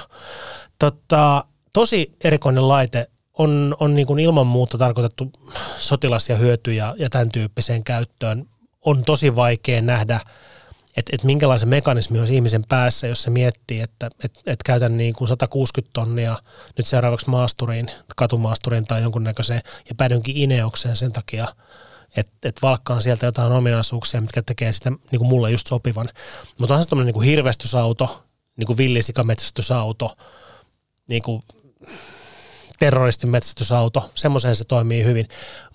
Tota, 0.80 1.43
tosi 1.73 2.15
erikoinen 2.23 2.67
laite 2.67 3.10
on, 3.38 3.76
on 3.80 3.95
niin 3.95 4.08
kuin 4.08 4.19
ilman 4.19 4.47
muuta 4.47 4.78
tarkoitettu 4.78 5.32
sotilas- 5.80 6.30
ja 6.30 6.36
hyöty- 6.36 6.73
ja, 6.73 6.95
ja 7.00 7.10
tämän 7.10 7.32
tyyppiseen 7.32 7.84
käyttöön. 7.84 8.45
On 8.86 9.04
tosi 9.04 9.36
vaikea 9.36 9.82
nähdä, 9.82 10.19
että 10.97 11.12
et 11.13 11.23
minkälaisen 11.23 11.69
mekanismi 11.69 12.19
on 12.19 12.27
ihmisen 12.27 12.63
päässä, 12.69 13.08
jos 13.08 13.23
se 13.23 13.29
miettii, 13.29 13.81
että 13.81 14.10
et, 14.23 14.42
et 14.46 14.63
käytän 14.63 14.98
niin 14.98 15.13
kuin 15.13 15.27
160 15.27 15.94
tonnia 15.94 16.38
nyt 16.77 16.88
seuraavaksi 16.88 17.29
maasturiin, 17.29 17.92
katumaasturiin 18.15 18.88
tai 18.88 19.02
jonkunnäköiseen, 19.02 19.62
ja 19.90 19.96
päädynkin 19.96 20.38
Ineokseen 20.38 20.96
sen 20.96 21.13
takia, 21.13 21.48
että 22.15 22.50
et 22.50 22.62
valkkaan 22.62 23.02
sieltä 23.02 23.25
jotain 23.25 23.52
ominaisuuksia, 23.52 24.21
mitkä 24.21 24.42
tekee 24.42 24.73
sitä 24.73 24.90
niin 24.90 25.17
kuin 25.17 25.27
mulle 25.27 25.52
just 25.52 25.67
sopivan. 25.67 26.10
Mutta 26.60 26.75
on 26.75 26.83
se 26.83 26.90
tämmöinen 26.90 27.13
niin 27.13 27.23
hirvestysauto, 27.23 28.23
niin 28.56 28.67
kuin 28.67 28.77
villisikametsästysauto, 28.77 30.17
niin 31.08 31.23
kuin 31.23 31.44
terroristin 32.80 33.30
metsästysauto, 33.30 34.12
semmoiseen 34.15 34.56
se 34.56 34.63
toimii 34.63 35.04
hyvin. 35.04 35.28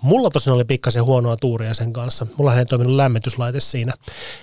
Mulla 0.02 0.30
tosin 0.30 0.52
oli 0.52 0.64
pikkasen 0.64 1.04
huonoa 1.04 1.36
tuuria 1.36 1.74
sen 1.74 1.92
kanssa. 1.92 2.26
Mulla 2.36 2.58
ei 2.58 2.66
toiminut 2.66 2.96
lämmityslaite 2.96 3.60
siinä, 3.60 3.92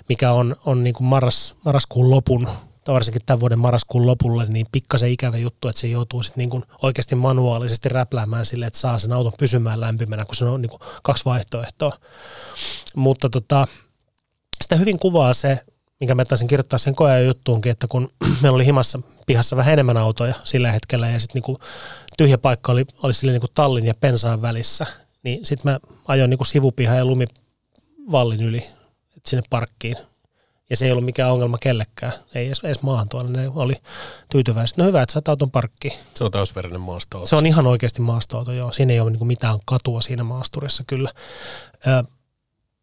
mikä 0.08 0.32
on, 0.32 0.56
on 0.66 0.84
niin 0.84 0.94
kuin 0.94 1.06
marras, 1.06 1.54
marraskuun 1.64 2.10
lopun 2.10 2.48
tai 2.84 2.94
varsinkin 2.94 3.22
tämän 3.26 3.40
vuoden 3.40 3.58
marraskuun 3.58 4.06
lopulle, 4.06 4.46
niin 4.46 4.66
pikkasen 4.72 5.10
ikävä 5.10 5.36
juttu, 5.36 5.68
että 5.68 5.80
se 5.80 5.86
joutuu 5.86 6.22
sitten 6.22 6.48
niin 6.48 6.64
oikeasti 6.82 7.14
manuaalisesti 7.14 7.88
räpläämään 7.88 8.46
sille, 8.46 8.66
että 8.66 8.78
saa 8.78 8.98
sen 8.98 9.12
auton 9.12 9.32
pysymään 9.38 9.80
lämpimänä, 9.80 10.24
kun 10.24 10.34
se 10.34 10.44
on 10.44 10.62
niin 10.62 10.70
kuin 10.70 10.80
kaksi 11.02 11.24
vaihtoehtoa. 11.24 11.92
Mutta 12.96 13.30
tota, 13.30 13.66
sitä 14.62 14.76
hyvin 14.76 14.98
kuvaa 14.98 15.34
se, 15.34 15.58
minkä 16.00 16.14
mä 16.14 16.24
taisin 16.24 16.48
kirjoittaa 16.48 16.78
sen 16.78 16.94
koeajan 16.94 17.26
juttuunkin, 17.26 17.72
että 17.72 17.86
kun 17.88 18.12
meillä 18.42 18.56
oli 18.56 18.66
himassa 18.66 19.00
pihassa 19.26 19.56
vähän 19.56 19.72
enemmän 19.72 19.96
autoja 19.96 20.34
sillä 20.44 20.72
hetkellä 20.72 21.08
ja 21.08 21.20
sitten 21.20 21.40
niinku 21.40 21.58
tyhjä 22.16 22.38
paikka 22.38 22.72
oli, 22.72 22.86
oli 23.02 23.14
sille 23.14 23.32
niinku 23.32 23.48
tallin 23.54 23.86
ja 23.86 23.94
pensaan 23.94 24.42
välissä, 24.42 24.86
niin 25.22 25.46
sitten 25.46 25.72
mä 25.72 25.78
ajoin 26.08 26.30
niinku 26.30 26.44
sivupihan 26.44 26.96
ja 26.96 27.04
lumivallin 27.04 28.42
yli 28.42 28.66
sinne 29.26 29.42
parkkiin. 29.50 29.96
Ja 30.70 30.76
se 30.76 30.86
ei 30.86 30.92
ollut 30.92 31.04
mikään 31.04 31.32
ongelma 31.32 31.58
kellekään, 31.58 32.12
ei 32.34 32.46
edes, 32.46 32.60
edes 32.64 32.82
maahan 32.82 33.08
tuolla, 33.08 33.30
ne 33.30 33.50
oli 33.54 33.74
tyytyväiset. 34.30 34.76
No 34.76 34.84
hyvä, 34.84 35.02
että 35.02 35.12
sä 35.12 35.22
auton 35.28 35.50
parkkiin. 35.50 35.94
Se 36.14 36.24
on 36.24 36.30
täysverinen 36.30 36.80
maastoauto. 36.80 37.28
Se 37.28 37.36
on 37.36 37.46
ihan 37.46 37.66
oikeasti 37.66 38.02
maastoauto, 38.02 38.52
joo. 38.52 38.72
Siinä 38.72 38.92
ei 38.92 39.00
ole 39.00 39.10
niinku 39.10 39.24
mitään 39.24 39.58
katua 39.64 40.00
siinä 40.00 40.24
maasturissa 40.24 40.84
kyllä. 40.86 41.12
Ö, 41.86 42.04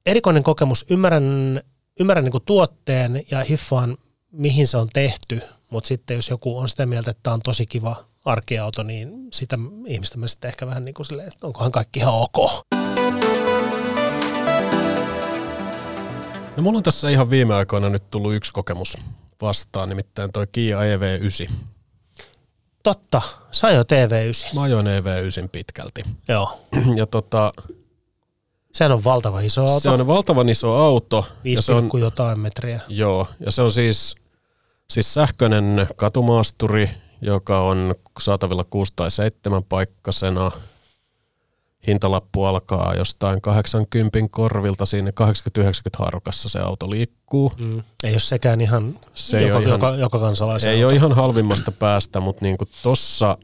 erikoinen 0.05 0.43
kokemus. 0.43 0.85
Ymmärrän 0.89 1.61
ymmärrän 1.99 2.25
niin 2.25 2.41
tuotteen 2.45 3.23
ja 3.31 3.43
hiffaan, 3.43 3.97
mihin 4.31 4.67
se 4.67 4.77
on 4.77 4.89
tehty, 4.93 5.41
mutta 5.69 5.87
sitten 5.87 6.15
jos 6.15 6.29
joku 6.29 6.57
on 6.57 6.69
sitä 6.69 6.85
mieltä, 6.85 7.11
että 7.11 7.23
tämä 7.23 7.33
on 7.33 7.41
tosi 7.41 7.65
kiva 7.65 7.95
arkeauto, 8.25 8.83
niin 8.83 9.27
sitä 9.33 9.57
ihmistä 9.85 10.17
mä 10.17 10.27
sitten 10.27 10.47
ehkä 10.47 10.67
vähän 10.67 10.85
niin 10.85 10.95
kuin 10.95 11.05
silleen, 11.05 11.27
että 11.27 11.47
onkohan 11.47 11.71
kaikki 11.71 11.99
ihan 11.99 12.13
ok. 12.13 12.65
No 16.57 16.63
mulla 16.63 16.77
on 16.77 16.83
tässä 16.83 17.09
ihan 17.09 17.29
viime 17.29 17.53
aikoina 17.55 17.89
nyt 17.89 18.09
tullut 18.11 18.33
yksi 18.33 18.53
kokemus 18.53 18.97
vastaan, 19.41 19.89
nimittäin 19.89 20.31
toi 20.31 20.47
Kia 20.51 20.79
EV9. 20.79 21.51
Totta, 22.83 23.21
sä 23.51 23.71
jo 23.71 23.81
TV9. 23.81 24.55
Mä 24.55 24.61
ajoin 24.61 24.85
EV9 24.85 25.49
pitkälti. 25.51 26.03
Joo. 26.27 26.67
Ja 26.95 27.05
tota, 27.05 27.53
Sehän 28.77 28.91
on 28.91 29.03
valtava 29.03 29.39
iso 29.39 29.61
auto. 29.61 29.79
Se 29.79 29.89
on 29.89 30.07
valtavan 30.07 30.49
iso 30.49 30.73
auto. 30.73 31.25
5, 31.43 31.57
ja 31.57 31.61
se 31.61 31.73
on, 31.73 31.89
jotain 31.99 32.39
metriä. 32.39 32.81
Joo, 32.87 33.27
ja 33.45 33.51
se 33.51 33.61
on 33.61 33.71
siis, 33.71 34.15
siis 34.89 35.13
sähköinen 35.13 35.87
katumaasturi, 35.95 36.89
joka 37.21 37.59
on 37.59 37.95
saatavilla 38.19 38.63
6 38.63 38.93
tai 38.95 39.11
7 39.11 39.63
paikkasena. 39.63 40.51
Hintalappu 41.87 42.43
alkaa 42.43 42.95
jostain 42.95 43.41
80 43.41 44.19
korvilta, 44.31 44.85
siinä 44.85 45.11
80-90 45.59 45.63
harukassa 45.99 46.49
se 46.49 46.59
auto 46.59 46.89
liikkuu. 46.89 47.51
Mm. 47.59 47.83
Ei 48.03 48.11
ole 48.11 48.19
sekään 48.19 48.61
ihan, 48.61 48.99
se 49.13 49.41
joka, 49.41 49.59
ei 49.59 49.65
joka, 49.69 49.87
ihan, 49.87 49.99
joka 49.99 50.19
kansalaisen 50.19 50.71
Ei 50.71 50.77
auto. 50.83 50.87
ole 50.87 50.95
ihan 50.95 51.13
halvimmasta 51.13 51.71
päästä, 51.71 52.19
mutta 52.19 52.45
niinku 52.45 52.65
tossa 52.83 53.37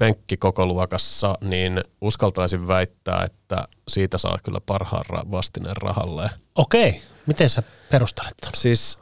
penkkikokoluokassa, 0.00 1.38
niin 1.44 1.80
uskaltaisin 2.00 2.68
väittää, 2.68 3.24
että 3.24 3.68
siitä 3.88 4.18
saa 4.18 4.38
kyllä 4.42 4.60
parhaan 4.66 5.30
vastineen 5.30 5.76
rahalle. 5.76 6.30
Okei, 6.54 7.02
miten 7.26 7.50
sä 7.50 7.62
perustelet 7.90 8.34
ton? 8.42 8.52
Siis 8.54 8.98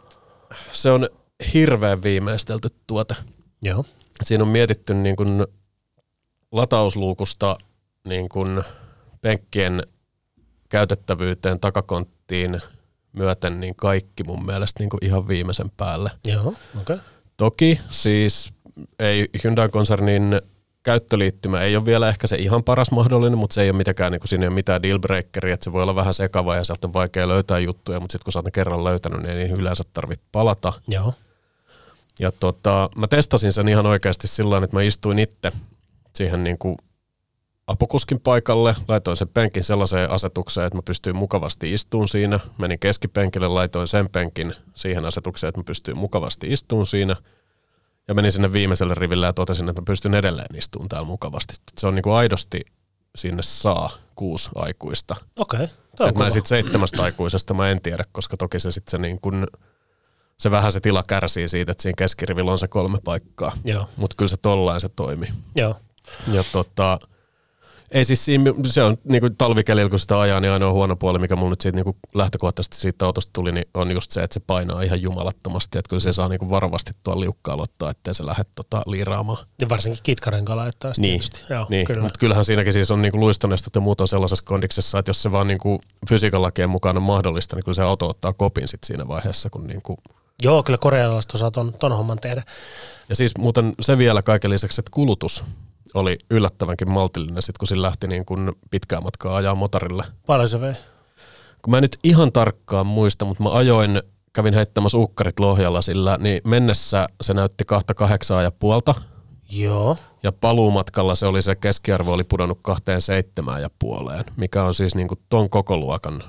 se 0.72 0.90
on 0.90 1.09
hirveän 1.55 2.03
viimeistelty 2.03 2.68
tuote. 2.86 3.14
Joo. 3.62 3.84
Siinä 4.24 4.44
on 4.44 4.49
mietitty 4.49 4.94
niin 4.94 5.16
kuin 5.16 5.46
latausluukusta 6.53 7.59
niin 8.09 8.28
kuin 8.28 8.62
penkkien 9.20 9.82
käytettävyyteen, 10.68 11.61
takakonttiin 11.61 12.61
myöten, 13.12 13.61
niin 13.61 13.76
kaikki 13.76 14.24
mun 14.24 14.46
mielestä 14.46 14.82
niin 14.82 14.90
kuin 14.90 15.05
ihan 15.05 15.28
viimeisen 15.28 15.70
päälle. 15.76 16.11
Joo, 16.24 16.49
okei. 16.49 16.57
Okay. 16.80 16.99
Toki 17.36 17.80
siis 17.90 18.53
ei 18.99 19.28
Hyundai-konsernin 19.44 20.40
käyttöliittymä 20.89 21.62
ei 21.62 21.76
ole 21.76 21.84
vielä 21.84 22.09
ehkä 22.09 22.26
se 22.26 22.36
ihan 22.36 22.64
paras 22.64 22.91
mahdollinen, 22.91 23.39
mutta 23.39 23.55
se 23.55 23.62
ei 23.62 23.70
ole 23.70 23.76
mitenkään, 23.76 24.12
niin 24.12 24.20
kuin 24.20 24.28
siinä 24.28 24.45
ei 24.45 24.49
ole 24.49 24.55
mitään 24.55 24.82
dealbreakeria, 24.82 25.55
että 25.55 25.64
se 25.64 25.72
voi 25.72 25.82
olla 25.82 25.95
vähän 25.95 26.14
sekava 26.14 26.57
ja 26.57 26.64
sieltä 26.64 26.86
on 26.86 26.93
vaikea 26.93 27.28
löytää 27.28 27.59
juttuja, 27.59 28.01
mutta 28.01 28.12
sitten 28.12 28.24
kun 28.24 28.32
sä 28.32 28.39
oot 28.39 28.45
ne 28.45 28.51
kerran 28.51 28.84
löytänyt, 28.84 29.22
niin 29.22 29.36
ei 29.36 29.51
yleensä 29.51 29.84
tarvitse 29.93 30.24
palata. 30.32 30.72
Joo. 30.89 31.12
Ja 32.18 32.32
tota, 32.32 32.91
mä 32.97 33.07
testasin 33.07 33.53
sen 33.53 33.68
ihan 33.68 33.86
oikeasti 33.86 34.28
sillä 34.28 34.57
että 34.57 34.76
mä 34.76 34.82
istuin 34.82 35.18
itse 35.18 35.53
siihen 36.14 36.45
niin 36.45 36.59
kuin 36.59 36.76
apukuskin 37.66 38.20
paikalle, 38.20 38.76
laitoin 38.89 39.16
sen 39.16 39.28
penkin 39.28 39.64
sellaiseen 39.64 40.11
asetukseen, 40.11 40.66
että 40.66 40.78
mä 40.78 40.82
pystyin 40.82 41.16
mukavasti 41.16 41.74
istuun 41.74 42.09
siinä. 42.09 42.41
Menin 42.59 42.78
keskipenkille, 42.78 43.49
laitoin 43.49 43.89
sen 43.89 44.09
penkin 44.09 44.55
siihen 44.74 45.05
asetukseen, 45.05 45.49
että 45.49 45.61
mä 45.61 45.64
pystyin 45.64 45.99
mukavasti 45.99 46.53
istuun 46.53 46.86
siinä– 46.86 47.16
ja 48.09 48.15
menin 48.15 48.33
sinne 48.33 48.53
viimeiselle 48.53 48.95
riville 48.95 49.27
ja 49.27 49.33
totesin, 49.33 49.69
että 49.69 49.81
mä 49.81 49.85
pystyn 49.85 50.15
edelleen 50.15 50.57
istumaan 50.57 50.89
täällä 50.89 51.07
mukavasti. 51.07 51.55
Se 51.79 51.87
on 51.87 51.95
niinku 51.95 52.13
aidosti 52.13 52.61
sinne 53.17 53.43
saa 53.43 53.91
kuusi 54.15 54.51
aikuista. 54.55 55.17
Okei. 55.39 55.69
Okay, 56.01 56.13
mä 56.13 56.31
sitten 56.31 56.49
seitsemästä 56.49 57.03
aikuisesta 57.03 57.55
mä 57.55 57.71
en 57.71 57.83
tiedä, 57.83 58.05
koska 58.13 58.37
toki 58.37 58.61
se 58.61 58.71
sitten 58.71 58.91
se 58.91 58.99
niin 58.99 59.21
kun, 59.21 59.47
se 60.39 60.51
vähän 60.51 60.73
se 60.73 60.81
tila 60.81 61.03
kärsii 61.09 61.49
siitä, 61.49 61.73
että 61.73 61.83
siinä 61.83 61.97
keskirivillä 61.99 62.53
on 62.53 62.59
se 62.59 62.69
kolme 62.69 62.99
paikkaa. 63.05 63.53
Mutta 63.97 64.17
kyllä 64.17 64.29
se 64.29 64.37
tollain 64.37 64.81
se 64.81 64.89
toimii. 64.89 65.31
Joo. 65.55 65.77
Ja 66.33 66.45
tota, 66.53 66.99
ei 67.91 68.05
siis 68.05 68.24
siinä, 68.24 68.55
se 68.66 68.82
on 68.82 68.97
niin 69.05 69.20
kuin 69.20 69.36
talvikelillä, 69.36 69.91
kun 69.91 69.99
sitä 69.99 70.20
ajaa, 70.20 70.41
niin 70.41 70.53
ainoa 70.53 70.72
huono 70.72 70.97
puoli, 70.97 71.18
mikä 71.18 71.36
mulla 71.36 71.51
nyt 71.51 71.61
siitä 71.61 71.76
niin 71.76 71.84
kuin 71.84 71.97
lähtökohtaisesti 72.14 72.76
siitä 72.76 73.07
autosta 73.07 73.30
tuli, 73.32 73.53
niin 73.53 73.64
on 73.74 73.91
just 73.91 74.11
se, 74.11 74.22
että 74.22 74.34
se 74.34 74.41
painaa 74.41 74.82
ihan 74.82 75.03
jumalattomasti, 75.03 75.78
että 75.78 75.89
kyllä 75.89 76.01
se 76.01 76.12
saa 76.12 76.28
niin 76.28 76.39
kuin 76.39 76.51
varovasti 76.51 76.93
tuolla 77.03 77.20
liukkaa 77.20 77.55
aloittaa, 77.55 77.91
ettei 77.91 78.14
se 78.14 78.26
lähde 78.26 78.45
tota 78.55 78.82
liiraamaan. 78.86 79.47
Ja 79.61 79.68
varsinkin 79.68 80.03
kitkarenkaan 80.03 80.59
laittaa 80.59 80.93
niin, 80.99 81.20
tietysti. 81.20 81.55
Joo, 81.55 81.66
niin. 81.68 81.86
Kyllä. 81.86 82.03
mutta 82.03 82.18
kyllähän 82.18 82.45
siinäkin 82.45 82.72
siis 82.72 82.91
on 82.91 83.03
niin 83.03 83.12
kuin 83.12 83.20
luistonestot 83.20 83.74
ja 83.74 83.80
muut 83.80 84.01
on 84.01 84.09
sellaisessa 84.09 84.45
kondiksessa, 84.45 84.99
että 84.99 85.11
jos 85.11 85.22
se 85.22 85.32
vaan 85.32 85.47
niin 85.49 85.59
kuin 85.59 85.78
fysiikan 86.09 86.43
lakien 86.43 86.70
mukaan 86.70 86.97
on 86.97 87.03
mahdollista, 87.03 87.57
niin 87.57 87.64
kyllä 87.64 87.76
se 87.76 87.82
auto 87.82 88.09
ottaa 88.09 88.32
kopin 88.32 88.68
sit 88.68 88.84
siinä 88.84 89.09
vaiheessa, 89.09 89.51
kun 89.51 89.66
niin 89.66 89.82
kuin 89.82 89.99
Joo, 90.43 90.62
kyllä 90.62 90.78
korealaiset 90.78 91.34
osaa 91.34 91.51
ton, 91.51 91.72
ton 91.78 91.97
homman 91.97 92.18
tehdä. 92.18 92.43
Ja 93.09 93.16
siis 93.16 93.39
muuten 93.39 93.72
se 93.80 93.99
vielä 93.99 94.22
kaiken 94.22 94.51
lisäksi, 94.51 94.80
että 94.80 94.91
kulutus 94.95 95.45
oli 95.95 96.18
yllättävänkin 96.30 96.91
maltillinen 96.91 97.43
sit, 97.43 97.59
kun 97.59 97.68
sillä 97.68 97.86
lähti 97.86 98.07
niin 98.07 98.24
kuin 98.24 98.53
pitkää 98.70 99.01
matkaa 99.01 99.36
ajaa 99.36 99.55
motorille. 99.55 100.05
Paljon 100.26 100.49
se 100.49 100.61
vei? 100.61 100.74
Kun 101.62 101.70
mä 101.70 101.76
en 101.78 101.82
nyt 101.82 101.99
ihan 102.05 102.32
tarkkaan 102.32 102.86
muista, 102.86 103.24
mutta 103.24 103.43
mä 103.43 103.51
ajoin, 103.53 104.03
kävin 104.32 104.55
heittämässä 104.55 104.99
ukkarit 104.99 105.41
Lohjalla 105.41 105.82
sillä, 105.82 106.18
niin 106.20 106.41
mennessä 106.45 107.09
se 107.20 107.34
näytti 107.34 107.64
kahta 107.64 107.95
kahdeksaa 107.95 108.43
ja 108.43 108.51
puolta. 108.51 108.95
Joo. 109.51 109.97
Ja 110.22 110.32
paluumatkalla 110.32 111.14
se 111.14 111.26
oli 111.26 111.43
se 111.43 111.57
keskiarvo 111.57 112.12
oli 112.12 112.24
pudonnut 112.24 112.59
kahteen 112.62 113.03
seitsemään 113.03 113.62
ja 113.62 113.70
puoleen, 113.78 114.24
mikä 114.36 114.64
on 114.64 114.74
siis 114.74 114.95
niin 114.95 115.09
kuin 115.09 115.20
ton 115.28 115.51
koko 115.51 115.76
luokan 115.76 116.22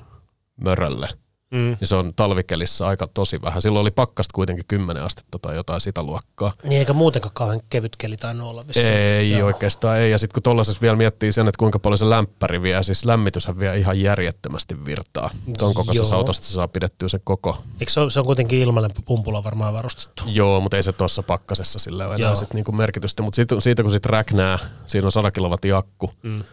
mörölle 0.64 1.08
mm. 1.52 1.78
niin 1.80 1.88
se 1.88 1.96
on 1.96 2.14
talvikelissä 2.16 2.88
aika 2.88 3.08
tosi 3.08 3.42
vähän. 3.42 3.62
Silloin 3.62 3.82
oli 3.82 3.92
pakkasta 3.92 4.34
kuitenkin 4.36 4.66
10 4.68 5.04
astetta 5.04 5.40
tai 5.40 5.56
jotain 5.56 5.82
sitä 5.82 6.04
luokkaa. 6.04 6.54
Niin 6.64 6.80
eikä 6.80 6.94
muutenkaan 6.94 7.34
kauhean 7.34 7.62
kevyt 7.70 7.96
keli 7.96 8.18
tai 8.18 8.40
olla 8.40 8.64
vissiin. 8.68 8.94
Ei 8.94 9.32
Joo. 9.32 9.48
oikeastaan 9.48 9.98
ei. 9.98 10.12
Ja 10.12 10.18
sitten 10.18 10.34
kun 10.34 10.44
tuollaisessa 10.44 10.82
vielä 10.82 10.96
miettii 10.96 11.32
sen, 11.32 11.48
että 11.48 11.60
kuinka 11.60 11.80
paljon 11.80 11.98
se 11.98 12.10
lämpäri 12.10 12.62
vie, 12.62 12.84
siis 12.84 13.06
lämmityshän 13.06 13.60
vie 13.60 13.78
ihan 13.78 14.02
järjettömästi 14.02 14.86
virtaa. 14.86 15.30
Tuon 15.58 15.74
kokoisessa 15.74 16.16
autosta 16.16 16.46
se 16.46 16.54
saa 16.54 16.68
pidettyä 16.68 17.10
se 17.10 17.20
koko. 17.24 17.58
Eikö 17.80 17.92
se, 17.92 18.00
ole, 18.00 18.10
se 18.10 18.20
on 18.20 18.26
kuitenkin 18.26 18.62
ilmalämpöpumpulla 18.62 19.44
varmaan 19.44 19.74
varustettu? 19.74 20.24
Joo, 20.28 20.62
mutta 20.62 20.78
ei 20.78 20.84
se 20.84 20.94
tuossa 20.94 21.24
pakkasessa 21.24 21.80
sillä 21.80 22.08
ole 22.08 22.16
enää 22.16 22.36
sit 22.36 22.54
niinku 22.54 22.72
merkitystä. 22.72 23.24
Mutta 23.24 23.36
siitä, 23.36 23.60
siitä, 23.60 23.84
kun 23.84 23.92
sitten 23.92 24.10
räknää, 24.10 24.60
siinä 24.88 25.08
on 25.08 25.12
100 25.12 25.32
kilowatin 25.32 25.76
akku, 25.76 26.12
mm 26.24 26.44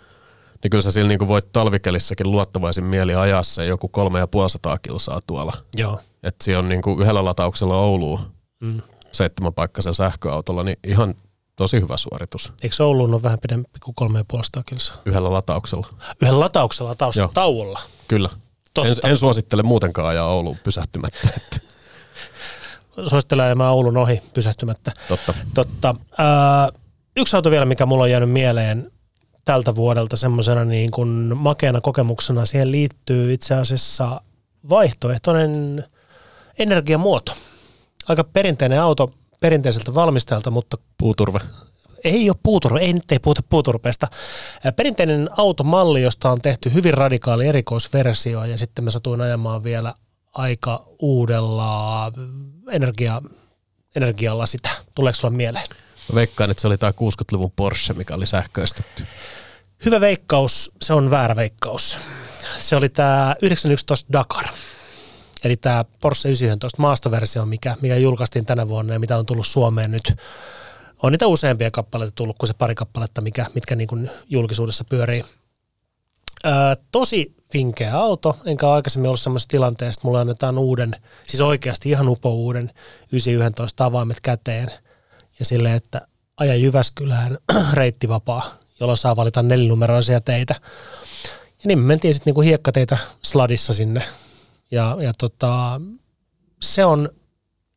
niin 0.63 0.71
kyllä 0.71 0.83
sä 0.83 0.91
sillä 0.91 1.09
niin 1.09 1.29
voit 1.29 1.53
talvikelissäkin 1.53 2.31
luottavaisin 2.31 2.85
mieli 2.85 3.15
ajaa 3.15 3.43
se 3.43 3.67
joku 3.67 3.89
kolme 3.89 4.19
ja 4.19 4.27
puolisataa 4.27 4.79
kilsaa 4.79 5.21
tuolla. 5.27 5.53
Joo. 5.77 6.01
Että 6.23 6.45
siinä 6.45 6.59
on 6.59 6.69
niin 6.69 6.83
kuin 6.83 7.01
yhdellä 7.01 7.25
latauksella 7.25 7.77
Ouluun 7.77 8.21
mm. 8.61 8.83
seitsemän 9.13 9.55
paikkaisen 9.55 9.95
sähköautolla, 9.95 10.63
niin 10.63 10.77
ihan 10.87 11.15
tosi 11.57 11.81
hyvä 11.81 11.97
suoritus. 11.97 12.53
Eikö 12.63 12.85
Ouluun 12.85 13.15
ole 13.15 13.23
vähän 13.23 13.39
pidempi 13.39 13.79
kuin 13.85 13.95
kolme 13.95 14.19
ja 14.19 14.25
puolisataa 14.29 14.63
kilsaa? 14.63 14.97
Yhdellä 15.07 15.33
latauksella. 15.33 15.87
Yhdellä 16.23 16.41
latauksella 16.41 16.91
latausta 16.91 17.29
tauolla? 17.35 17.81
Kyllä. 18.09 18.31
En, 18.85 19.11
en, 19.11 19.17
suosittele 19.17 19.63
muutenkaan 19.63 20.09
ajaa 20.09 20.27
Ouluun 20.27 20.57
pysähtymättä. 20.65 21.29
Suosittelen 23.09 23.45
ajamaan 23.45 23.73
Oulun 23.73 23.97
ohi 23.97 24.23
pysähtymättä. 24.35 24.93
Totta. 25.09 25.35
Totta. 25.55 25.95
Äh, 26.21 26.81
yksi 27.17 27.37
auto 27.37 27.51
vielä, 27.51 27.65
mikä 27.65 27.87
mulla 27.87 28.05
on 28.05 28.11
jäänyt 28.11 28.31
mieleen, 28.31 28.93
tältä 29.47 29.75
vuodelta 29.75 30.17
semmoisena 30.17 30.65
niin 30.65 30.91
kuin 30.91 31.37
makeana 31.37 31.81
kokemuksena. 31.81 32.47
Siihen 32.47 32.73
liittyy 32.73 33.33
itse 33.33 33.55
asiassa 33.55 34.21
vaihtoehtoinen 34.69 35.85
energiamuoto. 36.59 37.33
Aika 38.09 38.25
perinteinen 38.25 38.81
auto 38.81 39.13
perinteiseltä 39.41 39.95
valmistajalta, 39.95 40.51
mutta... 40.51 40.77
Puuturve. 40.99 41.41
Ei 42.05 42.31
ole 42.31 42.37
puuturve, 42.43 42.81
ei 42.81 42.93
nyt 42.93 43.13
ei 43.13 43.19
puhuta 43.19 43.41
puuturpeesta. 43.49 44.09
Perinteinen 44.77 45.29
automalli, 45.37 46.03
josta 46.03 46.31
on 46.31 46.41
tehty 46.41 46.75
hyvin 46.75 46.95
radikaali 46.95 47.47
erikoisversio 47.47 48.45
ja 48.45 48.59
sitten 48.59 48.85
mä 48.85 48.91
satuin 48.91 49.21
ajamaan 49.21 49.65
vielä 49.65 49.95
aika 50.33 50.87
uudella 50.99 52.13
energia, 52.71 53.23
energialla 53.97 54.47
sitä. 54.47 54.69
Tuleeko 54.95 55.17
sulla 55.17 55.35
mieleen? 55.35 55.67
Veikkaan, 56.15 56.51
että 56.51 56.61
se 56.61 56.67
oli 56.67 56.79
tämä 56.79 56.91
60-luvun 56.91 57.53
Porsche, 57.57 57.95
mikä 57.95 58.15
oli 58.15 58.27
sähköistetty. 58.27 59.07
Hyvä 59.85 60.01
veikkaus, 60.01 60.73
se 60.83 60.95
on 60.95 61.11
väärä 61.11 61.37
veikkaus. 61.37 61.97
Se 62.59 62.77
oli 62.77 62.89
tämä 62.89 63.37
911 63.43 64.13
Dakar. 64.13 64.47
Eli 65.45 65.57
tämä 65.57 65.85
Porsche 66.01 66.29
911 66.29 66.83
maastoversio, 66.83 67.47
mikä, 67.47 67.77
mikä 67.81 67.97
julkaistiin 67.97 68.47
tänä 68.47 68.69
vuonna 68.69 68.93
ja 68.93 68.99
mitä 68.99 69.17
on 69.19 69.27
tullut 69.27 69.47
Suomeen 69.47 69.91
nyt. 69.91 70.15
On 71.03 71.13
niitä 71.13 71.27
useampia 71.27 71.71
kappaleita 71.71 72.13
tullut 72.15 72.39
kuin 72.39 72.49
se 72.49 72.55
pari 72.55 72.75
kappaletta, 72.75 73.21
mikä, 73.21 73.47
mitkä 73.55 73.77
niin 73.77 73.89
kuin 73.89 74.11
julkisuudessa 74.29 74.85
pyörii. 74.85 75.25
Öö, 76.47 76.53
tosi 76.93 77.35
vinkeä 77.55 77.99
auto, 77.99 78.37
enkä 78.45 78.71
aikaisemmin 78.71 79.09
ollut 79.09 79.21
semmoisessa 79.21 79.49
tilanteessa, 79.49 79.99
että 79.99 80.07
mulla 80.07 80.21
annetaan 80.21 80.59
uuden, 80.59 80.97
siis 81.27 81.41
oikeasti 81.41 81.91
ihan 81.91 82.09
upo 82.09 82.35
uuden 82.35 82.73
911 83.13 83.85
avaimet 83.85 84.21
käteen 84.21 84.71
ja 85.39 85.45
sille, 85.45 85.75
että 85.75 86.01
aja 86.37 86.55
Jyväskylään 86.55 87.39
reittivapaa, 87.73 88.55
jolloin 88.81 88.97
saa 88.97 89.17
valita 89.17 89.43
nelinumeroisia 89.43 90.21
teitä. 90.21 90.55
Ja 91.49 91.69
niin 91.69 91.79
me 91.79 91.85
mentiin 91.85 92.15
sitten 92.15 92.31
niinku 92.31 92.41
hiekkateitä 92.41 92.99
sladissa 93.25 93.73
sinne. 93.73 94.03
Ja, 94.71 94.97
ja 95.01 95.13
tota, 95.19 95.81
se 96.63 96.85
on 96.85 97.09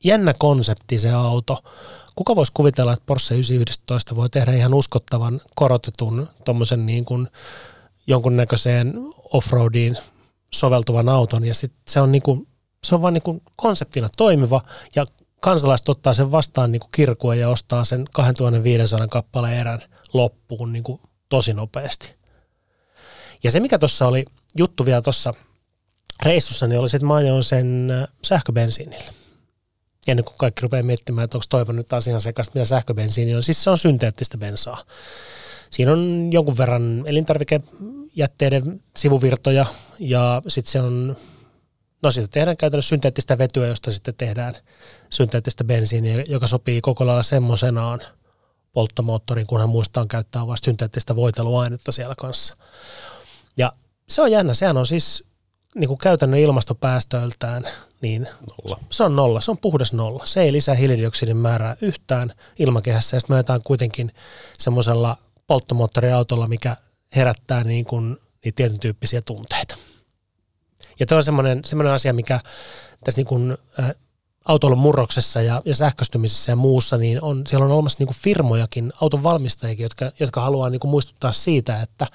jännä 0.04 0.34
konsepti 0.40 1.00
se 1.00 1.12
auto. 1.12 1.64
Kuka 2.16 2.36
voisi 2.36 2.52
kuvitella, 2.56 2.94
että 2.94 3.04
Porsche 3.06 3.36
911 3.36 4.16
voi 4.16 4.30
tehdä 4.30 4.54
ihan 4.54 4.74
uskottavan 4.74 5.42
korotetun 5.56 6.30
tuommoisen 6.46 6.86
niin 6.86 7.06
kuin 7.06 7.28
jonkunnäköiseen 8.08 8.94
offroadiin 9.34 9.98
soveltuvan 10.54 11.10
auton 11.10 11.46
ja 11.46 11.54
sit 11.54 11.74
se 11.88 12.02
on, 12.02 12.12
niinku, 12.12 12.48
se 12.84 12.96
on 12.96 13.02
vaan 13.02 13.14
niinku 13.14 13.42
konseptina 13.56 14.10
toimiva 14.18 14.62
ja 14.96 15.06
kansalaiset 15.40 15.90
ottaa 15.90 16.14
sen 16.14 16.32
vastaan 16.32 16.72
niinku 16.72 16.88
kirkua 16.92 17.36
ja 17.36 17.50
ostaa 17.50 17.86
sen 17.86 18.06
2500 18.14 19.08
kappaleen 19.08 19.60
erän 19.60 19.82
loppuun 20.14 20.74
niinku 20.74 21.02
tosi 21.30 21.54
nopeasti. 21.54 22.16
Ja 23.44 23.52
se 23.52 23.60
mikä 23.60 23.80
tuossa 23.80 24.08
oli 24.08 24.26
juttu 24.58 24.86
vielä 24.86 25.02
tuossa 25.02 25.34
reissussa, 26.24 26.68
niin 26.68 26.80
oli 26.80 26.90
se, 26.90 26.98
että 26.98 27.08
mä 27.08 27.16
ajoin 27.16 27.44
sen 27.44 27.90
sähköbensiinillä. 28.24 29.14
Ennen 30.08 30.26
kuin 30.26 30.38
kaikki 30.38 30.62
rupeaa 30.62 30.84
miettimään, 30.84 31.26
että 31.26 31.38
onko 31.38 31.46
toivon 31.50 31.76
nyt 31.76 31.88
taas 31.88 32.08
ihan 32.08 32.22
sekaisin, 32.22 32.52
mitä 32.56 32.66
sähköbensiini 32.66 33.36
on. 33.36 33.44
Siis 33.44 33.64
se 33.64 33.70
on 33.70 33.78
synteettistä 33.78 34.38
bensaa. 34.38 34.84
Siinä 35.72 35.92
on 35.92 36.30
jonkun 36.32 36.58
verran 36.58 37.04
elintarvikejätteiden 37.06 38.82
sivuvirtoja 38.98 39.66
ja 40.00 40.42
sitten 40.48 40.72
se 40.72 40.82
on, 40.82 41.18
no 42.02 42.12
siitä 42.12 42.28
tehdään 42.28 42.58
käytännössä 42.58 42.90
synteettistä 42.90 43.38
vetyä, 43.38 43.68
josta 43.68 43.92
sitten 43.92 44.14
tehdään 44.16 44.56
synteettistä 45.10 45.64
bensiiniä, 45.64 46.24
joka 46.28 46.48
sopii 46.48 46.82
koko 46.82 47.06
lailla 47.06 47.24
semmoisenaan 47.24 48.00
polttomoottoriin, 48.74 49.48
kunhan 49.48 49.70
muistaa 49.70 50.06
käyttää 50.06 50.48
vasta 50.48 50.66
synteettistä 50.66 51.16
voiteluainetta 51.16 51.92
siellä 51.92 52.16
kanssa. 52.18 52.56
Ja 53.58 53.74
se 54.10 54.22
on 54.22 54.32
jännä, 54.32 54.54
sehän 54.54 54.78
on 54.78 54.86
siis 54.86 55.24
niin 55.76 55.88
kuin 55.88 55.98
käytännön 55.98 56.40
ilmastopäästöiltään, 56.40 57.64
niin 58.02 58.28
Nolla. 58.50 58.80
se 58.90 59.04
on 59.04 59.16
nolla, 59.16 59.42
se 59.42 59.52
on 59.52 59.58
puhdas 59.58 59.94
nolla. 59.94 60.26
Se 60.26 60.42
ei 60.42 60.52
lisää 60.52 60.76
hiilidioksidin 60.76 61.38
määrää 61.38 61.76
yhtään 61.82 62.34
ilmakehässä, 62.60 63.16
ja 63.16 63.20
sitten 63.20 63.34
me 63.34 63.38
ajetaan 63.38 63.62
kuitenkin 63.64 64.12
semmoisella 64.60 65.18
polttomoottoriautolla, 65.48 66.48
mikä 66.48 66.78
herättää 67.16 67.64
niin 67.64 67.86
kuin 67.86 68.18
niitä 68.46 68.56
tietyn 68.56 68.80
tyyppisiä 68.80 69.22
tunteita. 69.22 69.76
Ja 71.00 71.06
tuo 71.06 71.18
on 71.18 71.24
semmoinen, 71.24 71.62
semmoinen 71.66 71.94
asia, 71.94 72.14
mikä 72.14 72.40
tässä 73.04 73.20
niin 73.20 73.28
kuin, 73.28 73.58
äh, 73.80 73.96
autoilun 74.46 74.80
murroksessa 74.80 75.42
ja, 75.42 75.62
ja 75.66 75.76
sähköistymisessä 75.76 76.52
ja 76.52 76.56
muussa, 76.56 76.98
niin 76.98 77.22
on, 77.22 77.44
siellä 77.48 77.66
on 77.66 77.72
olemassa 77.72 78.00
niin 78.00 78.08
kuin 78.08 78.18
firmojakin, 78.18 78.94
auton 79.02 79.24
valmistajikin, 79.24 79.84
jotka, 79.84 80.12
jotka 80.20 80.42
haluaa 80.42 80.70
niin 80.70 80.80
kuin 80.80 80.92
muistuttaa 80.92 81.32
siitä, 81.32 81.82
että, 81.82 82.08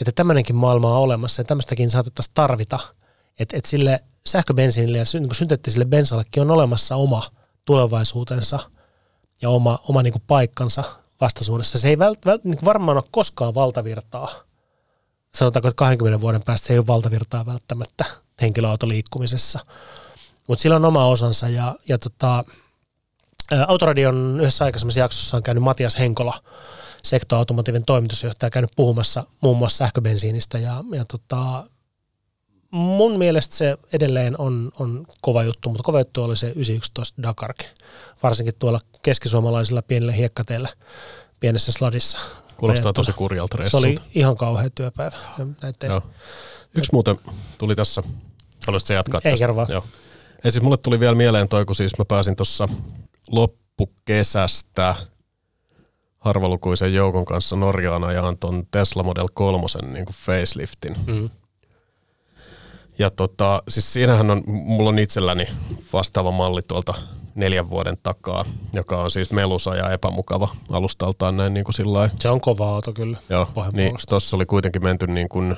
että 0.00 0.12
tämmöinenkin 0.14 0.56
maailma 0.56 0.90
on 0.90 1.02
olemassa 1.02 1.40
ja 1.40 1.44
tämmöistäkin 1.44 1.90
saatettaisiin 1.90 2.34
tarvita, 2.34 2.78
että, 3.38 3.56
että 3.56 3.70
sille 3.70 4.00
sähköbensiinille 4.26 4.98
ja 4.98 5.04
niin 5.12 5.28
kuin 5.28 5.34
synteettiselle 5.34 5.84
bensallekin 5.84 6.42
on 6.42 6.50
olemassa 6.50 6.96
oma 6.96 7.30
tulevaisuutensa 7.64 8.58
ja 9.42 9.50
oma, 9.50 9.78
oma 9.88 10.02
niin 10.02 10.12
kuin 10.12 10.22
paikkansa 10.26 10.84
vastaisuudessa. 11.20 11.78
Se 11.78 11.88
ei 11.88 11.98
vält, 11.98 12.26
vält, 12.26 12.44
niin 12.44 12.58
varmaan 12.64 12.96
ole 12.96 13.04
koskaan 13.10 13.54
valtavirtaa. 13.54 14.30
Sanotaanko, 15.34 15.68
että 15.68 15.78
20 15.78 16.20
vuoden 16.20 16.42
päästä 16.42 16.66
se 16.66 16.72
ei 16.72 16.78
ole 16.78 16.86
valtavirtaa 16.86 17.46
välttämättä 17.46 18.04
henkilöautoliikkumisessa. 18.40 19.58
Mutta 20.46 20.62
sillä 20.62 20.76
on 20.76 20.84
oma 20.84 21.06
osansa 21.06 21.48
ja, 21.48 21.74
ja 21.88 21.98
tota, 21.98 22.44
Autoradion 23.66 24.38
yhdessä 24.40 24.64
aikaisemmassa 24.64 25.00
jaksossa 25.00 25.36
on 25.36 25.42
käynyt 25.42 25.64
Matias 25.64 25.98
Henkola, 25.98 26.40
sektoautomatiivin 27.02 27.84
toimitusjohtaja, 27.84 28.50
käynyt 28.50 28.70
puhumassa 28.76 29.24
muun 29.40 29.56
muassa 29.56 29.76
sähköbensiinistä 29.76 30.58
ja, 30.58 30.84
ja 30.92 31.04
tota, 31.04 31.64
mun 32.70 33.18
mielestä 33.18 33.56
se 33.56 33.76
edelleen 33.92 34.40
on, 34.40 34.72
on 34.78 35.06
kova 35.20 35.42
juttu, 35.42 35.68
mutta 35.68 35.82
kova 35.82 36.00
juttu 36.00 36.22
oli 36.22 36.36
se 36.36 36.46
911 36.46 37.22
Dakarkin, 37.22 37.68
varsinkin 38.22 38.54
tuolla 38.58 38.80
keskisuomalaisilla 39.02 39.82
pienillä 39.82 40.12
hiekkateillä 40.12 40.68
pienessä 41.40 41.72
sladissa. 41.72 42.18
Kuulostaa 42.56 42.92
tosi 42.92 43.12
kurjalta 43.12 43.56
Se 43.56 43.58
reissulta. 43.58 43.86
oli 43.86 43.94
ihan 44.14 44.36
kauhea 44.36 44.70
työpäivä. 44.74 45.16
Näitä 45.62 45.86
ei- 45.86 45.90
Joo. 45.92 46.02
Yksi 46.74 46.90
muuten 46.92 47.16
tuli 47.58 47.74
tässä, 47.76 48.02
haluaisitko 48.66 48.92
jatkaa 48.94 49.20
Ei, 49.24 49.30
tästä? 49.32 49.42
kerro. 49.46 49.66
Joo. 49.68 49.84
Ja 50.44 50.50
siis 50.50 50.62
mulle 50.64 50.76
tuli 50.76 51.00
vielä 51.00 51.14
mieleen 51.14 51.48
toi, 51.48 51.64
kun 51.64 51.76
siis 51.76 51.98
mä 51.98 52.04
pääsin 52.04 52.36
tuossa 52.36 52.68
loppukesästä 53.30 54.94
harvalukuisen 56.18 56.94
joukon 56.94 57.24
kanssa 57.24 57.56
Norjaan 57.56 58.04
ajaan 58.04 58.38
ton 58.38 58.66
Tesla 58.70 59.02
Model 59.02 59.28
3 59.34 59.66
niin 59.92 60.04
kuin 60.04 60.16
faceliftin. 60.16 60.96
Mm. 61.06 61.30
Ja 62.98 63.10
tota, 63.10 63.62
siis 63.68 63.92
siinähän 63.92 64.30
on, 64.30 64.42
mulla 64.46 64.88
on 64.90 64.98
itselläni 64.98 65.46
vastaava 65.92 66.30
malli 66.30 66.60
tuolta 66.68 66.94
neljän 67.34 67.70
vuoden 67.70 67.96
takaa, 68.02 68.44
joka 68.72 69.02
on 69.02 69.10
siis 69.10 69.30
melusa 69.32 69.76
ja 69.76 69.90
epämukava 69.90 70.48
alustaltaan 70.70 71.36
näin 71.36 71.54
niin 71.54 71.64
kuin 71.64 71.74
sillä. 71.74 72.10
Se 72.18 72.28
on 72.28 72.40
kova 72.40 72.74
auto 72.74 72.92
kyllä. 72.92 73.18
Joo, 73.28 73.48
niin 73.72 73.94
tuossa 74.08 74.36
oli 74.36 74.46
kuitenkin 74.46 74.84
menty 74.84 75.06
niin 75.06 75.28
kuin, 75.28 75.56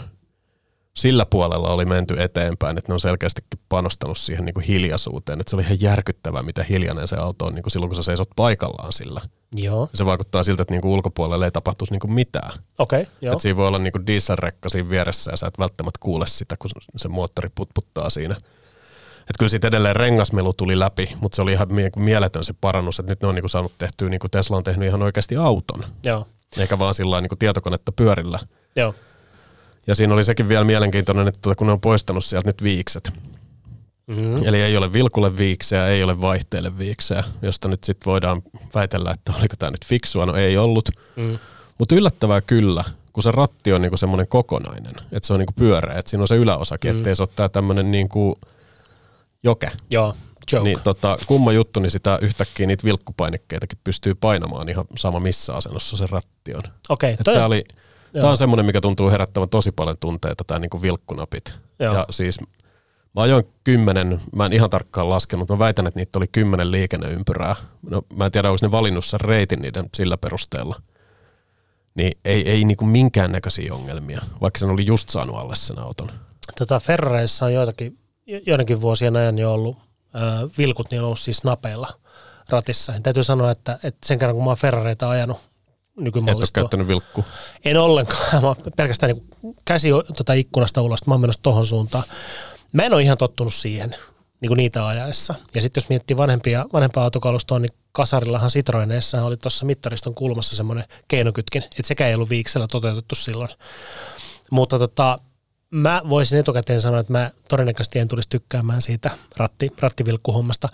sillä 0.97 1.27
puolella 1.27 1.69
oli 1.69 1.85
menty 1.85 2.23
eteenpäin, 2.23 2.79
että 2.79 2.91
ne 2.91 2.95
on 2.95 3.01
selkeästikin 3.01 3.61
panostanut 3.69 4.19
siihen 4.19 4.45
niin 4.45 4.55
kuin 4.55 4.67
hiljaisuuteen. 4.67 5.41
Että 5.41 5.51
se 5.51 5.57
oli 5.57 5.63
ihan 5.63 5.81
järkyttävää, 5.81 6.43
mitä 6.43 6.65
hiljainen 6.69 7.09
se 7.09 7.17
auto 7.17 7.47
on 7.47 7.55
niin 7.55 7.63
kuin 7.63 7.71
silloin, 7.73 7.89
kun 7.91 7.97
sä 7.97 8.03
seisot 8.03 8.29
paikallaan 8.37 8.93
sillä. 8.93 9.21
Joo, 9.55 9.89
Ja 9.93 9.97
se 9.97 10.07
vaikuttaa 10.07 10.45
siltä, 10.45 10.63
että 10.63 10.75
niin 10.75 10.83
kuin 10.83 10.93
ulkopuolella 10.93 11.45
ei 11.45 11.51
tapahtuisi 11.51 11.93
niin 11.93 12.01
kuin 12.01 12.13
mitään. 12.13 12.51
okei, 12.79 13.03
okay, 13.03 13.15
joo. 13.21 13.39
Siinä 13.39 13.57
voi 13.57 13.69
olla 13.69 13.79
niin 13.79 13.93
kuin 13.93 14.07
dieselrekka 14.07 14.69
siinä 14.69 14.91
vieressä 14.91 15.31
ja 15.31 15.37
sä 15.37 15.47
et 15.47 15.59
välttämättä 15.59 15.99
kuule 16.03 16.27
sitä, 16.27 16.57
kun 16.57 16.71
se 16.97 17.09
moottori 17.09 17.49
putputtaa 17.55 18.11
siinä. 18.11 18.37
Että 19.31 19.39
kyllä 19.39 19.51
siitä 19.51 19.69
edelleen 19.69 19.97
rengasmelu 19.97 20.53
tuli 20.53 20.79
läpi, 20.79 21.13
mutta 21.21 21.37
se 21.37 21.43
oli 21.43 21.53
ihan 21.53 21.75
mie- 21.75 21.91
mieletön 21.97 22.45
se 22.45 22.53
parannus, 22.61 22.99
että 22.99 23.13
nyt 23.13 23.23
ne 23.23 23.29
on 23.29 23.35
niin 23.35 23.43
kuin 23.43 23.51
saanut 23.51 23.79
tehtyä, 23.79 24.09
niin 24.09 24.21
kuin 24.21 24.31
Tesla 24.31 24.57
on 24.57 24.65
tehnyt 24.65 24.89
ihan 24.89 25.03
oikeasti 25.03 25.37
auton, 25.37 25.85
Joo, 26.05 26.27
eikä 26.59 26.79
vaan 26.79 26.95
sillä 26.95 27.21
niin 27.21 27.29
kuin 27.29 27.39
tietokonetta 27.39 27.93
pyörillä. 27.93 28.39
joo. 28.77 28.95
Ja 29.87 29.95
siinä 29.95 30.15
oli 30.15 30.25
sekin 30.25 30.49
vielä 30.49 30.65
mielenkiintoinen, 30.65 31.29
että 31.29 31.55
kun 31.55 31.67
ne 31.67 31.73
on 31.73 31.81
poistanut 31.81 32.25
sieltä 32.25 32.49
nyt 32.49 32.63
viikset. 32.63 33.13
Mm. 34.07 34.47
Eli 34.47 34.61
ei 34.63 34.77
ole 34.77 34.93
vilkulle 34.93 35.37
viikseä, 35.37 35.87
ei 35.87 36.03
ole 36.03 36.21
vaihteelle 36.21 36.79
viikseä, 36.79 37.25
josta 37.43 37.69
nyt 37.69 37.85
sitten 37.85 38.11
voidaan 38.11 38.43
väitellä, 38.75 39.11
että 39.11 39.33
oliko 39.39 39.55
tämä 39.59 39.71
nyt 39.71 39.87
fiksua. 39.87 40.27
No 40.27 40.35
ei 40.37 40.57
ollut. 40.59 40.89
Mm. 41.17 41.39
Mutta 41.79 41.95
yllättävää 41.95 42.41
kyllä, 42.41 42.85
kun 43.13 43.23
se 43.23 43.31
ratti 43.31 43.73
on 43.73 43.83
niinku 43.83 43.97
semmoinen 43.97 44.29
kokonainen, 44.29 44.93
että 45.13 45.27
se 45.27 45.33
on 45.33 45.39
niinku 45.39 45.53
pyöreä, 45.57 45.99
että 45.99 46.11
siinä 46.11 46.23
on 46.23 46.29
se 46.29 46.37
yläosakin, 46.37 46.93
mm. 46.93 46.97
ettei 46.99 47.17
se 47.17 47.23
ole 47.23 47.29
tää 47.37 47.49
tämmöinen 47.49 47.91
niinku 47.91 48.39
joke. 49.47 49.71
Joo, 49.91 50.15
joke. 50.53 50.65
Niin 50.65 50.81
tota, 50.81 51.17
kumma 51.27 51.53
juttu, 51.53 51.81
niin 51.81 51.91
sitä 51.91 52.19
yhtäkkiä 52.23 52.67
niitä 52.67 52.85
vilkkupainikkeitakin 52.85 53.79
pystyy 53.85 54.15
painamaan 54.15 54.69
ihan 54.69 54.85
sama 54.97 55.21
missä 55.21 55.55
asennossa 55.55 55.97
se 55.97 56.07
ratti 56.11 56.55
on. 56.55 56.63
Okei, 56.89 57.17
toi, 57.17 57.35
tää 57.35 57.47
oli, 57.47 57.65
Joo. 58.15 58.21
tää 58.23 58.31
on 58.31 58.37
semmoinen, 58.37 58.67
mikä 58.67 58.81
tuntuu 58.81 59.11
herättävän 59.11 59.49
tosi 59.49 59.73
paljon 59.73 59.97
tunteita, 60.01 60.45
tämä 60.45 60.61
niinku 60.61 60.83
vilkkunapit. 60.83 61.55
Joo. 61.79 61.95
Ja 61.95 62.07
siis 62.11 62.39
mä 63.15 63.23
ajoin 63.23 63.45
kymmenen, 63.65 64.21
mä 64.35 64.47
en 64.47 64.53
ihan 64.53 64.71
tarkkaan 64.71 65.09
laskenut, 65.11 65.49
mä 65.49 65.59
väitän, 65.59 65.87
että 65.87 66.01
niitä 66.01 66.19
oli 66.19 66.27
kymmenen 66.33 66.71
liikenneympyrää. 66.71 67.57
No, 67.91 68.03
mä 68.17 68.27
en 68.27 68.33
tiedä, 68.33 68.51
onko 68.51 68.59
ne 68.63 68.71
valinnut 68.71 69.05
sen 69.05 69.21
reitin 69.21 69.63
niiden 69.63 69.85
sillä 69.95 70.17
perusteella. 70.17 70.77
Niin 71.95 72.19
ei, 72.25 72.51
ei 72.51 72.65
niinku 72.65 72.85
minkäännäköisiä 72.85 73.75
ongelmia, 73.75 74.21
vaikka 74.41 74.59
sen 74.59 74.69
oli 74.71 74.87
just 74.87 75.09
saanut 75.09 75.37
alle 75.37 75.57
sen 75.57 75.79
auton. 75.79 76.11
tota 76.59 76.81
Ferrareissa 76.81 77.45
on 77.45 77.55
joitakin, 77.55 77.93
jo- 77.93 78.06
joidenkin 78.27 78.81
vuosien 78.81 79.17
ajan 79.17 79.39
jo 79.39 79.53
ollut 79.53 79.77
ö, 80.15 80.19
vilkut, 80.59 80.91
niin 80.91 81.01
on 81.01 81.07
ollut 81.07 81.21
siis 81.21 81.45
napeilla 81.45 81.89
ratissa. 82.49 82.93
Ja 82.93 83.01
täytyy 83.01 83.25
sanoa, 83.25 83.51
että, 83.51 83.79
että 83.83 84.07
sen 84.07 84.19
kerran 84.19 84.35
kun 84.35 84.45
mä 84.45 84.51
oon 84.51 84.57
Ferrareita 84.57 85.11
ajanut 85.11 85.41
Et 86.29 86.37
ole 86.37 86.45
käyttänyt 86.53 86.89
vilkku. 86.89 87.25
En 87.65 87.77
ollenkaan. 87.77 88.21
Mä 88.43 88.55
pelkästään 88.77 89.13
niin 89.15 89.57
käsi 89.65 89.89
tota 90.17 90.33
ikkunasta 90.33 90.83
ulos. 90.83 91.07
Mä 91.07 91.15
oon 91.15 91.21
menossa 91.21 91.43
tohon 91.43 91.67
suuntaan. 91.67 92.05
Mä 92.73 92.83
en 92.83 92.95
ole 92.95 93.03
ihan 93.03 93.19
tottunut 93.19 93.55
siihen 93.55 93.97
niin 94.41 94.49
kuin 94.49 94.57
niitä 94.57 94.87
ajaessa. 94.87 95.35
Ja 95.55 95.61
sitten 95.61 95.81
jos 95.81 95.89
miettii 95.89 96.17
vanhempia, 96.17 96.67
vanhempaa 96.73 97.05
autokalustoa, 97.05 97.59
niin 97.59 97.73
Kasarillahan 97.93 98.51
Citroeneissa 98.51 99.25
oli 99.25 99.37
tuossa 99.37 99.67
mittariston 99.67 100.15
kulmassa 100.15 100.57
semmoinen 100.57 100.85
keinokytkin, 101.09 101.63
että 101.63 101.83
sekään 101.85 102.09
ei 102.09 102.15
ollut 102.15 102.31
viiksellä 102.31 102.67
toteutettu 102.67 103.15
silloin. 103.15 103.51
Mutta 104.51 104.79
tota, 104.79 105.19
mä 105.77 106.03
voisin 106.09 106.39
etukäteen 106.39 106.81
sanoa, 106.81 107.01
että 107.01 107.13
mä 107.13 107.31
todennäköisesti 107.49 107.99
en 107.99 108.09
tulisi 108.09 108.29
tykkäämään 108.29 108.83
siitä 108.83 109.11
ratti, 109.37 109.71
rattivilkkuhommasta. 109.81 110.69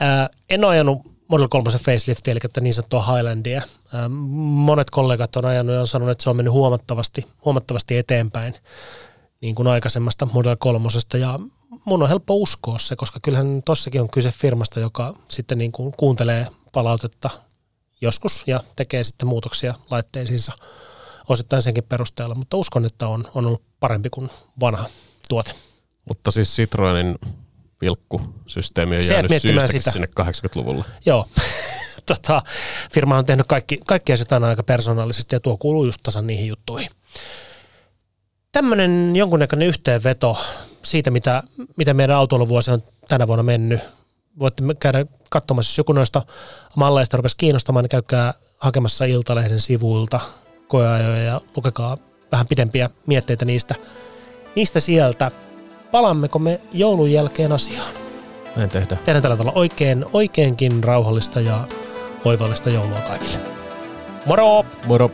Ää, 0.00 0.28
en 0.50 0.64
ole 0.64 0.72
ajanut 0.72 1.14
Model 1.28 1.48
3 1.48 1.70
faceliftiä, 1.70 2.32
eli 2.32 2.40
että 2.44 2.60
niin 2.60 2.74
sanottua 2.74 3.14
Highlandia. 3.14 3.62
Ää, 3.92 4.08
monet 4.08 4.90
kollegat 4.90 5.36
on 5.36 5.44
ajanut 5.44 5.74
ja 5.74 5.80
on 5.80 5.88
sanonut, 5.88 6.12
että 6.12 6.24
se 6.24 6.30
on 6.30 6.36
mennyt 6.36 6.52
huomattavasti, 6.52 7.26
huomattavasti 7.44 7.96
eteenpäin 7.96 8.54
niin 9.40 9.54
kuin 9.54 9.68
aikaisemmasta 9.68 10.28
Model 10.32 10.56
3. 10.58 10.88
Ja 11.18 11.38
mun 11.84 12.02
on 12.02 12.08
helppo 12.08 12.36
uskoa 12.36 12.78
se, 12.78 12.96
koska 12.96 13.20
kyllähän 13.22 13.62
tossakin 13.64 14.00
on 14.00 14.10
kyse 14.10 14.30
firmasta, 14.30 14.80
joka 14.80 15.14
sitten 15.28 15.58
niin 15.58 15.72
kuin 15.72 15.92
kuuntelee 15.96 16.46
palautetta 16.72 17.30
joskus 18.00 18.42
ja 18.46 18.60
tekee 18.76 19.04
sitten 19.04 19.28
muutoksia 19.28 19.74
laitteisiinsa 19.90 20.52
osittain 21.28 21.62
senkin 21.62 21.84
perusteella, 21.84 22.34
mutta 22.34 22.56
uskon, 22.56 22.84
että 22.84 23.08
on, 23.08 23.28
on 23.34 23.46
ollut 23.46 23.62
parempi 23.80 24.10
kuin 24.10 24.30
vanha 24.60 24.84
tuote. 25.28 25.54
Mutta 26.08 26.30
siis 26.30 26.56
Citroenin 26.56 27.18
vilkkusysteemi 27.80 28.96
on 28.96 29.06
jäänyt 29.06 29.42
syystäkin 29.42 29.80
sitä. 29.82 29.90
sinne 29.90 30.08
80-luvulle. 30.20 30.84
Joo, 31.06 31.28
tota, 32.06 32.42
firma 32.92 33.18
on 33.18 33.26
tehnyt 33.26 33.46
kaikki, 33.46 33.80
kaikki 33.86 34.12
asiat 34.12 34.32
aina 34.32 34.48
aika 34.48 34.62
persoonallisesti 34.62 35.36
ja 35.36 35.40
tuo 35.40 35.56
kuuluu 35.56 35.84
just 35.84 36.00
tasan 36.02 36.26
niihin 36.26 36.46
juttuihin. 36.46 36.90
Tämmöinen 38.52 39.16
jonkunnäköinen 39.16 39.68
yhteenveto 39.68 40.38
siitä, 40.82 41.10
mitä, 41.10 41.42
mitä 41.76 41.94
meidän 41.94 42.16
autoiluvuosi 42.16 42.70
on 42.70 42.82
tänä 43.08 43.26
vuonna 43.26 43.42
mennyt. 43.42 43.80
Voitte 44.38 44.62
käydä 44.80 45.06
katsomassa, 45.30 45.70
jos 45.70 45.78
joku 45.78 45.92
noista 45.92 46.22
malleista 46.76 47.16
rupesi 47.16 47.36
kiinnostamaan, 47.36 47.82
niin 47.82 47.90
käykää 47.90 48.34
hakemassa 48.58 49.04
Iltalehden 49.04 49.60
sivuilta 49.60 50.20
koeajoja 50.74 51.22
ja 51.22 51.40
lukekaa 51.56 51.96
vähän 52.32 52.46
pidempiä 52.46 52.90
mietteitä 53.06 53.44
niistä, 53.44 53.74
niistä 54.56 54.80
sieltä. 54.80 55.30
Palammeko 55.90 56.38
me 56.38 56.60
joulun 56.72 57.12
jälkeen 57.12 57.52
asiaan? 57.52 57.92
Näin 58.56 58.70
tehdään. 58.70 59.00
Tehdään 59.04 59.22
tällä 59.22 59.36
tavalla 59.36 59.60
oikein, 59.60 60.04
oikeinkin 60.12 60.84
rauhallista 60.84 61.40
ja 61.40 61.66
oivallista 62.24 62.70
joulua 62.70 63.00
kaikille. 63.00 63.38
Moro! 64.26 64.64
Moro! 64.86 65.10